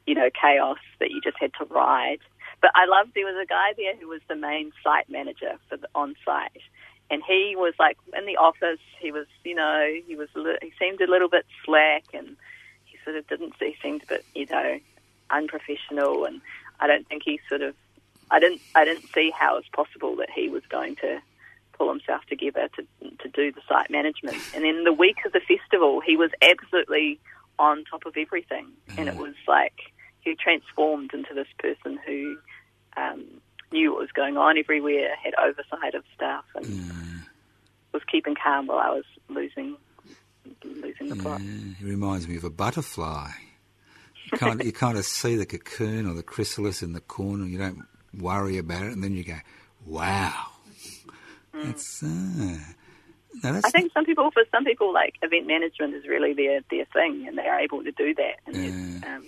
you 0.06 0.14
know, 0.14 0.28
chaos 0.40 0.78
that 1.00 1.10
you 1.10 1.20
just 1.20 1.36
had 1.40 1.52
to 1.58 1.64
ride. 1.66 2.18
But 2.60 2.70
I 2.74 2.86
loved 2.86 3.12
there 3.14 3.24
was 3.26 3.36
a 3.42 3.46
guy 3.46 3.72
there 3.76 3.96
who 3.96 4.08
was 4.08 4.20
the 4.28 4.36
main 4.36 4.72
site 4.82 5.08
manager 5.08 5.54
for 5.68 5.76
the 5.78 5.88
on 5.94 6.14
site, 6.24 6.62
and 7.10 7.22
he 7.26 7.54
was 7.56 7.74
like 7.78 7.96
in 8.16 8.26
the 8.26 8.36
office. 8.36 8.78
He 9.00 9.10
was, 9.10 9.26
you 9.42 9.54
know, 9.54 9.90
he 10.06 10.16
was 10.16 10.28
he 10.62 10.72
seemed 10.78 11.00
a 11.00 11.10
little 11.10 11.28
bit 11.28 11.46
slack, 11.64 12.04
and 12.12 12.36
he 12.84 12.98
sort 13.04 13.16
of 13.16 13.26
didn't. 13.26 13.54
He 13.58 13.74
seemed 13.82 14.02
a 14.04 14.06
bit, 14.06 14.24
you 14.34 14.46
know, 14.46 14.78
unprofessional, 15.30 16.24
and 16.24 16.40
I 16.80 16.86
don't 16.86 17.06
think 17.08 17.22
he 17.24 17.40
sort 17.48 17.62
of. 17.62 17.74
I 18.30 18.40
didn't. 18.40 18.60
I 18.74 18.84
didn't 18.84 19.06
see 19.14 19.30
how 19.36 19.56
it's 19.58 19.68
possible 19.68 20.16
that 20.16 20.30
he 20.34 20.48
was 20.48 20.62
going 20.68 20.96
to 20.96 21.20
pull 21.76 21.88
himself 21.88 22.22
together 22.28 22.68
to 22.76 23.08
to 23.18 23.28
do 23.28 23.52
the 23.52 23.60
site 23.68 23.90
management. 23.90 24.36
And 24.54 24.64
then 24.64 24.84
the 24.84 24.92
week 24.92 25.18
of 25.26 25.32
the 25.32 25.40
festival, 25.40 26.00
he 26.00 26.16
was 26.16 26.30
absolutely 26.42 27.20
on 27.58 27.84
top 27.84 28.06
of 28.06 28.16
everything, 28.16 28.68
and 28.96 29.08
it 29.08 29.14
mm. 29.14 29.20
was 29.20 29.34
like 29.46 29.74
he 30.20 30.34
transformed 30.34 31.12
into 31.12 31.34
this 31.34 31.48
person 31.58 31.98
who 32.06 32.36
um, 32.96 33.24
knew 33.72 33.92
what 33.92 34.00
was 34.00 34.12
going 34.12 34.36
on 34.36 34.58
everywhere, 34.58 35.10
had 35.22 35.34
oversight 35.34 35.94
of 35.94 36.04
stuff, 36.14 36.44
and 36.54 36.64
mm. 36.64 37.20
was 37.92 38.02
keeping 38.10 38.34
calm 38.34 38.66
while 38.66 38.78
I 38.78 38.90
was 38.90 39.04
losing 39.28 39.76
losing 40.64 41.08
the 41.08 41.16
plot. 41.16 41.40
Yeah, 41.40 41.74
he 41.78 41.84
reminds 41.84 42.28
me 42.28 42.36
of 42.36 42.44
a 42.44 42.50
butterfly. 42.50 43.30
You 44.32 44.38
kind, 44.38 44.60
of, 44.60 44.66
you 44.66 44.72
kind 44.72 44.96
of 44.98 45.04
see 45.04 45.36
the 45.36 45.46
cocoon 45.46 46.06
or 46.06 46.14
the 46.14 46.22
chrysalis 46.22 46.82
in 46.82 46.92
the 46.92 47.00
corner. 47.00 47.44
You 47.46 47.58
don't 47.58 47.82
worry 48.18 48.58
about 48.58 48.84
it, 48.84 48.92
and 48.92 49.02
then 49.04 49.14
you 49.14 49.24
go, 49.24 49.36
"Wow, 49.86 50.46
that's." 51.52 52.02
Uh, 52.02 52.58
no. 53.42 53.60
I 53.64 53.70
think 53.70 53.92
some 53.92 54.04
people, 54.04 54.30
for 54.30 54.44
some 54.52 54.64
people, 54.64 54.92
like 54.92 55.14
event 55.22 55.46
management 55.46 55.94
is 55.94 56.06
really 56.06 56.32
their 56.34 56.60
their 56.70 56.84
thing, 56.92 57.26
and 57.26 57.36
they're 57.36 57.58
able 57.60 57.82
to 57.84 57.92
do 57.92 58.14
that. 58.14 58.36
And 58.46 58.56
it's, 58.56 59.06
um, 59.06 59.24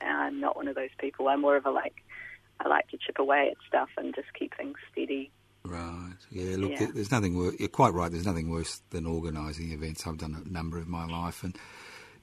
I'm 0.00 0.40
not 0.40 0.56
one 0.56 0.68
of 0.68 0.74
those 0.74 0.90
people. 0.98 1.28
I'm 1.28 1.40
more 1.40 1.56
of 1.56 1.64
a 1.64 1.70
like, 1.70 1.94
I 2.60 2.68
like 2.68 2.88
to 2.88 2.98
chip 2.98 3.18
away 3.18 3.48
at 3.50 3.56
stuff 3.68 3.88
and 3.96 4.14
just 4.14 4.28
keep 4.38 4.54
things 4.56 4.76
steady. 4.92 5.30
Right. 5.64 6.12
Yeah. 6.30 6.56
Look, 6.56 6.72
Yeah. 6.72 6.88
there's 6.92 7.10
nothing. 7.10 7.34
You're 7.58 7.68
quite 7.68 7.94
right. 7.94 8.10
There's 8.10 8.26
nothing 8.26 8.50
worse 8.50 8.82
than 8.90 9.06
organising 9.06 9.72
events. 9.72 10.06
I've 10.06 10.18
done 10.18 10.42
a 10.44 10.48
number 10.48 10.76
of 10.78 10.88
my 10.88 11.06
life, 11.06 11.42
and 11.44 11.56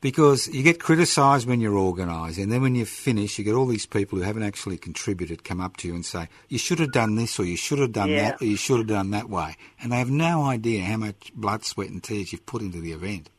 because 0.01 0.47
you 0.47 0.63
get 0.63 0.79
criticised 0.79 1.47
when 1.47 1.61
you're 1.61 1.77
organising, 1.77 2.43
and 2.45 2.51
then 2.51 2.61
when 2.61 2.75
you 2.75 2.85
finish, 2.85 3.37
you 3.37 3.45
get 3.45 3.53
all 3.53 3.67
these 3.67 3.85
people 3.85 4.17
who 4.17 4.23
haven't 4.25 4.43
actually 4.43 4.77
contributed 4.77 5.43
come 5.43 5.61
up 5.61 5.77
to 5.77 5.87
you 5.87 5.93
and 5.95 6.05
say, 6.05 6.27
"You 6.49 6.57
should 6.57 6.79
have 6.79 6.91
done 6.91 7.15
this, 7.15 7.39
or 7.39 7.45
you 7.45 7.55
should 7.57 7.79
have 7.79 7.91
done 7.93 8.09
Yeah. 8.09 8.31
that, 8.31 8.41
or 8.41 8.45
you 8.45 8.57
should 8.57 8.79
have 8.79 8.87
done 8.87 9.11
that 9.11 9.29
way," 9.29 9.55
and 9.79 9.91
they 9.91 9.97
have 9.99 10.09
no 10.09 10.43
idea 10.43 10.83
how 10.83 10.97
much 10.97 11.31
blood, 11.35 11.63
sweat, 11.63 11.89
and 11.89 12.03
tears 12.03 12.31
you've 12.31 12.45
put 12.45 12.61
into 12.61 12.81
the 12.81 12.91
event. 12.91 13.29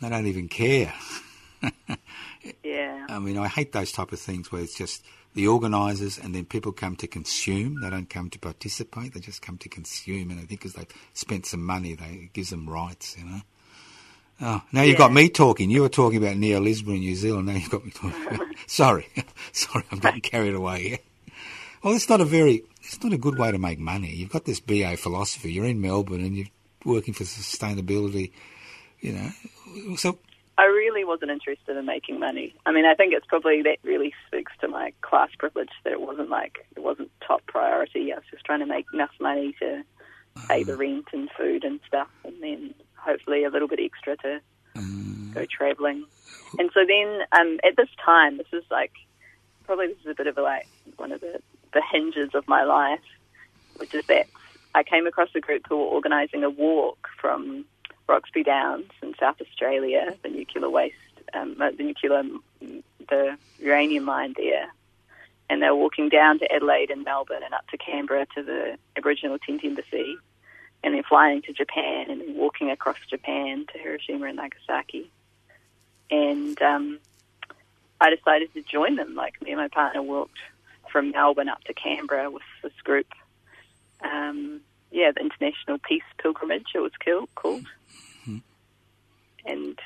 They 0.00 0.08
don't 0.08 0.26
even 0.26 0.48
care. 0.48 0.94
Yeah, 2.62 3.06
I 3.08 3.18
mean, 3.20 3.38
I 3.38 3.48
hate 3.48 3.72
those 3.72 3.90
type 3.90 4.12
of 4.12 4.20
things 4.20 4.52
where 4.52 4.60
it's 4.60 4.76
just 4.76 5.02
the 5.34 5.48
organisers 5.48 6.18
and 6.18 6.34
then 6.34 6.44
people 6.44 6.72
come 6.72 6.94
to 6.96 7.06
consume. 7.06 7.80
They 7.80 7.88
don't 7.88 8.10
come 8.10 8.28
to 8.30 8.38
participate. 8.38 9.14
They 9.14 9.20
just 9.20 9.40
come 9.40 9.56
to 9.58 9.68
consume. 9.70 10.30
And 10.30 10.40
I 10.40 10.44
think 10.44 10.60
because 10.60 10.74
they've 10.74 10.86
spent 11.14 11.46
some 11.46 11.64
money, 11.64 11.94
they, 11.94 12.24
it 12.24 12.32
gives 12.34 12.50
them 12.50 12.68
rights, 12.68 13.16
you 13.18 13.24
know. 13.24 13.40
Oh, 14.40 14.62
now 14.72 14.82
you've 14.82 14.98
got 14.98 15.12
me 15.12 15.28
talking. 15.28 15.70
You 15.70 15.82
were 15.82 15.88
talking 15.88 16.18
about 16.18 16.36
Neo 16.36 16.60
Lisbon 16.60 16.94
in 16.94 17.00
New 17.00 17.14
Zealand. 17.14 17.46
Now 17.46 17.54
you've 17.54 17.70
got 17.70 17.84
me 17.84 17.90
talking. 17.90 18.54
sorry, 18.66 19.08
sorry, 19.52 19.84
I'm 19.90 20.00
getting 20.00 20.20
carried 20.20 20.54
away 20.54 20.88
here. 20.88 20.98
Well, 21.82 21.94
it's 21.94 22.08
not 22.08 22.20
a 22.20 22.24
very, 22.24 22.64
it's 22.82 23.02
not 23.02 23.12
a 23.12 23.18
good 23.18 23.38
way 23.38 23.52
to 23.52 23.58
make 23.58 23.78
money. 23.78 24.10
You've 24.10 24.30
got 24.30 24.44
this 24.44 24.60
BA 24.60 24.96
philosophy. 24.96 25.52
You're 25.52 25.66
in 25.66 25.80
Melbourne 25.80 26.24
and 26.24 26.36
you're 26.36 26.46
working 26.84 27.14
for 27.14 27.24
sustainability. 27.24 28.32
You 29.00 29.12
know, 29.12 29.96
so 29.96 30.18
I 30.56 30.64
really 30.64 31.04
wasn't 31.04 31.30
interested 31.30 31.76
in 31.76 31.84
making 31.84 32.20
money. 32.20 32.54
I 32.64 32.72
mean, 32.72 32.86
I 32.86 32.94
think 32.94 33.12
it's 33.12 33.26
probably 33.26 33.62
that 33.62 33.78
really 33.82 34.14
speaks 34.26 34.52
to 34.60 34.68
my 34.68 34.92
class 35.00 35.30
privilege 35.38 35.70
that 35.82 35.92
it 35.92 36.00
wasn't 36.00 36.30
like 36.30 36.66
it 36.76 36.80
wasn't 36.80 37.10
top 37.26 37.44
priority. 37.46 38.12
I 38.12 38.16
was 38.16 38.24
just 38.30 38.44
trying 38.44 38.60
to 38.60 38.66
make 38.66 38.86
enough 38.94 39.10
money 39.20 39.54
to 39.60 39.82
pay 40.48 40.62
the 40.62 40.72
uh-huh. 40.72 40.80
rent 40.80 41.06
and 41.12 41.28
food 41.36 41.64
and 41.64 41.80
stuff, 41.86 42.08
and 42.24 42.42
then 42.42 42.74
hopefully 43.04 43.44
a 43.44 43.50
little 43.50 43.68
bit 43.68 43.80
extra 43.80 44.16
to 44.18 44.40
go 45.32 45.44
travelling. 45.46 46.04
And 46.58 46.70
so 46.72 46.84
then, 46.86 47.20
um, 47.32 47.58
at 47.64 47.76
this 47.76 47.88
time, 48.04 48.38
this 48.38 48.46
is 48.52 48.64
like 48.70 48.92
probably 49.64 49.88
this 49.88 49.98
is 50.00 50.06
a 50.06 50.14
bit 50.14 50.26
of 50.26 50.38
a, 50.38 50.42
like 50.42 50.66
one 50.96 51.12
of 51.12 51.20
the 51.20 51.40
the 51.72 51.82
hinges 51.92 52.30
of 52.34 52.46
my 52.46 52.62
life, 52.64 53.00
which 53.76 53.94
is 53.94 54.06
that 54.06 54.26
I 54.74 54.82
came 54.82 55.06
across 55.06 55.28
a 55.34 55.40
group 55.40 55.66
who 55.68 55.76
were 55.76 55.84
organising 55.84 56.44
a 56.44 56.50
walk 56.50 57.08
from 57.20 57.64
Roxby 58.08 58.42
Downs 58.42 58.90
in 59.02 59.14
South 59.18 59.40
Australia, 59.40 60.14
the 60.22 60.28
nuclear 60.28 60.68
waste, 60.68 60.94
um, 61.32 61.56
uh, 61.60 61.70
the 61.76 61.84
nuclear, 61.84 62.22
the 63.08 63.36
uranium 63.58 64.04
mine 64.04 64.34
there. 64.36 64.66
And 65.50 65.62
they 65.62 65.68
were 65.68 65.76
walking 65.76 66.08
down 66.08 66.38
to 66.38 66.52
Adelaide 66.52 66.90
and 66.90 67.04
Melbourne 67.04 67.42
and 67.44 67.52
up 67.52 67.68
to 67.68 67.76
Canberra 67.76 68.26
to 68.34 68.42
the 68.42 68.78
Aboriginal 68.96 69.38
Tent 69.38 69.62
Embassy, 69.62 70.16
and 70.84 70.94
then 70.94 71.02
flying 71.02 71.40
to 71.42 71.52
Japan 71.52 72.10
and 72.10 72.20
then 72.20 72.36
walking 72.36 72.70
across 72.70 72.98
Japan 73.08 73.64
to 73.72 73.78
Hiroshima 73.78 74.26
and 74.26 74.36
Nagasaki. 74.36 75.10
And 76.10 76.60
um, 76.60 76.98
I 78.00 78.14
decided 78.14 78.52
to 78.52 78.62
join 78.62 78.96
them. 78.96 79.14
Like 79.14 79.40
me 79.40 79.50
and 79.50 79.60
my 79.60 79.68
partner 79.68 80.02
walked 80.02 80.38
from 80.92 81.10
Melbourne 81.10 81.48
up 81.48 81.64
to 81.64 81.72
Canberra 81.72 82.30
with 82.30 82.42
this 82.62 82.74
group. 82.84 83.06
Um, 84.02 84.60
yeah, 84.92 85.10
the 85.10 85.22
International 85.22 85.78
Peace 85.78 86.02
Pilgrimage. 86.18 86.66
It 86.74 86.80
was 86.80 86.92
cool, 87.04 87.28
called. 87.34 87.64
And 89.46 89.78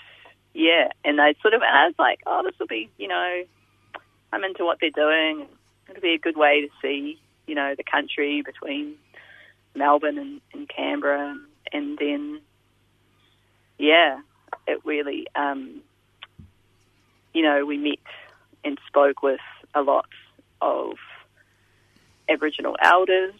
yeah, 0.55 0.89
and 1.05 1.21
I 1.21 1.35
sort 1.43 1.55
of, 1.55 1.63
and 1.63 1.77
I 1.77 1.87
was 1.87 1.95
like, 1.99 2.21
oh, 2.27 2.43
this 2.45 2.59
will 2.59 2.67
be, 2.67 2.91
you 2.99 3.09
know, 3.09 3.43
I'm 4.33 4.45
into 4.45 4.65
what 4.65 4.79
they're 4.81 4.91
doing. 4.91 5.47
It'll 5.89 6.03
be 6.03 6.15
a 6.15 6.19
good 6.19 6.37
way 6.37 6.61
to 6.61 6.69
see, 6.83 7.21
you 7.47 7.55
know, 7.55 7.75
the 7.77 7.85
country 7.85 8.43
between 8.43 8.95
Melbourne 9.79 10.19
and, 10.19 10.41
and 10.53 10.69
Canberra, 10.69 11.37
and 11.73 11.99
then, 11.99 12.41
yeah, 13.79 14.19
it 14.67 14.85
really, 14.85 15.27
um, 15.35 15.83
you 17.33 17.43
know, 17.43 17.65
we 17.65 17.79
met 17.79 17.99
and 18.65 18.79
spoke 18.87 19.23
with 19.23 19.41
a 19.75 19.83
lot 19.83 20.09
of 20.61 20.95
Aboriginal 22.29 22.77
elders 22.83 23.35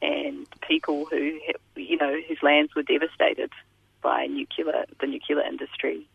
and 0.00 0.46
people 0.66 1.06
who, 1.06 1.38
you 1.76 1.96
know, 1.96 2.16
whose 2.26 2.42
lands 2.42 2.74
were 2.74 2.82
devastated 2.82 3.50
by 4.02 4.26
nuclear, 4.26 4.84
the 5.00 5.06
nuclear 5.06 5.42
industry. 5.42 6.08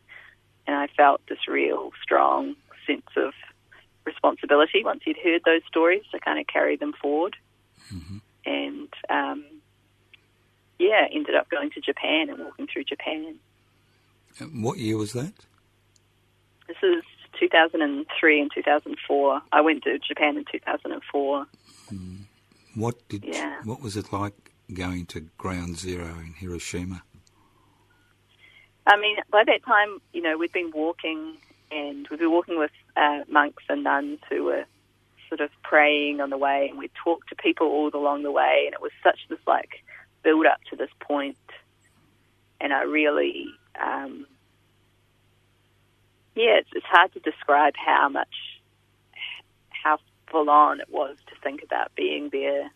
And 0.66 0.76
I 0.76 0.88
felt 0.88 1.22
this 1.30 1.48
real 1.48 1.92
strong 2.02 2.56
sense 2.86 3.08
of 3.16 3.34
responsibility 4.06 4.84
once 4.84 5.02
you'd 5.06 5.18
heard 5.18 5.42
those 5.46 5.62
stories 5.68 6.04
to 6.12 6.20
kind 6.20 6.40
of 6.40 6.48
carry 6.48 6.76
them 6.76 6.94
forward. 7.02 7.36
And 8.46 8.90
um, 9.10 9.46
yeah, 10.80 11.08
ended 11.12 11.36
up 11.36 11.50
going 11.50 11.72
to 11.72 11.82
Japan 11.82 12.30
and 12.30 12.40
walking 12.40 12.68
through 12.68 12.84
Japan. 12.86 13.36
um, 14.42 14.62
what 14.62 14.78
year 14.78 14.98
was 14.98 15.14
that? 15.14 15.34
This 16.68 16.78
is 16.84 17.04
2003 17.40 18.42
and 18.42 18.52
2004. 18.54 19.42
I 19.52 19.62
went 19.62 19.84
to 19.84 19.98
Japan 20.00 20.38
in 20.38 20.46
2004. 20.52 21.48
What 22.76 23.10
did? 23.10 23.24
Yeah. 23.24 23.62
What 23.64 23.82
was 23.82 23.98
it 23.98 24.14
like 24.14 24.52
going 24.74 25.06
to 25.08 25.22
Ground 25.38 25.78
Zero 25.78 26.06
in 26.20 26.36
Hiroshima? 26.38 27.04
I 28.86 28.98
mean, 28.98 29.18
by 29.32 29.44
that 29.46 29.66
time, 29.66 30.00
you 30.14 30.22
know, 30.22 30.38
we'd 30.38 30.52
been 30.52 30.72
walking 30.74 31.38
and 31.72 32.08
we'd 32.10 32.20
been 32.20 32.32
walking 32.32 32.58
with 32.58 32.72
uh, 32.96 33.22
monks 33.30 33.64
and 33.68 33.84
nuns 33.84 34.20
who 34.30 34.46
were 34.46 34.66
sort 35.28 35.42
of 35.42 35.50
praying 35.64 36.22
on 36.22 36.30
the 36.30 36.38
way, 36.38 36.68
and 36.70 36.80
we'd 36.80 36.92
talk 37.04 37.28
to 37.28 37.36
people 37.36 37.68
all 37.68 37.90
along 37.94 38.24
the 38.24 38.32
way, 38.32 38.64
and 38.66 38.74
it 38.74 38.82
was 38.82 38.92
such 39.04 39.20
this 39.30 39.40
like 39.46 39.84
build 40.28 40.46
up 40.46 40.60
to 40.70 40.76
this 40.76 40.94
point, 41.00 41.38
and 42.60 42.74
I 42.74 42.82
really, 42.82 43.46
um, 43.82 44.28
yeah, 46.36 46.56
it's, 46.62 46.70
it's 46.74 46.86
hard 46.86 47.14
to 47.14 47.20
describe 47.32 47.76
how 47.78 48.10
much, 48.10 48.36
how 49.84 50.00
full 50.30 50.50
on 50.50 50.82
it 50.82 50.90
was 50.90 51.16
to 51.30 51.36
think 51.42 51.64
about 51.64 51.96
being 51.96 52.28
there. 52.30 52.70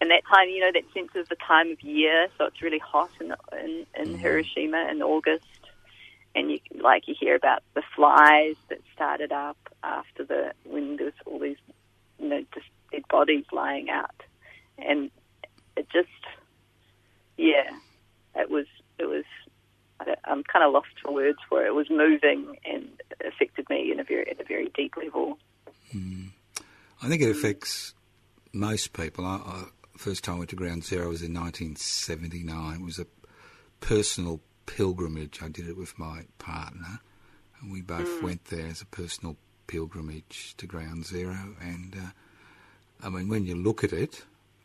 And 0.00 0.10
that 0.12 0.22
time, 0.32 0.48
you 0.48 0.60
know, 0.60 0.70
that 0.72 0.84
sense 0.92 1.12
of 1.16 1.28
the 1.28 1.40
time 1.52 1.72
of 1.72 1.82
year, 1.82 2.28
so 2.36 2.44
it's 2.46 2.62
really 2.62 2.78
hot 2.78 3.10
in 3.20 3.34
in, 3.64 3.86
in 4.00 4.18
Hiroshima 4.18 4.88
in 4.92 5.02
August, 5.02 5.60
and 6.36 6.50
you 6.50 6.58
like 6.80 7.08
you 7.08 7.14
hear 7.18 7.34
about 7.34 7.62
the 7.74 7.82
flies 7.96 8.56
that 8.68 8.80
started 8.94 9.32
up 9.32 9.58
after 9.82 10.22
the 10.24 10.52
when 10.64 10.96
there 10.96 11.06
was 11.06 11.20
all 11.26 11.40
these, 11.40 11.62
you 12.20 12.28
know, 12.28 12.42
just 12.54 12.66
dead 12.92 13.02
bodies 13.08 13.46
lying 13.52 13.90
out, 13.90 14.20
and 14.78 15.10
it 15.76 15.88
just, 15.92 16.08
yeah, 17.36 17.70
it 18.34 18.50
was 18.50 18.66
it 18.98 19.06
was 19.06 19.24
I'm 20.24 20.42
kind 20.44 20.64
of 20.64 20.72
lost 20.72 20.88
for 21.02 21.12
words 21.12 21.38
for 21.48 21.64
it. 21.64 21.68
It 21.68 21.74
was 21.74 21.88
moving 21.90 22.56
and 22.64 22.88
affected 23.26 23.68
me 23.70 23.92
in 23.92 24.00
a 24.00 24.04
very 24.04 24.30
at 24.30 24.40
a 24.40 24.44
very 24.44 24.70
deep 24.74 24.94
level. 24.96 25.38
I 27.02 27.08
think 27.08 27.22
it 27.22 27.30
affects 27.30 27.94
most 28.52 28.92
people. 28.92 29.24
I, 29.24 29.36
I, 29.36 29.64
first 29.96 30.24
time 30.24 30.36
I 30.36 30.38
went 30.38 30.50
to 30.50 30.56
Ground 30.56 30.84
Zero 30.84 31.08
was 31.08 31.22
in 31.22 31.34
1979. 31.34 32.80
It 32.80 32.84
was 32.84 32.98
a 32.98 33.06
personal 33.80 34.40
pilgrimage. 34.66 35.40
I 35.42 35.48
did 35.48 35.68
it 35.68 35.76
with 35.76 35.98
my 35.98 36.22
partner, 36.38 37.00
and 37.60 37.70
we 37.72 37.82
both 37.82 38.22
went 38.22 38.46
there 38.46 38.66
as 38.66 38.80
a 38.80 38.86
personal 38.86 39.36
pilgrimage 39.66 40.54
to 40.56 40.66
Ground 40.66 41.06
Zero. 41.06 41.54
And 41.60 41.94
uh, 41.94 43.06
I 43.06 43.10
mean, 43.10 43.28
when 43.28 43.44
you 43.44 43.54
look 43.54 43.84
at 43.84 43.92
it, 43.92 44.24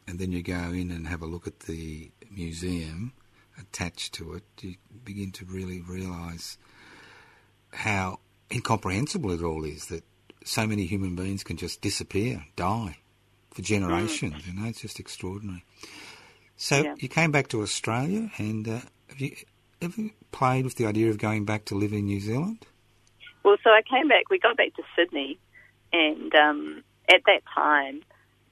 and 0.10 0.18
then 0.18 0.32
you 0.32 0.41
go 0.41 0.72
in 0.72 0.89
and 0.89 1.07
have 1.07 1.22
a 1.22 1.28
look 1.28 1.45
at 1.45 1.62
the 1.62 2.10
museum 2.32 3.14
attached 3.60 4.14
to 4.16 4.34
it, 4.34 4.43
you 4.62 4.76
begin 5.05 5.32
to 5.34 5.45
really 5.45 5.82
realise 5.82 6.57
how 7.72 8.20
incomprehensible 8.51 9.32
it 9.32 9.43
all 9.43 9.64
is 9.64 9.86
that 9.86 10.03
so 10.43 10.66
many 10.66 10.86
human 10.86 11.16
beings 11.16 11.43
can 11.43 11.57
just 11.57 11.82
disappear, 11.82 12.43
die 12.55 12.97
for 13.51 13.62
generations. 13.62 14.47
You 14.47 14.53
know, 14.60 14.68
it's 14.68 14.82
just 14.82 14.99
extraordinary. 14.99 15.64
So 16.57 16.84
Yeah. 16.84 16.95
you 16.97 17.07
came 17.07 17.32
back 17.32 17.49
to 17.49 17.62
Australia, 17.62 18.32
and 18.38 18.68
uh, 18.68 18.80
have 19.10 19.20
you 19.20 19.36
ever 19.82 20.10
played 20.32 20.66
with 20.66 20.76
the 20.76 20.88
idea 20.88 21.10
of 21.10 21.20
going 21.20 21.45
back 21.45 21.66
to 21.66 21.76
live 21.76 21.93
in 21.93 22.05
New 22.05 22.20
Zealand? 22.20 22.66
Well, 23.43 23.57
so 23.64 23.70
I 23.70 23.82
came 23.84 24.07
back. 24.07 24.30
We 24.30 24.39
got 24.39 24.57
back 24.57 24.74
to 24.76 24.84
Sydney, 24.95 25.38
and 25.93 26.34
um, 26.34 26.84
at 27.07 27.22
that 27.28 27.41
time, 27.53 28.01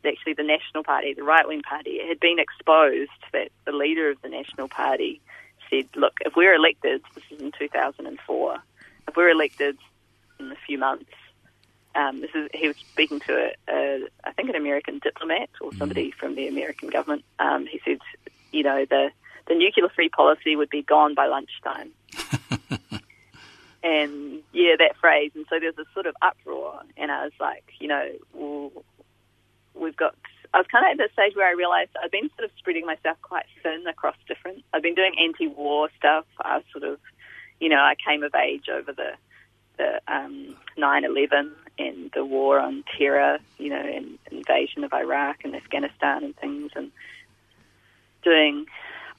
actually, 0.07 0.33
the 0.33 0.43
National 0.43 0.83
Party, 0.83 1.13
the 1.13 1.23
right 1.23 1.47
wing 1.47 1.61
party, 1.61 1.91
it 1.91 2.07
had 2.07 2.19
been 2.19 2.39
exposed 2.39 3.11
that 3.33 3.49
the 3.65 3.71
leader 3.71 4.09
of 4.09 4.21
the 4.21 4.29
National 4.29 4.67
Party 4.67 5.21
said, 5.69 5.87
"Look, 5.95 6.13
if 6.21 6.35
we're 6.35 6.53
elected, 6.53 7.01
this 7.15 7.23
is 7.31 7.41
in 7.41 7.51
2004. 7.51 8.57
If 9.07 9.15
we're 9.15 9.29
elected 9.29 9.77
in 10.39 10.51
a 10.51 10.57
few 10.65 10.77
months." 10.77 11.11
Um, 11.95 12.21
this 12.21 12.29
is 12.35 12.47
he 12.53 12.67
was 12.67 12.77
speaking 12.77 13.19
to 13.21 13.33
a, 13.33 13.53
a 13.73 14.07
I 14.23 14.31
think 14.33 14.49
an 14.49 14.55
American 14.55 14.99
diplomat 14.99 15.49
or 15.61 15.73
somebody 15.73 16.11
from 16.11 16.35
the 16.35 16.47
American 16.47 16.89
government. 16.89 17.25
Um, 17.39 17.65
he 17.65 17.81
said, 17.83 17.97
you 18.51 18.63
know, 18.63 18.85
the 18.85 19.09
the 19.47 19.55
nuclear 19.55 19.89
free 19.89 20.09
policy 20.09 20.55
would 20.55 20.69
be 20.69 20.83
gone 20.83 21.15
by 21.15 21.25
lunchtime 21.25 21.91
and 23.83 24.43
yeah, 24.53 24.75
that 24.77 24.97
phrase. 24.97 25.31
And 25.35 25.45
so 25.49 25.59
there 25.59 25.69
was 25.69 25.75
this 25.75 25.87
sort 25.93 26.05
of 26.05 26.15
uproar, 26.21 26.81
and 26.97 27.11
I 27.11 27.23
was 27.23 27.33
like, 27.39 27.63
you 27.79 27.87
know, 27.87 28.09
well, 28.33 28.71
we've 29.79 29.95
got. 29.95 30.15
I 30.53 30.59
was 30.59 30.67
kind 30.67 30.85
of 30.85 30.91
at 30.91 30.97
the 30.97 31.13
stage 31.13 31.35
where 31.35 31.47
I 31.47 31.51
realised 31.51 31.91
I'd 32.01 32.11
been 32.11 32.29
sort 32.37 32.45
of 32.45 32.51
spreading 32.57 32.85
myself 32.85 33.17
quite 33.21 33.45
thin 33.61 33.85
across 33.85 34.15
different. 34.27 34.63
I've 34.73 34.81
been 34.81 34.95
doing 34.95 35.13
anti-war 35.19 35.89
stuff. 35.97 36.25
I 36.39 36.61
sort 36.71 36.85
of, 36.85 36.99
you 37.59 37.67
know, 37.69 37.79
I 37.79 37.95
came 37.95 38.23
of 38.23 38.33
age 38.33 38.69
over 38.69 38.93
the 38.93 39.11
the 39.77 40.01
um, 40.07 40.55
9/11 40.77 41.51
and 41.77 42.11
the 42.15 42.25
war 42.25 42.59
on 42.59 42.83
terror, 42.97 43.37
you 43.59 43.69
know, 43.69 43.81
and 43.81 44.17
invasion 44.31 44.83
of 44.83 44.93
Iraq 44.93 45.43
and 45.43 45.55
Afghanistan 45.55 46.23
and 46.23 46.35
things, 46.37 46.71
and 46.75 46.91
doing. 48.23 48.65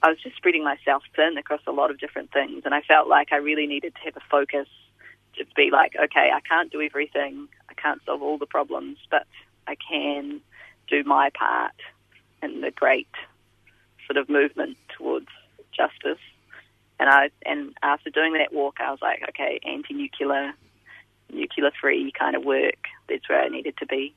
I 0.01 0.11
was 0.11 0.19
just 0.23 0.37
spreading 0.37 0.63
myself 0.63 1.03
thin 1.17 1.37
across 1.39 1.61
a 1.67 1.73
lot 1.73 1.91
of 1.91 1.99
different 1.99 2.33
things, 2.33 2.63
and 2.65 2.73
I 2.73 2.83
felt 2.83 3.09
like 3.09 3.33
I 3.33 3.37
really 3.37 3.67
needed 3.67 3.95
to 3.97 4.01
have 4.03 4.17
a 4.17 4.23
focus 4.31 4.69
to 5.39 5.45
be 5.57 5.71
like, 5.73 5.95
okay, 5.97 6.31
I 6.33 6.41
can't 6.41 6.71
do 6.71 6.81
everything, 6.81 7.49
I 7.69 7.75
can't 7.75 8.01
solve 8.05 8.23
all 8.23 8.39
the 8.39 8.47
problems, 8.47 8.99
but 9.11 9.27
I 9.67 9.77
can 9.77 10.41
do 10.89 11.03
my 11.05 11.31
part 11.31 11.73
in 12.43 12.61
the 12.61 12.71
great 12.71 13.09
sort 14.07 14.17
of 14.17 14.29
movement 14.29 14.77
towards 14.97 15.29
justice. 15.77 16.23
And 17.01 17.09
I 17.09 17.31
and 17.47 17.75
after 17.83 18.11
doing 18.11 18.33
that 18.35 18.53
walk, 18.53 18.77
I 18.81 18.91
was 18.91 19.01
like, 19.01 19.23
okay, 19.31 19.61
anti-nuclear, 19.65 20.53
nuclear-free 21.33 22.13
kind 22.19 22.35
of 22.35 22.45
work. 22.45 22.87
That's 23.09 23.29
where 23.29 23.41
I 23.41 23.49
needed 23.49 23.77
to 23.79 23.87
be. 23.87 24.15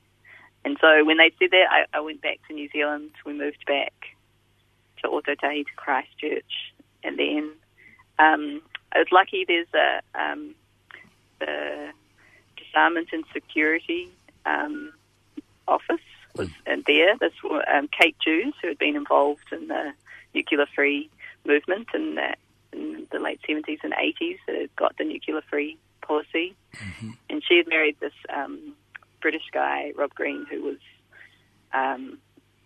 And 0.64 0.76
so 0.80 1.04
when 1.04 1.18
they 1.18 1.32
said 1.38 1.50
that, 1.50 1.66
I, 1.70 1.96
I 1.96 2.00
went 2.00 2.22
back 2.22 2.38
to 2.48 2.54
New 2.54 2.68
Zealand. 2.70 3.10
We 3.24 3.32
moved 3.32 3.64
back 3.66 3.92
to 5.02 5.08
Ōtautahi 5.08 5.64
to 5.66 5.74
Christchurch, 5.76 6.72
and 7.02 7.18
then 7.18 7.50
um, 8.18 8.62
I 8.92 8.98
was 8.98 9.08
lucky. 9.12 9.44
There's 9.46 9.72
a 9.74 10.00
um, 10.14 10.54
the 11.40 11.90
disarmament 12.56 13.08
and 13.12 13.24
security 13.32 14.08
um, 14.46 14.92
office 15.66 16.00
was 16.36 16.48
there. 16.86 17.16
This 17.18 17.32
um, 17.72 17.88
Kate 17.88 18.16
Dewes, 18.24 18.54
who 18.60 18.68
had 18.68 18.78
been 18.78 18.96
involved 18.96 19.52
in 19.52 19.68
the 19.68 19.92
nuclear-free 20.34 21.10
movement 21.44 21.88
in 21.94 22.14
the, 22.14 22.34
in 22.72 23.06
the 23.10 23.18
late 23.18 23.40
70s 23.48 23.78
and 23.82 23.92
80s, 23.92 24.38
that 24.46 24.56
had 24.56 24.76
got 24.76 24.96
the 24.96 25.04
nuclear-free 25.04 25.76
policy, 26.00 26.54
and 27.28 27.42
she 27.46 27.56
had 27.58 27.68
married 27.68 27.96
this 28.00 28.12
um, 28.34 28.74
British 29.20 29.48
guy, 29.52 29.92
Rob 29.96 30.14
Green, 30.14 30.46
who 30.50 30.62
was 30.62 30.78
um, 31.72 32.18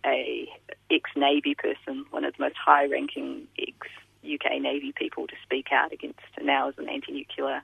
a 0.05 0.47
ex-Navy 0.91 1.55
person, 1.55 2.05
one 2.11 2.23
of 2.23 2.35
the 2.37 2.43
most 2.43 2.55
high-ranking 2.57 3.47
ex-UK 3.59 4.61
Navy 4.61 4.93
people 4.95 5.27
to 5.27 5.35
speak 5.43 5.67
out 5.71 5.91
against, 5.91 6.19
and 6.37 6.45
now 6.47 6.69
as 6.69 6.77
an 6.77 6.89
anti-nuclear 6.89 7.61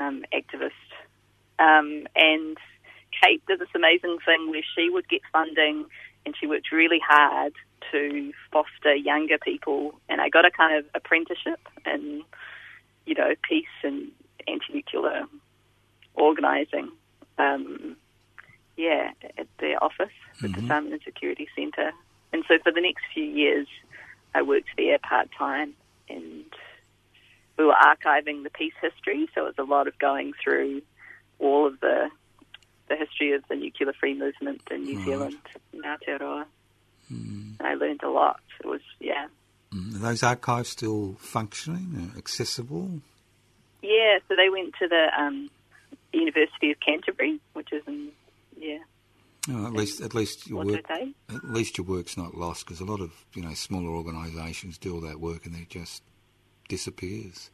um, 0.00 0.24
activist. 0.32 0.70
Um, 1.58 2.06
and 2.16 2.58
Kate 3.22 3.42
did 3.46 3.58
this 3.58 3.68
amazing 3.74 4.18
thing 4.24 4.50
where 4.50 4.62
she 4.74 4.90
would 4.90 5.08
get 5.08 5.20
funding 5.32 5.86
and 6.26 6.34
she 6.38 6.46
worked 6.46 6.72
really 6.72 7.00
hard 7.06 7.52
to 7.92 8.32
foster 8.50 8.94
younger 8.94 9.38
people. 9.38 9.94
And 10.08 10.20
I 10.20 10.28
got 10.28 10.44
a 10.44 10.50
kind 10.50 10.76
of 10.78 10.84
apprenticeship 10.94 11.60
in, 11.86 12.22
you 13.06 13.14
know, 13.14 13.34
peace 13.48 13.66
and 13.82 14.10
anti-nuclear 14.48 15.24
organising. 16.14 16.90
Um, 17.38 17.96
yeah, 18.76 19.10
at 19.38 19.46
the 19.58 19.74
office, 19.80 20.14
at 20.34 20.40
the 20.40 20.48
Disarmament 20.48 20.94
and 20.94 21.02
Security 21.04 21.46
Centre. 21.54 21.92
And 22.32 22.44
so 22.48 22.58
for 22.62 22.72
the 22.72 22.80
next 22.80 23.04
few 23.12 23.24
years, 23.24 23.68
I 24.34 24.42
worked 24.42 24.70
there 24.76 24.98
part 24.98 25.28
time, 25.38 25.74
and 26.08 26.44
we 27.56 27.64
were 27.64 27.74
archiving 27.74 28.42
the 28.42 28.50
peace 28.50 28.72
history. 28.80 29.28
So 29.34 29.42
it 29.42 29.56
was 29.56 29.66
a 29.66 29.70
lot 29.70 29.86
of 29.86 29.98
going 29.98 30.32
through 30.42 30.82
all 31.38 31.66
of 31.66 31.78
the 31.80 32.08
the 32.88 32.96
history 32.96 33.32
of 33.32 33.42
the 33.48 33.56
nuclear 33.56 33.92
free 33.92 34.14
movement 34.14 34.62
in 34.70 34.84
New 34.84 35.02
Zealand, 35.04 35.36
in 35.72 35.82
Aotearoa. 35.82 36.44
And 37.10 37.56
I 37.60 37.74
learned 37.74 38.02
a 38.02 38.10
lot. 38.10 38.40
It 38.60 38.66
was 38.66 38.80
yeah, 39.00 39.26
Mm, 39.72 39.96
Are 39.96 39.98
those 39.98 40.22
archives 40.22 40.68
still 40.68 41.16
functioning, 41.18 42.12
accessible? 42.16 43.00
yeah. 43.82 44.18
So 44.28 44.36
they 44.36 44.48
went 44.48 44.74
to 44.80 44.86
the 44.88 45.06
um, 45.18 45.50
University 46.12 46.70
of 46.70 46.78
Canterbury, 46.80 47.40
which 47.54 47.72
is 47.72 47.82
in 47.86 48.08
yeah, 48.58 48.78
Oh, 49.50 49.66
at 49.66 49.72
least, 49.72 50.00
at 50.00 50.14
least 50.14 50.46
your 50.48 50.64
work, 50.64 50.88
at 50.90 51.44
least 51.44 51.76
your 51.76 51.86
work's 51.86 52.16
not 52.16 52.34
lost 52.34 52.64
because 52.66 52.80
a 52.80 52.84
lot 52.84 53.00
of 53.00 53.12
you 53.34 53.42
know 53.42 53.52
smaller 53.54 53.90
organisations 53.90 54.78
do 54.78 54.94
all 54.94 55.00
that 55.02 55.20
work 55.20 55.44
and 55.44 55.54
it 55.56 55.68
just 55.68 56.02
disappears 56.68 57.50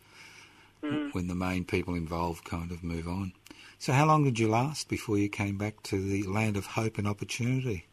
when 1.13 1.27
the 1.27 1.35
main 1.35 1.65
people 1.65 1.95
involved 1.95 2.45
kind 2.45 2.71
of 2.71 2.83
move 2.85 3.07
on. 3.09 3.33
So, 3.81 3.95
how 3.95 4.05
long 4.05 4.25
did 4.25 4.39
you 4.39 4.47
last 4.47 4.91
before 4.91 5.17
you 5.17 5.31
came 5.31 5.57
back 5.57 5.83
to 5.85 5.99
the 5.99 6.23
land 6.25 6.59
of 6.59 6.67
hope 6.67 6.99
and 6.99 7.09
opportunity? 7.09 7.87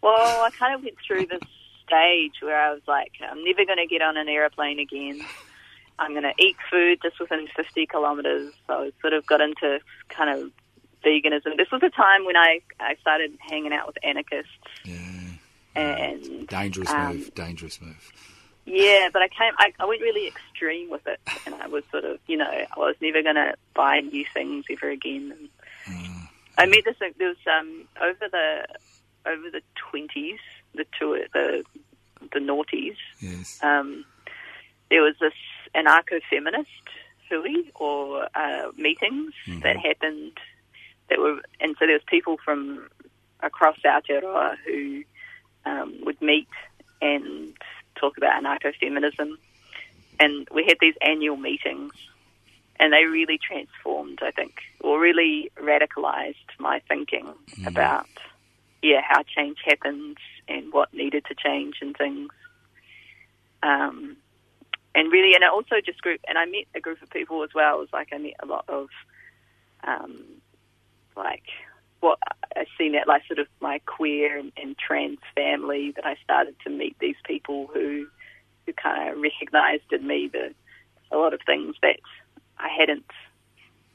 Well, 0.00 0.42
I 0.42 0.48
kind 0.58 0.74
of 0.74 0.82
went 0.82 0.96
through 1.06 1.26
this 1.26 1.42
stage 1.86 2.32
where 2.40 2.58
I 2.58 2.72
was 2.72 2.80
like, 2.88 3.12
I'm 3.20 3.44
never 3.44 3.66
going 3.66 3.76
to 3.76 3.86
get 3.86 4.00
on 4.00 4.16
an 4.16 4.26
aeroplane 4.26 4.78
again. 4.78 5.20
I'm 5.98 6.12
going 6.12 6.22
to 6.22 6.32
eat 6.38 6.56
food 6.70 6.98
just 7.02 7.20
within 7.20 7.46
50 7.54 7.86
kilometres. 7.86 8.54
So 8.66 8.84
I 8.84 8.92
sort 9.02 9.12
of 9.12 9.26
got 9.26 9.42
into 9.42 9.80
kind 10.08 10.30
of 10.30 10.50
veganism. 11.04 11.58
This 11.58 11.70
was 11.70 11.82
a 11.82 11.90
time 11.90 12.24
when 12.24 12.38
I, 12.38 12.60
I 12.80 12.94
started 13.02 13.36
hanging 13.40 13.74
out 13.74 13.86
with 13.86 13.98
anarchists 14.02 14.50
Yeah, 14.86 14.96
and 15.76 16.48
dangerous 16.48 16.90
um, 16.90 17.18
move, 17.18 17.34
dangerous 17.34 17.82
move. 17.82 18.12
Yeah, 18.66 19.08
but 19.12 19.22
I 19.22 19.28
came, 19.28 19.52
I, 19.58 19.72
I 19.78 19.86
went 19.86 20.00
really 20.00 20.26
extreme 20.26 20.90
with 20.90 21.06
it, 21.06 21.20
and 21.46 21.54
I 21.54 21.66
was 21.68 21.84
sort 21.90 22.04
of, 22.04 22.18
you 22.26 22.36
know, 22.36 22.50
I 22.50 22.78
was 22.78 22.96
never 23.00 23.22
going 23.22 23.34
to 23.34 23.54
buy 23.74 24.00
new 24.00 24.24
things 24.32 24.64
ever 24.70 24.90
again. 24.90 25.34
And 25.36 25.48
I 26.56 26.66
met 26.66 26.84
this. 26.84 26.96
There 27.18 27.28
was 27.28 27.36
um, 27.46 27.84
over 28.00 28.28
the 28.30 28.66
over 29.26 29.50
the 29.50 29.60
twenties, 29.74 30.38
the 30.74 30.86
two, 30.98 31.24
the 31.32 31.64
the 32.32 32.38
noughties. 32.38 32.96
Yes, 33.20 33.58
Um, 33.62 34.04
there 34.90 35.02
was 35.02 35.14
this 35.20 35.34
anarcho-feminist 35.74 36.70
hui 37.28 37.70
or 37.74 38.28
uh, 38.34 38.70
meetings 38.76 39.34
that 39.62 39.76
happened 39.76 40.38
that 41.10 41.18
were, 41.18 41.40
and 41.60 41.74
so 41.78 41.86
there 41.86 41.94
was 41.94 42.02
people 42.06 42.36
from 42.44 42.88
across 43.40 43.76
Aotearoa 43.84 44.56
who 44.64 45.02
um, 45.66 45.98
would 46.04 46.20
meet 46.22 46.48
and 47.02 47.54
talk 48.04 48.16
about 48.18 48.42
anarcho-feminism, 48.42 49.38
and 50.20 50.48
we 50.56 50.62
had 50.64 50.78
these 50.80 50.94
annual 51.00 51.36
meetings, 51.36 51.92
and 52.80 52.92
they 52.92 53.04
really 53.04 53.38
transformed, 53.38 54.18
I 54.22 54.30
think, 54.30 54.54
or 54.80 55.00
really 55.00 55.50
radicalized 55.56 56.50
my 56.58 56.80
thinking 56.88 57.26
about, 57.66 58.06
yeah, 58.82 59.00
how 59.10 59.22
change 59.22 59.58
happens 59.64 60.16
and 60.48 60.72
what 60.72 60.92
needed 60.92 61.24
to 61.30 61.34
change 61.34 61.76
and 61.80 61.96
things. 61.96 62.30
Um, 63.62 64.16
and 64.94 65.10
really, 65.10 65.34
and 65.34 65.44
I 65.44 65.48
also 65.48 65.76
just 65.84 66.02
group, 66.02 66.20
and 66.28 66.36
I 66.36 66.44
met 66.44 66.66
a 66.74 66.80
group 66.80 67.00
of 67.02 67.10
people 67.10 67.42
as 67.42 67.54
well. 67.54 67.76
It 67.76 67.80
was 67.80 67.92
like 67.92 68.08
I 68.12 68.18
met 68.18 68.34
a 68.40 68.46
lot 68.46 68.66
of, 68.68 68.88
um, 69.92 70.12
like, 71.16 71.48
what 72.04 72.18
I 72.54 72.66
see 72.76 72.90
that 72.90 73.08
like 73.08 73.22
sort 73.26 73.38
of 73.38 73.46
my 73.60 73.80
queer 73.86 74.38
and, 74.38 74.52
and 74.56 74.76
trans 74.76 75.18
family 75.34 75.92
that 75.96 76.04
I 76.04 76.16
started 76.22 76.54
to 76.64 76.70
meet 76.70 76.96
these 77.00 77.16
people 77.24 77.68
who, 77.72 78.06
who 78.66 78.72
kind 78.74 79.10
of 79.10 79.20
recognised 79.20 79.90
in 79.90 80.06
me 80.06 80.28
the 80.30 80.54
a 81.10 81.16
lot 81.16 81.32
of 81.32 81.40
things 81.46 81.76
that 81.82 81.98
I 82.58 82.68
hadn't, 82.68 83.10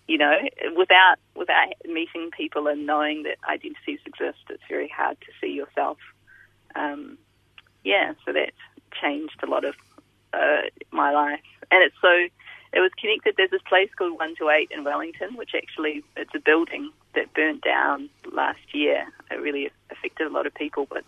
you 0.07 0.18
know, 0.18 0.34
without 0.76 1.18
without 1.36 1.68
meeting 1.86 2.32
people 2.36 2.68
and 2.68 2.86
knowing 2.86 3.24
that 3.24 3.38
identities 3.47 3.99
exist, 4.05 4.39
it's 4.49 4.64
very 4.68 4.89
hard 4.89 5.18
to 5.22 5.28
see 5.39 5.53
yourself. 5.53 5.97
Um, 6.76 7.18
yeah, 7.84 8.14
so 8.26 8.34
that 8.34 8.51
changed 9.01 9.39
a 9.43 9.47
lot 9.47 9.66
of 9.66 9.76
uh, 10.34 10.64
my 10.91 11.12
life, 11.12 11.41
and 11.72 11.84
it's 11.84 11.95
so 12.01 12.28
it 12.72 12.80
was 12.80 12.92
connected. 13.00 13.36
There's 13.38 13.52
this 13.52 13.62
place 13.68 13.90
called 13.98 14.18
One 14.20 14.36
to 14.38 14.50
Eight 14.50 14.70
in 14.72 14.84
Wellington, 14.84 15.36
which 15.36 15.52
actually 15.56 16.04
it's 16.16 16.34
a 16.36 16.40
building 16.40 16.92
that 17.16 17.34
burnt 17.34 17.64
down 17.64 18.10
last 18.32 18.74
year. 18.74 19.06
It 19.32 19.36
really 19.36 19.72
affected 19.92 20.28
a 20.28 20.30
lot 20.30 20.46
of 20.46 20.54
people, 20.54 20.88
but 20.90 21.04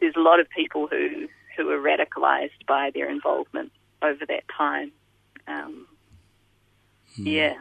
there's 0.00 0.14
a 0.16 0.20
lot 0.20 0.40
of 0.40 0.48
people 0.50 0.86
who 0.86 1.28
who 1.56 1.66
were 1.66 1.78
radicalized 1.78 2.64
by 2.66 2.90
their 2.94 3.10
involvement 3.10 3.72
over 4.02 4.24
that 4.26 4.44
time. 4.56 4.92
Um, 5.46 5.86
Yeah. 7.16 7.54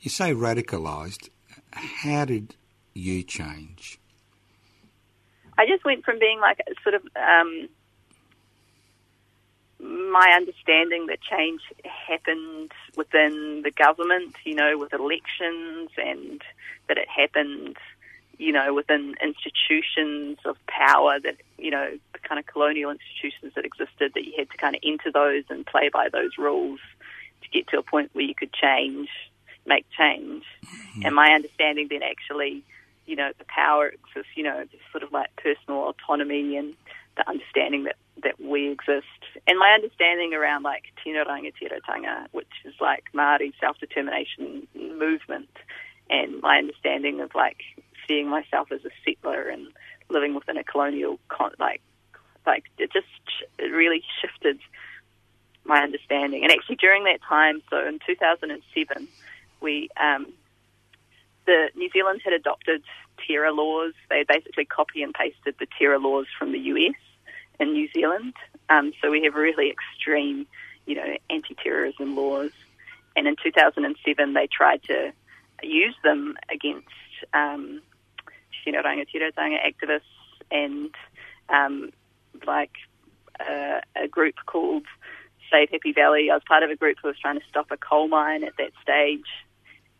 You 0.00 0.10
say 0.10 0.32
radicalised. 0.32 1.28
How 1.72 2.24
did 2.24 2.56
you 2.94 3.22
change? 3.22 3.98
I 5.56 5.66
just 5.66 5.84
went 5.84 6.04
from 6.04 6.18
being 6.18 6.40
like 6.40 6.58
a 6.66 6.72
sort 6.82 6.94
of 6.94 7.02
um, 7.16 7.68
my 9.84 10.32
understanding 10.34 11.06
that 11.06 11.20
change 11.20 11.60
happened 11.84 12.72
within 12.96 13.62
the 13.62 13.70
government, 13.70 14.34
you 14.44 14.54
know, 14.54 14.78
with 14.78 14.92
elections, 14.92 15.90
and 15.98 16.42
that 16.88 16.96
it 16.96 17.08
happened, 17.08 17.76
you 18.38 18.52
know, 18.52 18.72
within 18.72 19.14
institutions 19.22 20.38
of 20.44 20.56
power 20.66 21.20
that, 21.20 21.36
you 21.58 21.70
know, 21.70 21.98
the 22.12 22.18
kind 22.20 22.38
of 22.38 22.46
colonial 22.46 22.90
institutions 22.90 23.52
that 23.54 23.64
existed, 23.64 24.12
that 24.14 24.24
you 24.24 24.32
had 24.38 24.50
to 24.50 24.56
kind 24.56 24.74
of 24.74 24.80
enter 24.84 25.12
those 25.12 25.44
and 25.50 25.66
play 25.66 25.90
by 25.92 26.08
those 26.08 26.38
rules 26.38 26.80
to 27.42 27.48
get 27.50 27.68
to 27.68 27.78
a 27.78 27.82
point 27.82 28.10
where 28.14 28.24
you 28.24 28.34
could 28.34 28.52
change, 28.52 29.08
make 29.66 29.84
change. 29.90 30.44
Mm-hmm. 30.64 31.02
And 31.04 31.14
my 31.14 31.30
understanding 31.32 31.88
then 31.90 32.02
actually, 32.02 32.62
you 33.06 33.16
know, 33.16 33.32
the 33.38 33.44
power 33.44 33.88
exists, 33.88 34.32
you 34.34 34.44
know, 34.44 34.64
sort 34.90 35.02
of 35.02 35.12
like 35.12 35.28
personal 35.36 35.88
autonomy 35.90 36.56
and 36.56 36.74
the 37.16 37.28
understanding 37.28 37.84
that, 37.84 37.96
that 38.22 38.40
we 38.40 38.70
exist. 38.70 39.06
And 39.46 39.58
my 39.58 39.70
understanding 39.70 40.34
around 40.34 40.62
like 40.62 40.84
Tino 41.02 41.24
Rangatiratanga, 41.24 42.26
which 42.32 42.48
is 42.64 42.74
like 42.80 43.04
Māori 43.14 43.52
self-determination 43.60 44.66
movement, 44.74 45.50
and 46.10 46.40
my 46.40 46.58
understanding 46.58 47.20
of 47.20 47.34
like 47.34 47.58
seeing 48.06 48.28
myself 48.28 48.70
as 48.72 48.80
a 48.84 48.90
settler 49.04 49.48
and 49.48 49.68
living 50.10 50.34
within 50.34 50.56
a 50.56 50.64
colonial, 50.64 51.18
con- 51.28 51.54
like, 51.58 51.80
like 52.46 52.64
it 52.78 52.92
just 52.92 53.06
it 53.58 53.72
really 53.72 54.02
shifted 54.20 54.58
my 55.64 55.80
understanding. 55.80 56.42
And 56.42 56.52
actually 56.52 56.76
during 56.76 57.04
that 57.04 57.20
time, 57.26 57.62
so 57.70 57.86
in 57.86 57.98
2007, 58.06 59.08
we 59.60 59.88
um, 60.00 60.26
the 61.46 61.68
New 61.74 61.90
Zealand 61.90 62.20
had 62.24 62.32
adopted 62.32 62.82
terror 63.26 63.52
laws. 63.52 63.92
They 64.10 64.24
basically 64.28 64.64
copy 64.64 65.02
and 65.02 65.14
pasted 65.14 65.56
the 65.58 65.66
terror 65.78 65.98
laws 65.98 66.26
from 66.38 66.52
the 66.52 66.58
US 66.58 66.94
in 67.60 67.72
New 67.72 67.88
Zealand. 67.92 68.34
Um, 68.68 68.92
so 69.00 69.10
we 69.10 69.22
have 69.24 69.34
really 69.34 69.70
extreme, 69.70 70.46
you 70.86 70.94
know, 70.94 71.16
anti-terrorism 71.30 72.16
laws. 72.16 72.52
And 73.16 73.26
in 73.26 73.36
2007, 73.42 74.32
they 74.32 74.46
tried 74.46 74.82
to 74.84 75.12
use 75.62 75.94
them 76.02 76.36
against 76.50 76.88
um, 77.32 77.80
Tino 78.64 78.82
activists 78.82 80.00
and 80.50 80.90
um, 81.48 81.90
like 82.46 82.72
uh, 83.40 83.80
a 83.96 84.08
group 84.08 84.34
called 84.46 84.84
Save 85.50 85.70
Happy 85.70 85.92
Valley. 85.92 86.30
I 86.30 86.34
was 86.34 86.42
part 86.46 86.62
of 86.62 86.70
a 86.70 86.76
group 86.76 86.98
who 87.02 87.08
was 87.08 87.18
trying 87.18 87.38
to 87.38 87.46
stop 87.48 87.70
a 87.70 87.76
coal 87.76 88.08
mine 88.08 88.44
at 88.44 88.56
that 88.58 88.72
stage, 88.82 89.26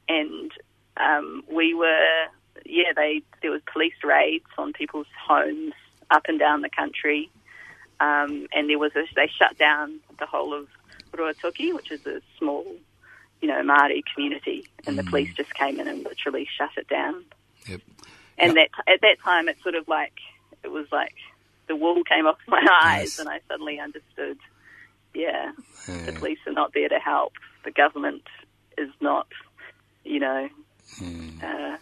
and 0.09 0.51
um, 0.97 1.45
we 1.51 1.75
were 1.75 2.27
yeah 2.65 2.93
they 2.95 3.23
there 3.43 3.51
was 3.51 3.61
police 3.73 3.95
raids 4.03 4.47
on 4.57 4.73
people's 4.73 5.07
homes 5.29 5.75
up 6.11 6.25
and 6.29 6.39
down 6.39 6.63
the 6.63 6.71
country, 6.71 7.31
um, 8.05 8.47
and 8.55 8.69
there 8.69 8.79
was 8.79 8.93
a, 8.97 9.05
they 9.17 9.29
shut 9.39 9.57
down 9.59 10.01
the 10.19 10.27
whole 10.27 10.53
of 10.55 10.67
Ruatoki, 11.13 11.75
which 11.75 11.91
is 11.91 12.05
a 12.07 12.21
small 12.39 12.65
you 13.41 13.49
know 13.49 13.61
Māori 13.63 14.03
community, 14.13 14.67
and 14.87 14.99
the 14.99 15.05
police 15.05 15.33
just 15.35 15.53
came 15.55 15.79
in 15.81 15.87
and 15.89 16.03
literally 16.05 16.47
shut 16.59 16.71
it 16.77 16.89
down. 16.89 17.25
Yep. 17.69 17.81
And 18.39 18.57
that 18.57 18.69
at 18.87 19.01
that 19.03 19.17
time, 19.25 19.49
it 19.49 19.57
sort 19.63 19.75
of 19.75 19.87
like 19.89 20.19
it 20.63 20.71
was 20.71 20.87
like 20.93 21.15
the 21.69 21.77
wool 21.77 22.03
came 22.05 22.27
off 22.27 22.39
my 22.49 22.67
eyes, 22.83 23.03
Yes. 23.17 23.19
and 23.21 23.29
I 23.29 23.41
suddenly 23.49 23.79
understood. 23.81 24.39
Yeah, 25.15 25.53
the 25.87 26.13
police 26.13 26.41
are 26.47 26.53
not 26.53 26.73
there 26.75 26.89
to 26.89 26.99
help. 26.99 27.35
The 27.65 27.71
government 27.71 28.25
is 28.77 28.91
not, 29.01 29.29
you 30.05 30.19
know. 30.19 30.49
Uh, 31.41 31.77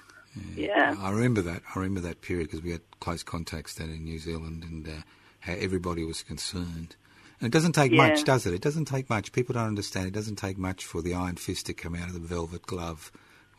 yeah. 0.55 0.95
I 0.99 1.11
remember 1.11 1.41
that. 1.41 1.63
I 1.75 1.79
remember 1.79 2.01
that 2.03 2.21
period 2.21 2.49
because 2.49 2.63
we 2.63 2.73
had 2.73 2.83
close 3.01 3.23
contacts 3.23 3.73
then 3.75 3.89
in 3.89 4.05
New 4.05 4.19
Zealand 4.19 4.65
and 4.65 4.87
uh, 4.87 5.03
how 5.43 5.55
everybody 5.55 6.05
was 6.05 6.23
concerned. 6.23 6.97
And 7.41 7.47
it 7.49 7.53
doesn't 7.53 7.73
take 7.73 7.93
Yeah. 7.93 8.09
much, 8.09 8.25
does 8.25 8.47
it? 8.47 8.55
It 8.55 8.61
doesn't 8.63 8.85
take 8.87 9.09
much. 9.11 9.33
People 9.33 9.53
don't 9.55 9.67
understand. 9.67 10.07
It 10.07 10.13
doesn't 10.15 10.37
take 10.37 10.57
much 10.59 10.85
for 10.85 11.03
the 11.03 11.15
iron 11.15 11.37
fist 11.37 11.67
to 11.67 11.75
come 11.75 11.95
out 11.95 12.09
of 12.09 12.15
the 12.15 12.21
velvet 12.21 12.63
glove 12.63 13.11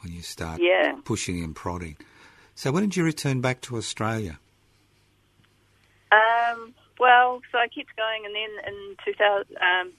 when 0.02 0.12
you 0.14 0.22
start 0.22 0.62
Yeah. 0.62 0.98
pushing 1.04 1.44
and 1.44 1.56
prodding. 1.56 1.98
So 2.56 2.72
when 2.72 2.84
did 2.84 2.96
you 2.96 3.04
return 3.04 3.42
back 3.42 3.62
to 3.62 3.78
Australia? 3.78 4.40
Um, 6.12 6.74
well, 7.00 7.42
so 7.52 7.58
I 7.58 7.68
kept 7.68 7.96
going, 7.98 8.26
and 8.26 8.36
then 8.36 8.50
in 8.74 8.96
2000, 9.04 9.58
um, 9.58 9.94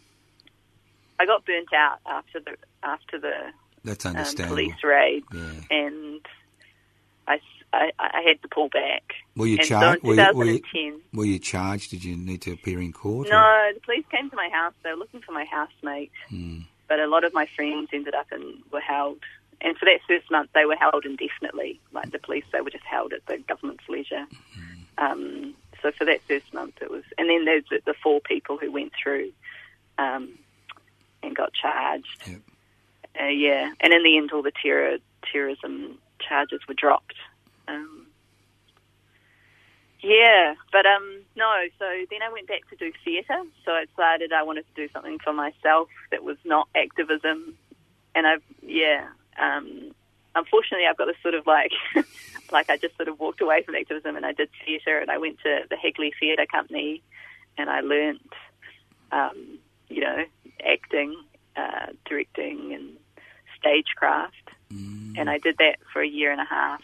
I 1.19 1.27
got 1.27 1.45
burnt 1.45 1.73
out 1.75 1.99
after 2.07 2.41
the 2.41 2.57
after 2.83 3.19
the 3.19 3.53
That's 3.83 4.07
um, 4.07 4.11
understandable. 4.17 4.57
police 4.57 4.85
raid, 4.85 5.25
Yeah. 5.33 5.61
and 5.71 6.21
I, 7.27 7.41
I, 7.75 7.93
I 7.99 8.23
had 8.27 8.41
to 8.43 8.49
pull 8.49 8.69
back. 8.69 9.03
Were 9.37 9.47
you 9.47 9.59
and 9.59 9.67
charged? 9.67 10.03
So 10.03 10.09
Were 10.09 10.15
you, 10.15 10.33
were, 10.35 10.45
you, 10.45 11.01
were 11.13 11.25
you 11.25 11.39
charged? 11.39 11.91
Did 11.91 12.05
you 12.05 12.17
need 12.17 12.43
to 12.43 12.53
appear 12.53 12.81
in 12.81 12.93
court? 12.93 13.27
or- 13.29 13.31
no, 13.31 13.71
the 13.75 13.81
police 13.81 14.05
came 14.11 14.31
to 14.31 14.37
my 14.37 14.49
house. 14.53 14.75
They 14.83 14.91
were 14.91 14.97
looking 14.97 15.21
for 15.23 15.33
my 15.33 15.45
housemate, 15.45 16.11
Hmm. 16.29 16.61
but 16.89 17.01
a 17.01 17.07
lot 17.07 17.25
of 17.25 17.35
my 17.35 17.47
friends 17.57 17.89
ended 17.93 18.15
up 18.15 18.27
and 18.31 18.63
were 18.73 18.81
held. 18.81 19.19
And 19.61 19.77
for 19.79 19.87
that 19.87 20.01
first 20.07 20.31
month, 20.31 20.51
they 20.55 20.65
were 20.67 20.77
held 20.77 21.05
indefinitely. 21.07 21.81
Like 21.93 22.11
the 22.13 22.19
police, 22.19 22.45
they 22.53 22.61
were 22.61 22.71
just 22.71 22.85
held 22.85 23.13
at 23.13 23.25
the 23.27 23.39
government's 23.39 23.89
leisure. 23.89 24.27
Um, 24.99 25.55
so 25.83 25.91
for 25.93 26.05
that 26.05 26.23
first 26.29 26.53
month, 26.55 26.75
it 26.83 26.91
was, 26.91 27.03
and 27.19 27.29
then 27.29 27.45
there's 27.45 27.65
the, 27.71 27.81
the 27.85 27.95
four 28.03 28.21
people 28.21 28.59
who 28.59 28.71
went 28.71 28.93
through 29.01 29.33
um, 29.99 30.39
and 31.23 31.35
got 31.35 31.53
charged. 31.53 32.23
Yep. 32.27 32.41
Uh, 33.21 33.27
yeah, 33.29 33.71
and 33.81 33.93
in 33.93 34.03
the 34.03 34.17
end, 34.17 34.33
all 34.33 34.43
the 34.43 34.53
terror 34.63 34.99
terrorism 35.33 35.99
charges 36.21 36.61
were 36.69 36.75
dropped. 36.75 37.15
Um, 37.69 38.07
yeah, 40.01 40.55
but 40.71 40.87
um, 40.87 41.23
no. 41.37 41.53
So 41.79 41.85
then 42.11 42.23
I 42.23 42.33
went 42.33 42.49
back 42.49 42.69
to 42.71 42.77
do 42.77 42.93
theatre. 43.05 43.43
So 43.65 43.73
I 43.73 43.87
decided 43.87 44.33
I 44.33 44.43
wanted 44.43 44.67
to 44.67 44.75
do 44.75 44.93
something 44.93 45.19
for 45.19 45.33
myself 45.33 45.89
that 46.11 46.23
was 46.23 46.37
not 46.45 46.69
activism, 46.75 47.57
and 48.15 48.27
I've 48.27 48.43
yeah. 48.63 49.07
Um, 49.41 49.95
unfortunately, 50.35 50.87
I've 50.87 50.97
got 50.97 51.07
this 51.07 51.17
sort 51.23 51.35
of 51.35 51.47
like, 51.47 51.73
like 52.53 52.71
I 52.71 52.77
just 52.77 52.97
sort 52.97 53.09
of 53.09 53.19
walked 53.19 53.41
away 53.41 53.63
from 53.63 53.75
activism 53.75 54.15
and 54.15 54.25
I 54.25 54.33
did 54.33 54.49
theatre 54.65 54.99
and 54.99 55.11
I 55.11 55.19
went 55.19 55.39
to 55.43 55.61
the 55.69 55.77
Hagley 55.77 56.13
Theatre 56.21 56.47
Company, 56.47 57.03
and 57.59 57.69
I 57.71 57.81
learnt, 57.81 58.33
um, 59.11 59.59
you 59.89 60.03
know, 60.03 60.25
acting, 60.65 61.17
uh, 61.57 61.87
directing, 62.05 62.75
and 62.75 62.97
stagecraft 63.59 64.45
and 65.17 65.31
I 65.31 65.39
did 65.39 65.59
that 65.59 65.77
for 65.93 66.03
a 66.03 66.09
year 66.09 66.33
and 66.33 66.41
a 66.41 66.45
half. 66.45 66.81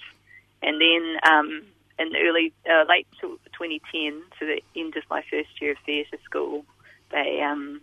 And 0.62 0.80
then 0.80 1.16
um, 1.22 1.62
in 1.98 2.14
early, 2.16 2.52
uh, 2.68 2.84
late 2.88 3.06
to 3.20 3.38
2010, 3.58 4.22
to 4.38 4.46
the 4.46 4.62
end 4.76 4.96
of 4.96 5.04
my 5.10 5.22
first 5.30 5.60
year 5.60 5.72
of 5.72 5.78
theatre 5.84 6.18
school, 6.24 6.64
they 7.10 7.40
um, 7.42 7.80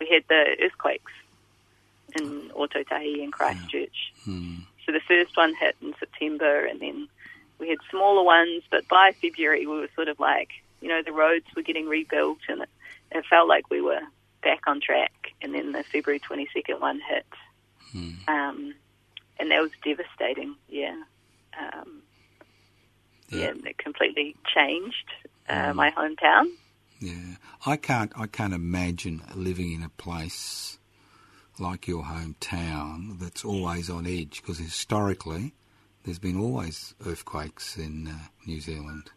we 0.00 0.08
had 0.08 0.24
the 0.28 0.56
earthquakes 0.62 1.12
in 2.16 2.50
Ōtautahi 2.50 3.22
and 3.22 3.32
Christchurch. 3.32 4.12
So 4.84 4.92
the 4.92 5.00
first 5.06 5.36
one 5.36 5.54
hit 5.54 5.76
in 5.82 5.94
September, 5.98 6.64
and 6.64 6.80
then 6.80 7.08
we 7.58 7.68
had 7.68 7.78
smaller 7.90 8.24
ones. 8.24 8.62
But 8.70 8.88
by 8.88 9.12
February, 9.12 9.66
we 9.66 9.78
were 9.78 9.88
sort 9.94 10.08
of 10.08 10.18
like, 10.18 10.50
you 10.80 10.88
know, 10.88 11.02
the 11.02 11.12
roads 11.12 11.46
were 11.54 11.62
getting 11.62 11.86
rebuilt, 11.86 12.38
and 12.48 12.62
it, 12.62 12.68
it 13.12 13.24
felt 13.28 13.48
like 13.48 13.70
we 13.70 13.80
were 13.80 14.00
back 14.42 14.62
on 14.66 14.80
track. 14.80 15.12
And 15.42 15.54
then 15.54 15.72
the 15.72 15.84
February 15.84 16.20
22nd 16.20 16.80
one 16.80 17.00
hit. 17.00 17.26
Um, 18.28 18.74
and 19.38 19.50
that 19.50 19.62
was 19.62 19.70
devastating. 19.84 20.56
Yeah, 20.68 20.96
um, 21.58 22.02
yeah, 23.28 23.38
Yeah. 23.38 23.52
it 23.70 23.78
completely 23.78 24.36
changed 24.54 25.10
uh, 25.48 25.72
my 25.74 25.90
hometown. 25.92 26.46
Yeah, 27.00 27.36
I 27.64 27.76
can't. 27.76 28.12
I 28.16 28.26
can't 28.26 28.52
imagine 28.52 29.22
living 29.34 29.72
in 29.72 29.82
a 29.82 29.88
place 29.88 30.78
like 31.58 31.86
your 31.88 32.04
hometown 32.04 33.18
that's 33.18 33.44
always 33.44 33.88
on 33.90 34.06
edge 34.06 34.40
because 34.42 34.58
historically 34.58 35.54
there's 36.04 36.18
been 36.18 36.38
always 36.38 36.94
earthquakes 37.06 37.76
in 37.76 38.08
uh, 38.08 38.18
New 38.46 38.60
Zealand. 38.60 39.10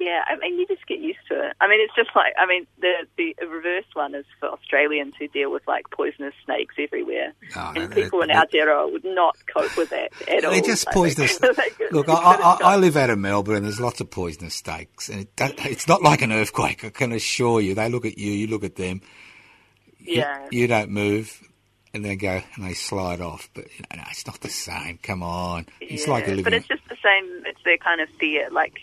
Yeah, 0.00 0.22
I 0.28 0.36
mean, 0.36 0.58
you 0.60 0.66
just 0.68 0.86
get 0.86 1.00
used 1.00 1.18
to 1.28 1.34
it. 1.48 1.56
I 1.60 1.66
mean, 1.66 1.80
it's 1.80 1.94
just 1.96 2.10
like, 2.14 2.32
I 2.38 2.46
mean, 2.46 2.66
the 2.80 2.92
the 3.16 3.34
reverse 3.46 3.84
one 3.94 4.14
is 4.14 4.24
for 4.38 4.48
Australians 4.48 5.14
who 5.18 5.26
deal 5.26 5.50
with 5.50 5.66
like 5.66 5.90
poisonous 5.90 6.34
snakes 6.44 6.76
everywhere, 6.78 7.32
Oh, 7.56 7.72
and 7.74 7.90
that- 7.90 7.94
people 7.94 8.22
in 8.22 8.28
that- 8.28 8.52
Aotearoa 8.52 8.92
would 8.92 9.04
not 9.04 9.36
cope 9.52 9.76
with 9.76 9.90
that 9.90 10.12
at 10.28 10.44
all. 10.44 10.52
They're 10.52 10.60
just 10.60 10.86
Like, 10.86 10.94
poisonous. 10.94 11.40
Look, 11.90 12.08
I, 12.08 12.12
I, 12.14 12.58
I 12.62 12.76
live 12.76 12.96
out 12.96 13.10
of 13.10 13.18
Melbourne, 13.18 13.56
and 13.56 13.64
there's 13.64 13.80
lots 13.80 14.00
of 14.00 14.08
poisonous 14.10 14.54
snakes, 14.54 15.08
and 15.08 15.22
it, 15.22 15.30
it's 15.66 15.88
not 15.88 16.00
like 16.02 16.22
an 16.22 16.30
earthquake. 16.32 16.84
I 16.84 16.90
can 16.90 17.10
assure 17.12 17.60
you. 17.60 17.74
They 17.74 17.88
look 17.88 18.04
at 18.06 18.18
you, 18.18 18.30
you 18.30 18.46
look 18.46 18.62
at 18.62 18.76
them. 18.76 19.00
You- 19.98 20.18
Yeah. 20.20 20.46
You, 20.52 20.66
don't 20.68 20.90
move, 20.90 21.42
and 21.92 22.04
they 22.04 22.14
go 22.16 22.40
and 22.54 22.64
they 22.64 22.74
slide 22.74 23.20
off. 23.20 23.48
But 23.52 23.64
you 23.76 23.84
know, 23.90 23.96
no, 24.02 24.08
it's 24.10 24.26
not 24.28 24.40
the 24.42 24.48
same. 24.48 24.98
Come 25.02 25.22
on, 25.24 25.66
it's 25.80 26.06
Yeah, 26.06 26.12
like 26.12 26.26
a 26.26 26.30
living. 26.30 26.44
But 26.44 26.52
it's 26.54 26.68
just 26.68 26.88
the 26.88 26.96
same. 27.02 27.42
It's 27.46 27.60
their 27.64 27.78
kind 27.78 28.00
of 28.00 28.08
fear. 28.20 28.48
Like 28.50 28.74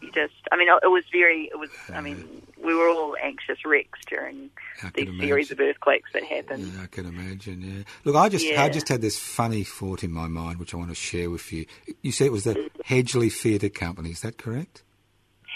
you 0.00 0.10
just. 0.12 0.34
I 0.52 0.56
mean, 0.56 0.68
it 0.68 0.90
was 0.90 1.04
very. 1.12 1.44
It 1.52 1.58
was. 1.58 1.70
I 1.92 2.00
mean, 2.00 2.42
we 2.62 2.74
were 2.74 2.88
all 2.88 3.16
anxious 3.22 3.64
wrecks 3.64 4.00
during 4.08 4.50
these 4.94 5.06
can 5.06 5.20
series 5.20 5.50
of 5.50 5.60
earthquakes 5.60 6.10
that 6.12 6.24
happened. 6.24 6.72
Yeah, 6.74 6.82
I 6.82 6.86
can 6.86 7.06
imagine. 7.06 7.62
Yeah. 7.62 7.82
Look, 8.04 8.16
I 8.16 8.28
just 8.28 8.46
I 8.46 8.68
just 8.68 8.88
had 8.88 9.00
this 9.00 9.18
funny 9.18 9.64
thought 9.64 10.04
in 10.04 10.12
my 10.12 10.28
mind, 10.28 10.58
which 10.58 10.74
I 10.74 10.76
want 10.76 10.90
to 10.90 10.94
share 10.94 11.30
with 11.30 11.52
you. 11.52 11.66
You 12.02 12.12
said 12.12 12.26
it 12.26 12.32
was 12.32 12.44
the 12.44 12.70
Hedgley 12.84 13.32
Theatre 13.32 13.68
Company. 13.68 14.10
Is 14.10 14.20
that 14.20 14.38
correct? 14.38 14.82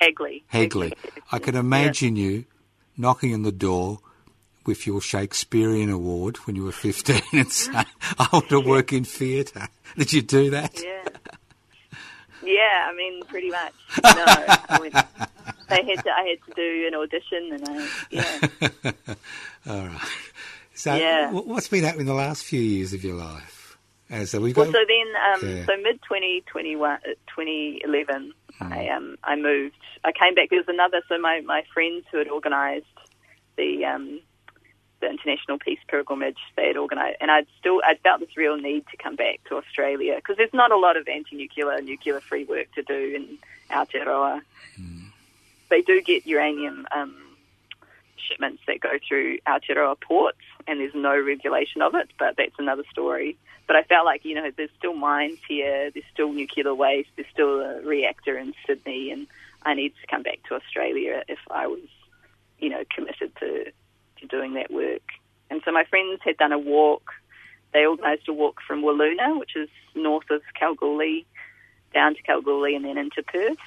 Hagley. 0.00 0.44
Hegley. 0.52 0.92
I 1.30 1.38
can 1.38 1.54
imagine 1.54 2.16
you 2.16 2.44
knocking 2.96 3.34
on 3.34 3.42
the 3.42 3.52
door 3.52 4.00
with 4.66 4.86
your 4.86 5.00
Shakespearean 5.00 5.90
award 5.90 6.36
when 6.38 6.56
you 6.56 6.64
were 6.64 6.72
15 6.72 7.20
and 7.32 7.50
saying, 7.50 7.86
I 8.18 8.28
want 8.32 8.48
to 8.48 8.60
work 8.64 8.92
in 8.92 9.04
theatre. 9.04 9.68
Did 9.96 10.12
you 10.12 10.22
do 10.22 10.50
that? 10.50 10.80
Yeah. 10.82 11.08
Yeah, 12.42 12.88
I 12.90 12.94
mean, 12.94 13.24
pretty 13.26 13.50
much. 13.50 13.74
No, 14.14 14.24
I 14.68 14.78
went, 14.78 14.94
they 15.70 15.76
had 15.76 16.02
to. 16.04 16.10
I 16.10 16.28
had 16.28 16.38
to 16.46 16.52
do 16.54 16.86
an 16.88 16.94
audition, 16.94 17.52
and 17.52 17.64
I 17.64 17.90
yeah. 18.10 19.14
All 19.66 19.86
right. 19.86 20.08
So, 20.74 20.94
Yeah. 20.96 21.30
what's 21.30 21.68
been 21.68 21.84
happening 21.84 22.06
the 22.06 22.14
last 22.14 22.44
few 22.44 22.60
years 22.60 22.92
of 22.92 23.04
your 23.04 23.14
life? 23.16 23.78
So 24.26 24.40
we've 24.40 24.54
Well, 24.56 24.66
so 24.66 24.72
then, 24.72 25.06
um, 25.32 25.56
Yeah. 25.58 25.64
so 25.66 25.72
mid 25.82 26.02
2021, 26.02 26.90
uh, 26.90 26.98
2011, 27.34 28.34
Hmm. 28.58 28.72
I 28.72 28.88
um, 28.88 29.16
I 29.24 29.36
moved. 29.36 29.76
I 30.04 30.12
came 30.12 30.34
back. 30.34 30.50
There 30.50 30.58
was 30.58 30.68
another. 30.68 31.00
So 31.08 31.16
my 31.18 31.40
my 31.40 31.62
friends 31.72 32.04
who 32.12 32.18
had 32.18 32.28
organised 32.28 32.84
the 33.56 33.84
um, 33.86 34.20
the 35.02 35.10
international 35.10 35.58
peace 35.58 35.78
pilgrimage, 35.88 36.38
they 36.56 36.68
had 36.68 36.78
organised, 36.78 37.18
and 37.20 37.30
I'd 37.30 37.46
still 37.60 37.82
I 37.84 37.96
felt 38.02 38.20
this 38.20 38.34
real 38.36 38.56
need 38.56 38.86
to 38.90 38.96
come 38.96 39.16
back 39.16 39.40
to 39.50 39.56
Australia 39.56 40.14
because 40.16 40.38
there's 40.38 40.54
not 40.54 40.72
a 40.72 40.78
lot 40.78 40.96
of 40.96 41.06
anti-nuclear, 41.06 41.82
nuclear-free 41.82 42.44
work 42.44 42.72
to 42.76 42.82
do 42.82 43.00
in 43.16 43.38
Aotearoa. 43.70 44.40
They 45.68 45.82
do 45.82 46.00
get 46.00 46.26
uranium. 46.26 46.86
Um, 46.90 47.16
shipments 48.28 48.62
that 48.66 48.80
go 48.80 48.90
through 49.06 49.38
Aotearoa 49.46 50.00
ports, 50.00 50.38
and 50.66 50.80
there's 50.80 50.94
no 50.94 51.20
regulation 51.20 51.82
of 51.82 51.94
it, 51.94 52.08
but 52.18 52.36
that's 52.36 52.54
another 52.58 52.84
story. 52.90 53.36
But 53.66 53.76
I 53.76 53.82
felt 53.82 54.04
like, 54.04 54.24
you 54.24 54.34
know, 54.34 54.50
there's 54.56 54.70
still 54.78 54.94
mines 54.94 55.38
here, 55.48 55.90
there's 55.90 56.04
still 56.12 56.32
nuclear 56.32 56.74
waste, 56.74 57.10
there's 57.16 57.28
still 57.32 57.60
a 57.60 57.80
reactor 57.82 58.38
in 58.38 58.54
Sydney, 58.66 59.10
and 59.10 59.26
I 59.64 59.74
need 59.74 59.92
to 60.00 60.06
come 60.08 60.22
back 60.22 60.40
to 60.48 60.54
Australia 60.54 61.24
if 61.28 61.38
I 61.50 61.66
was, 61.66 61.80
you 62.58 62.68
know, 62.68 62.84
committed 62.94 63.32
to, 63.40 63.72
to 64.22 64.26
doing 64.26 64.54
that 64.54 64.70
work. 64.70 65.02
And 65.50 65.60
so 65.64 65.70
my 65.70 65.84
friends 65.84 66.20
had 66.24 66.38
done 66.38 66.52
a 66.52 66.58
walk. 66.58 67.12
They 67.74 67.86
organised 67.86 68.28
a 68.28 68.32
walk 68.32 68.60
from 68.66 68.82
Wiluna, 68.82 69.38
which 69.38 69.54
is 69.54 69.68
north 69.94 70.30
of 70.30 70.40
Kalgoorlie, 70.58 71.26
down 71.92 72.14
to 72.14 72.22
Kalgoorlie 72.22 72.74
and 72.74 72.84
then 72.84 72.96
into 72.96 73.22
Perth. 73.22 73.58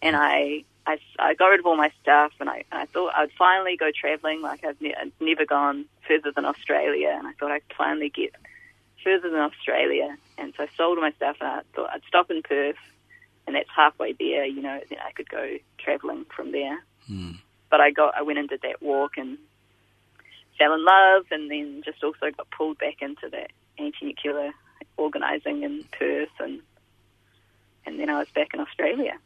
And 0.00 0.16
I, 0.16 0.64
I, 0.86 0.98
I 1.18 1.34
got 1.34 1.48
rid 1.48 1.60
of 1.60 1.66
all 1.66 1.76
my 1.76 1.92
stuff, 2.02 2.32
and 2.40 2.48
I, 2.48 2.64
I 2.72 2.86
thought 2.86 3.12
I'd 3.14 3.32
finally 3.32 3.76
go 3.76 3.90
travelling. 3.94 4.40
Like 4.40 4.64
I've, 4.64 4.80
ne- 4.80 4.94
never 5.20 5.44
gone 5.44 5.84
further 6.08 6.32
than 6.34 6.46
Australia, 6.46 7.14
and 7.18 7.26
I 7.26 7.32
thought 7.32 7.50
I'd 7.50 7.62
finally 7.76 8.08
get 8.08 8.34
further 9.04 9.28
than 9.28 9.40
Australia. 9.40 10.16
And 10.38 10.54
so 10.56 10.64
I 10.64 10.68
sold 10.76 10.96
all 10.96 11.04
my 11.04 11.12
stuff, 11.12 11.36
and 11.40 11.50
I 11.50 11.60
thought 11.74 11.90
I'd 11.92 12.02
stop 12.08 12.30
in 12.30 12.42
Perth, 12.42 12.76
and 13.46 13.56
that's 13.56 13.68
halfway 13.74 14.14
there. 14.14 14.46
You 14.46 14.62
know, 14.62 14.80
then 14.88 14.98
I 15.06 15.12
could 15.12 15.28
go 15.28 15.56
travelling 15.78 16.24
from 16.34 16.52
there. 16.52 16.82
Hmm. 17.06 17.32
But 17.70 17.80
I 17.80 17.90
got, 17.90 18.14
I 18.16 18.22
went 18.22 18.38
and 18.38 18.48
did 18.48 18.62
that 18.62 18.82
walk, 18.82 19.18
and 19.18 19.36
fell 20.58 20.74
in 20.74 20.84
love, 20.84 21.26
and 21.30 21.50
then 21.50 21.82
just 21.84 22.02
also 22.02 22.30
got 22.36 22.50
pulled 22.50 22.78
back 22.78 22.96
into 23.00 23.28
that 23.30 23.50
anti-nuclear 23.78 24.52
organising 24.96 25.62
in 25.62 25.84
Perth, 25.98 26.28
and 26.38 26.60
and 27.86 27.98
then 27.98 28.10
I 28.10 28.18
was 28.18 28.28
back 28.34 28.54
in 28.54 28.60
Australia. 28.60 29.18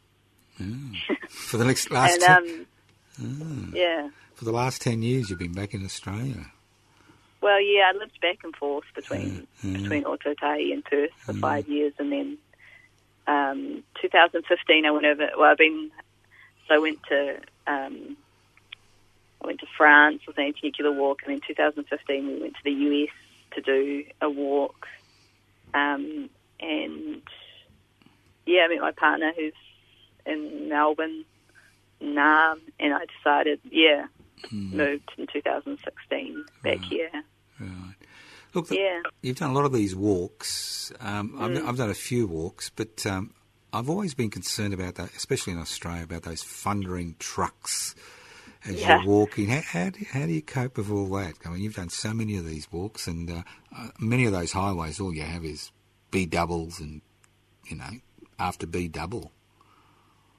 for 1.29 1.57
the 1.57 1.65
next 1.65 1.91
last 1.91 2.23
and 2.23 2.23
ten, 2.23 2.67
um, 3.21 3.73
yeah. 3.75 4.09
for 4.35 4.45
the 4.45 4.53
last 4.53 4.83
ten 4.83 5.03
years, 5.03 5.29
you've 5.29 5.39
been 5.39 5.53
back 5.53 5.75
in 5.75 5.85
Australia. 5.85 6.47
Well, 7.41 7.61
yeah, 7.61 7.91
I 7.93 7.99
lived 7.99 8.21
back 8.23 8.39
and 8.43 8.55
forth 8.57 8.85
between 8.95 9.47
Mm, 9.63 9.77
mm. 9.77 9.83
between 9.83 10.05
Ōtautahi 10.05 10.73
and 10.73 10.85
Perth 10.85 11.11
for 11.19 11.35
five 11.35 11.69
years, 11.69 11.93
and 11.99 12.11
then 12.11 12.39
um, 13.27 13.83
2015 14.01 14.87
I 14.87 14.91
went 14.91 15.05
over. 15.05 15.29
Well, 15.37 15.51
I've 15.51 15.59
been 15.59 15.91
so 16.69 16.75
I 16.75 16.79
went 16.79 16.99
to 17.09 17.37
um, 17.67 18.17
I 19.45 19.47
went 19.47 19.61
to 19.61 19.67
France 19.77 20.23
with 20.27 20.39
an 20.39 20.45
anti-nuclear 20.47 20.91
walk, 20.91 21.21
and 21.25 21.35
in 21.35 21.41
2015 21.47 22.27
we 22.27 22.41
went 22.41 22.55
to 22.55 22.65
the 22.65 22.71
US 22.73 23.11
to 23.55 23.61
do 23.61 24.05
a 24.23 24.31
walk, 24.31 24.87
um, 25.75 26.31
and 26.61 27.23
yeah, 28.47 28.63
I 28.65 28.69
met 28.69 28.81
my 28.81 28.93
partner 28.93 29.33
who's 29.37 29.53
in 30.27 30.69
Melbourne, 30.71 31.25
Nam, 32.01 32.61
and 32.81 32.95
I 32.95 33.05
decided, 33.19 33.61
yeah, 33.71 34.07
moved 34.51 35.11
in 35.19 35.27
2016 35.27 36.45
back 36.63 36.79
here. 36.81 37.11
Right. 37.61 37.95
Look, 38.55 38.69
the- 38.69 38.77
Yeah. 38.77 39.03
you've 39.23 39.37
done 39.39 39.51
a 39.51 39.55
lot 39.55 39.65
of 39.67 39.73
these 39.73 39.95
walks. 39.95 40.93
Um, 41.01 41.37
I've, 41.39 41.51
Mm. 41.51 41.69
I've 41.69 41.77
done 41.77 41.91
a 41.91 41.95
few 41.95 42.27
walks, 42.27 42.71
but 42.71 43.05
um, 43.07 43.35
I've 43.73 43.89
always 43.91 44.15
been 44.15 44.31
concerned 44.31 44.73
about 44.75 44.95
that, 44.97 45.15
especially 45.15 45.53
in 45.53 45.59
Australia, 45.59 46.05
about 46.05 46.23
those 46.23 46.43
thundering 46.43 47.17
trucks 47.19 47.95
as 48.67 48.81
Yeah. 48.81 48.99
you're 48.99 49.07
walking. 49.07 49.49
How, 49.49 49.61
how, 49.61 49.91
do, 49.91 50.05
how 50.11 50.27
do 50.27 50.33
you 50.33 50.43
cope 50.43 50.77
with 50.79 50.91
all 50.91 51.07
that? 51.19 51.35
I 51.45 51.51
mean, 51.51 51.63
you've 51.63 51.77
done 51.77 51.91
so 51.91 52.13
many 52.15 52.37
of 52.37 52.47
these 52.47 52.71
walks, 52.73 53.07
and 53.07 53.31
uh, 53.31 53.43
uh, 53.77 53.89
many 53.99 54.25
of 54.27 54.33
those 54.33 54.53
highways, 54.53 55.01
all 55.01 55.15
you 55.15 55.23
have 55.23 55.45
is 55.45 55.71
B 56.11 56.27
doubles 56.27 56.81
and, 56.81 57.01
you 57.67 57.77
know, 57.77 57.91
after 58.39 58.67
B 58.67 58.89
double. 58.89 59.33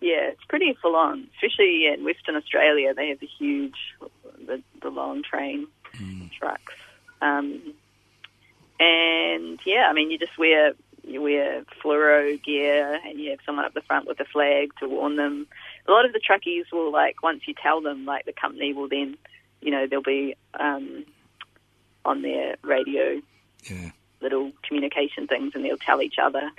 Yeah, 0.01 0.29
it's 0.29 0.43
pretty 0.47 0.75
full 0.81 0.95
on, 0.95 1.27
especially 1.35 1.87
in 1.87 2.03
Western 2.03 2.35
Australia. 2.35 2.93
They 2.93 3.09
have 3.09 3.19
the 3.19 3.29
huge, 3.39 3.75
the, 4.45 4.61
the 4.81 4.89
long 4.89 5.23
train 5.23 5.67
trucks. 6.37 6.73
Um, 7.21 7.73
and 8.79 9.59
yeah, 9.65 9.87
I 9.89 9.93
mean, 9.93 10.11
you 10.11 10.19
just 10.19 10.37
wear 10.37 10.73
you 11.07 11.21
wear 11.21 11.63
fluoro 11.83 12.41
gear, 12.43 12.99
and 13.05 13.19
you 13.19 13.29
have 13.29 13.39
someone 13.45 13.65
up 13.65 13.73
the 13.73 13.81
front 13.81 14.07
with 14.07 14.19
a 14.19 14.25
flag 14.25 14.71
to 14.79 14.87
warn 14.89 15.15
them. 15.15 15.47
A 15.87 15.91
lot 15.91 16.05
of 16.05 16.13
the 16.13 16.19
truckies 16.19 16.71
will 16.71 16.91
like 16.91 17.21
once 17.23 17.41
you 17.47 17.53
tell 17.61 17.81
them, 17.81 18.05
like 18.05 18.25
the 18.25 18.33
company 18.33 18.73
will 18.73 18.89
then, 18.89 19.17
you 19.61 19.71
know, 19.71 19.85
they'll 19.87 20.01
be 20.01 20.35
um, 20.59 21.05
on 22.03 22.21
their 22.21 22.55
radio 22.63 23.21
Yeah. 23.69 23.91
little 24.21 24.51
communication 24.67 25.27
things, 25.27 25.53
and 25.55 25.63
they'll 25.63 25.77
tell 25.77 26.01
each 26.01 26.15
other. 26.21 26.49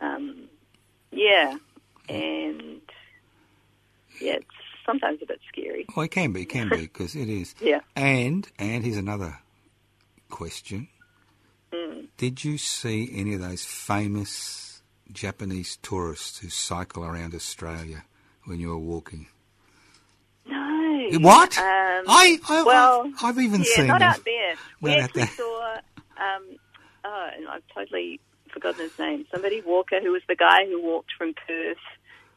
Um, 0.00 0.48
yeah, 1.12 1.56
and 2.08 2.80
yeah, 4.20 4.34
it's 4.34 4.46
sometimes 4.84 5.20
a 5.22 5.26
bit 5.26 5.40
scary. 5.48 5.86
Well, 5.96 6.04
it 6.04 6.10
can 6.10 6.32
be, 6.32 6.42
it 6.42 6.48
can 6.48 6.68
be, 6.68 6.76
because 6.92 7.14
it 7.16 7.28
is. 7.28 7.54
Yeah. 7.60 7.80
And 7.94 8.46
and 8.58 8.84
here's 8.84 8.96
another 8.96 9.38
question: 10.28 10.88
Mm. 11.72 12.08
Did 12.16 12.44
you 12.44 12.58
see 12.58 13.10
any 13.14 13.34
of 13.34 13.40
those 13.40 13.64
famous 13.64 14.82
Japanese 15.12 15.76
tourists 15.82 16.38
who 16.40 16.48
cycle 16.48 17.04
around 17.04 17.34
Australia 17.34 18.04
when 18.46 18.60
you 18.60 18.68
were 18.68 18.78
walking? 18.78 19.26
No. 20.48 21.08
What? 21.20 21.56
Um, 21.58 21.64
I, 22.08 22.38
I 22.48 22.62
well, 22.64 23.04
I've, 23.18 23.24
I've 23.24 23.38
even 23.38 23.60
yeah, 23.60 23.74
seen 23.74 23.86
not 23.88 24.02
out 24.02 24.24
there. 24.24 24.54
We 24.80 24.90
Not 24.90 25.00
actually 25.00 25.26
saw. 25.26 25.74
Um, 26.16 26.56
oh, 27.04 27.28
and 27.36 27.48
I've 27.48 27.62
totally 27.74 28.20
forgotten 28.52 28.80
his 28.80 28.98
name. 28.98 29.26
Somebody 29.30 29.60
Walker, 29.60 30.00
who 30.00 30.12
was 30.12 30.22
the 30.28 30.36
guy 30.36 30.66
who 30.66 30.82
walked 30.82 31.12
from 31.18 31.34
Perth 31.34 31.76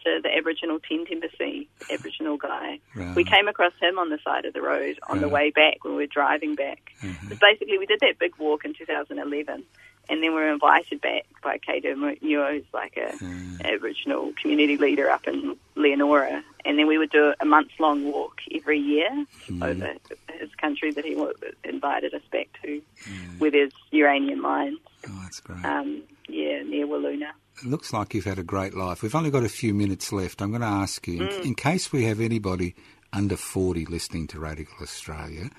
to 0.03 0.19
the 0.23 0.29
Aboriginal 0.35 0.79
tent 0.79 1.09
embassy. 1.11 1.69
the 1.87 1.93
Aboriginal 1.93 2.37
guy. 2.37 2.79
Right. 2.95 3.15
We 3.15 3.23
came 3.23 3.47
across 3.47 3.73
him 3.81 3.99
on 3.99 4.09
the 4.09 4.19
side 4.23 4.45
of 4.45 4.53
the 4.53 4.61
road 4.61 4.97
on 5.09 5.19
the 5.19 5.27
way 5.29 5.51
back 5.51 5.83
when 5.83 5.95
we 5.95 6.03
were 6.03 6.07
driving 6.07 6.55
back. 6.55 6.91
Mhm. 7.01 7.39
Basically, 7.39 7.77
we 7.77 7.85
did 7.85 7.99
that 8.01 8.17
big 8.19 8.35
walk 8.37 8.65
in 8.65 8.73
2011, 8.73 9.63
and 10.09 10.23
then 10.23 10.31
we 10.31 10.35
were 10.35 10.51
invited 10.51 11.01
back 11.01 11.25
by 11.43 11.57
Kado 11.57 11.95
Muir, 11.95 12.53
who's 12.53 12.63
like 12.73 12.97
a 12.97 13.15
hmm. 13.15 13.55
Aboriginal 13.63 14.33
community 14.41 14.77
leader 14.77 15.09
up 15.09 15.27
in 15.27 15.55
Leonora, 15.75 16.43
and 16.65 16.77
then 16.77 16.87
we 16.87 16.97
would 16.97 17.11
do 17.11 17.33
a 17.39 17.45
month 17.45 17.71
long 17.79 18.11
walk 18.11 18.41
every 18.53 18.79
year 18.79 19.09
hmm. 19.47 19.63
over 19.63 19.93
his 20.39 20.53
country 20.55 20.91
that 20.91 21.05
he 21.05 21.17
invited 21.63 22.13
us 22.13 22.21
back 22.31 22.49
to, 22.63 22.81
hmm. 23.05 23.39
with 23.39 23.53
his 23.53 23.71
uranium 23.91 24.41
mines. 24.41 24.79
Oh, 25.07 25.19
that's 25.23 25.39
great. 25.39 25.63
Um, 25.63 26.03
yeah, 26.27 26.61
near 26.63 26.87
Wiluna. 26.87 27.31
It 27.61 27.67
looks 27.67 27.91
like 27.91 28.13
you've 28.13 28.25
had 28.25 28.39
a 28.39 28.43
great 28.43 28.73
life. 28.73 29.01
We've 29.01 29.15
only 29.15 29.31
got 29.31 29.43
a 29.43 29.49
few 29.49 29.73
minutes 29.73 30.11
left. 30.13 30.41
I'm 30.41 30.49
going 30.49 30.61
to 30.61 30.67
ask 30.67 31.07
you, 31.07 31.23
in, 31.23 31.27
mm. 31.27 31.45
in 31.45 31.55
case 31.55 31.91
we 31.91 32.05
have 32.05 32.21
anybody 32.21 32.75
under 33.11 33.35
40 33.35 33.85
listening 33.85 34.27
to 34.27 34.39
Radical 34.39 34.77
Australia, 34.81 35.49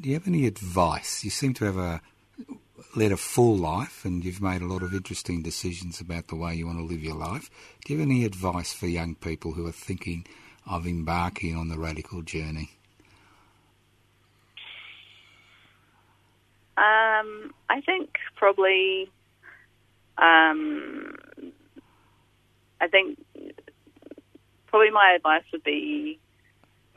do 0.00 0.08
you 0.08 0.14
have 0.14 0.28
any 0.28 0.46
advice? 0.46 1.24
You 1.24 1.30
seem 1.30 1.54
to 1.54 1.64
have 1.64 1.76
a 1.76 2.00
led 2.94 3.12
a 3.12 3.16
full 3.16 3.56
life 3.56 4.04
and 4.04 4.24
you've 4.24 4.42
made 4.42 4.62
a 4.62 4.66
lot 4.66 4.82
of 4.82 4.94
interesting 4.94 5.42
decisions 5.42 6.00
about 6.00 6.28
the 6.28 6.36
way 6.36 6.54
you 6.54 6.66
want 6.66 6.78
to 6.78 6.84
live 6.84 7.02
your 7.02 7.16
life. 7.16 7.50
Do 7.84 7.92
you 7.92 7.98
have 7.98 8.08
any 8.08 8.24
advice 8.24 8.72
for 8.72 8.86
young 8.86 9.14
people 9.14 9.52
who 9.52 9.66
are 9.66 9.72
thinking 9.72 10.26
of 10.66 10.86
embarking 10.86 11.56
on 11.56 11.68
the 11.68 11.78
radical 11.78 12.22
journey? 12.22 12.70
Um, 16.76 17.52
I 17.68 17.80
think 17.84 18.16
probably. 18.36 19.10
Um, 20.16 21.16
I 22.80 22.86
think 22.88 23.18
probably 24.66 24.90
my 24.90 25.14
advice 25.16 25.42
would 25.52 25.64
be, 25.64 26.18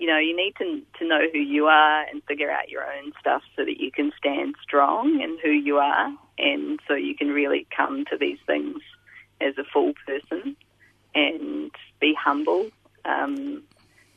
you 0.01 0.07
know, 0.07 0.17
you 0.17 0.35
need 0.35 0.55
to 0.57 0.81
to 0.97 1.07
know 1.07 1.27
who 1.31 1.37
you 1.37 1.67
are 1.67 2.01
and 2.07 2.23
figure 2.23 2.49
out 2.49 2.69
your 2.69 2.81
own 2.81 3.13
stuff 3.19 3.43
so 3.55 3.63
that 3.63 3.79
you 3.79 3.91
can 3.91 4.11
stand 4.17 4.55
strong 4.63 5.21
in 5.21 5.37
who 5.43 5.51
you 5.51 5.77
are, 5.77 6.11
and 6.39 6.79
so 6.87 6.95
you 6.95 7.15
can 7.15 7.29
really 7.29 7.67
come 7.77 8.03
to 8.05 8.17
these 8.17 8.39
things 8.47 8.77
as 9.39 9.55
a 9.59 9.63
full 9.71 9.93
person 10.07 10.57
and 11.13 11.69
be 11.99 12.15
humble 12.19 12.67
um, 13.05 13.61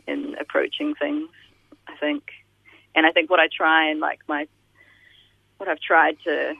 in 0.07 0.35
approaching 0.41 0.95
things. 0.95 1.29
I 1.87 1.97
think, 1.99 2.31
and 2.95 3.05
I 3.05 3.11
think 3.11 3.29
what 3.29 3.41
I 3.41 3.49
try 3.55 3.91
and 3.91 4.01
like 4.01 4.21
my 4.27 4.49
what 5.59 5.69
I've 5.69 5.81
tried 5.81 6.17
to 6.25 6.55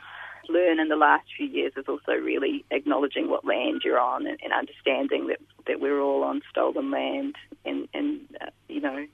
learn 0.49 0.81
in 0.81 0.89
the 0.89 0.97
last 0.97 1.27
few 1.37 1.47
years 1.47 1.73
is 1.77 1.87
also 1.89 2.13
really 2.13 2.65
acknowledging 2.71 3.29
what 3.29 3.45
land 3.45 3.83
you're 3.85 3.99
on 3.99 4.27
and, 4.27 4.39
and 4.43 4.53
understanding 4.53 5.29
that, 5.29 5.39
that 5.67 5.81
we're 5.81 6.01
all 6.01 6.23
on 6.25 6.43
stolen 6.51 6.91
land 6.91 7.35
and, 7.65 7.89
and 7.95 8.21
uh, 8.41 8.51
you 8.69 8.81
know, 8.81 9.07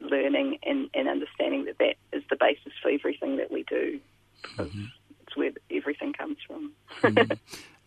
learning 0.00 0.58
and, 0.62 0.90
and 0.94 1.08
understanding 1.08 1.64
that 1.66 1.78
that 1.78 1.94
is 2.12 2.22
the 2.30 2.36
basis 2.36 2.72
for 2.82 2.90
everything 2.90 3.36
that 3.38 3.50
we 3.50 3.64
do 3.64 4.00
because 4.42 4.72
it's 5.22 5.36
where 5.36 5.50
everything 5.70 6.12
comes 6.12 6.36
from. 6.46 6.72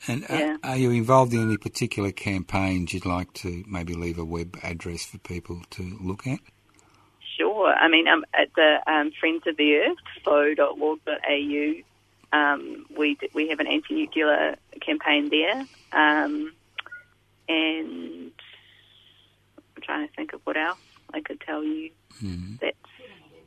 And 0.08 0.24
uh, 0.24 0.36
Yeah. 0.36 0.58
are 0.64 0.78
you 0.78 0.90
involved 0.92 1.34
in 1.34 1.42
any 1.42 1.58
particular 1.58 2.12
campaigns 2.12 2.94
you'd 2.94 3.06
like 3.06 3.34
to 3.34 3.64
maybe 3.68 3.94
leave 3.94 4.18
a 4.18 4.26
web 4.26 4.58
address 4.64 5.06
for 5.06 5.20
people 5.20 5.62
to 5.72 5.98
look 6.02 6.26
at? 6.26 6.40
Sure. 7.38 7.68
I 7.74 7.88
mean, 7.88 8.08
um, 8.08 8.26
at 8.34 8.50
the 8.56 8.80
um, 8.92 9.12
Friends 9.20 9.44
of 9.48 9.58
the 9.58 9.76
Earth, 9.76 9.98
foe.org.au, 10.26 11.74
um, 12.34 12.86
we 12.98 13.16
d- 13.16 13.30
we 13.34 13.50
have 13.50 13.60
an 13.60 13.68
anti-nuclear 13.68 14.58
campaign 14.82 15.30
there, 15.30 15.66
um, 15.92 16.54
and 17.50 18.32
I'm 19.76 19.82
trying 19.82 20.08
to 20.08 20.14
think 20.14 20.34
of 20.34 20.42
what 20.46 20.58
else 20.58 20.80
I 21.14 21.22
could 21.22 21.42
tell 21.42 21.64
you. 21.64 21.92
That's 22.62 22.78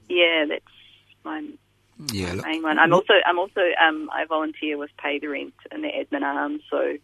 yeah, 0.08 0.44
that's 0.48 0.64
my 1.24 1.42
Yeah, 2.12 2.32
look, 2.34 2.44
main 2.46 2.62
one. 2.62 2.78
I'm 2.78 2.92
also 2.92 3.14
I'm 3.26 3.38
also 3.38 3.60
um, 3.80 4.10
I 4.12 4.24
volunteer 4.26 4.76
with 4.78 4.90
Pay 4.98 5.18
the 5.18 5.28
Rent 5.28 5.54
in 5.72 5.82
the 5.82 5.88
admin 5.88 6.22
arm, 6.22 6.60
so 6.70 6.96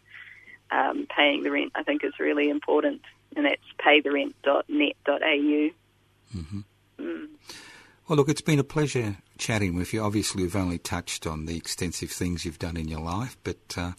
um, 0.70 1.06
paying 1.16 1.42
the 1.42 1.50
rent 1.50 1.72
I 1.74 1.82
think 1.82 2.04
is 2.04 2.12
really 2.20 2.48
important, 2.50 3.02
and 3.36 3.44
that's 3.46 3.62
paytherent.net.au. 3.84 5.70
Well, 8.10 8.16
look, 8.16 8.28
it's 8.28 8.40
been 8.40 8.58
a 8.58 8.64
pleasure 8.64 9.18
chatting 9.38 9.76
with 9.76 9.92
you. 9.92 10.02
Obviously, 10.02 10.42
we've 10.42 10.56
only 10.56 10.78
touched 10.78 11.28
on 11.28 11.46
the 11.46 11.56
extensive 11.56 12.10
things 12.10 12.44
you've 12.44 12.58
done 12.58 12.76
in 12.76 12.88
your 12.88 12.98
life, 12.98 13.36
but 13.44 13.76
uh, 13.76 13.92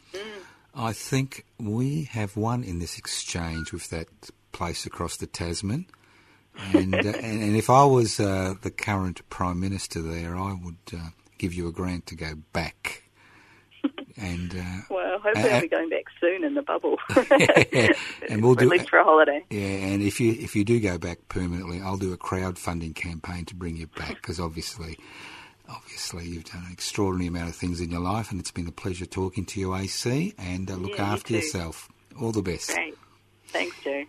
I 0.76 0.92
think 0.92 1.46
we 1.58 2.10
have 2.12 2.36
won 2.36 2.62
in 2.66 2.80
this 2.80 2.98
exchange 2.98 3.72
with 3.72 3.90
that 3.90 4.10
place 4.52 4.86
across 4.86 5.16
the 5.16 5.28
Tasman. 5.28 5.86
And, 6.74 6.94
uh, 6.94 6.98
and, 7.22 7.42
and 7.42 7.56
if 7.56 7.70
I 7.70 7.86
was 7.86 8.20
uh, 8.20 8.56
the 8.62 8.70
current 8.70 9.22
Prime 9.30 9.62
Minister 9.62 10.02
there, 10.02 10.36
I 10.36 10.60
would 10.62 10.94
uh, 10.94 11.12
give 11.38 11.54
you 11.54 11.70
a 11.70 11.72
grant 11.72 12.06
to 12.08 12.16
go 12.16 12.34
back. 12.52 13.01
And 14.22 14.56
uh, 14.56 14.64
Well, 14.90 15.20
hopefully 15.20 15.50
Uh, 15.50 15.56
I'll 15.56 15.62
be 15.62 15.68
going 15.68 15.90
back 15.90 16.06
soon 16.20 16.44
in 16.44 16.54
the 16.54 16.62
bubble. 16.62 16.98
and 18.30 18.44
we'll 18.44 18.56
Or 18.58 18.62
at 18.62 18.68
least 18.68 18.90
for 18.90 19.00
a 19.00 19.04
holiday. 19.04 19.44
Yeah, 19.50 19.62
and 19.62 20.02
if 20.04 20.20
you 20.20 20.32
if 20.34 20.56
you 20.56 20.64
do 20.64 20.80
go 20.80 20.98
back 20.98 21.18
permanently, 21.28 21.82
I'll 21.82 21.98
do 21.98 22.14
a 22.14 22.18
crowdfunding 22.18 22.94
campaign 22.96 23.46
to 23.46 23.56
bring 23.56 23.76
you 23.78 23.88
back 23.88 24.16
because 24.16 24.40
obviously, 24.40 24.98
obviously 25.68 26.26
you've 26.28 26.46
done 26.46 26.64
an 26.68 26.72
extraordinary 26.72 27.28
amount 27.28 27.50
of 27.50 27.56
things 27.56 27.82
in 27.82 27.90
your 27.90 28.02
life, 28.02 28.30
and 28.32 28.40
it's 28.40 28.52
been 28.52 28.68
a 28.68 28.72
pleasure 28.72 29.06
talking 29.08 29.46
to 29.46 29.60
you, 29.60 29.76
AC. 29.76 30.34
And 30.38 30.70
uh, 30.70 30.76
look 30.76 30.98
Yeah, 30.98 31.12
after 31.14 31.30
too. 31.30 31.36
yourself. 31.36 31.90
All 32.20 32.32
the 32.32 32.42
best. 32.44 32.74
Great. 32.74 32.96
Thanks, 33.48 33.76
Joe. 33.84 34.04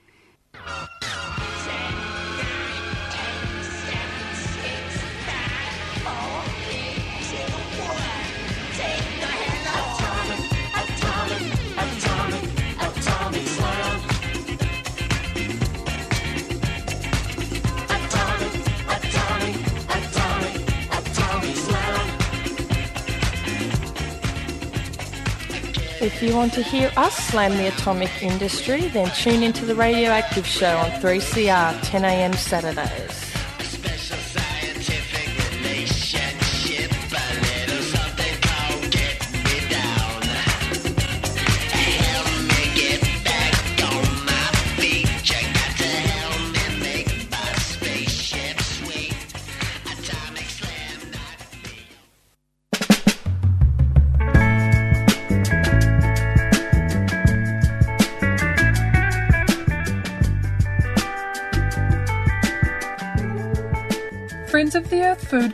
If 26.03 26.21
you 26.21 26.35
want 26.35 26.53
to 26.55 26.65
hear 26.65 26.91
us 26.97 27.17
slam 27.17 27.57
the 27.57 27.69
atomic 27.69 28.11
industry, 28.25 28.89
then 28.89 29.09
tune 29.15 29.45
into 29.45 29.65
the 29.65 29.77
Radioactive 29.77 30.45
Show 30.45 30.77
on 30.77 30.91
3CR 31.01 31.79
10am 31.79 32.35
Saturdays. 32.35 33.12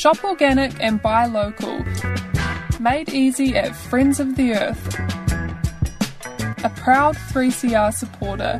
Shop 0.00 0.24
organic 0.24 0.72
and 0.80 1.02
buy 1.02 1.26
local. 1.26 1.84
Made 2.80 3.10
easy 3.10 3.54
at 3.54 3.76
Friends 3.76 4.18
of 4.18 4.34
the 4.34 4.54
Earth. 4.54 4.98
A 6.64 6.70
proud 6.74 7.16
3CR 7.16 7.92
supporter. 7.92 8.58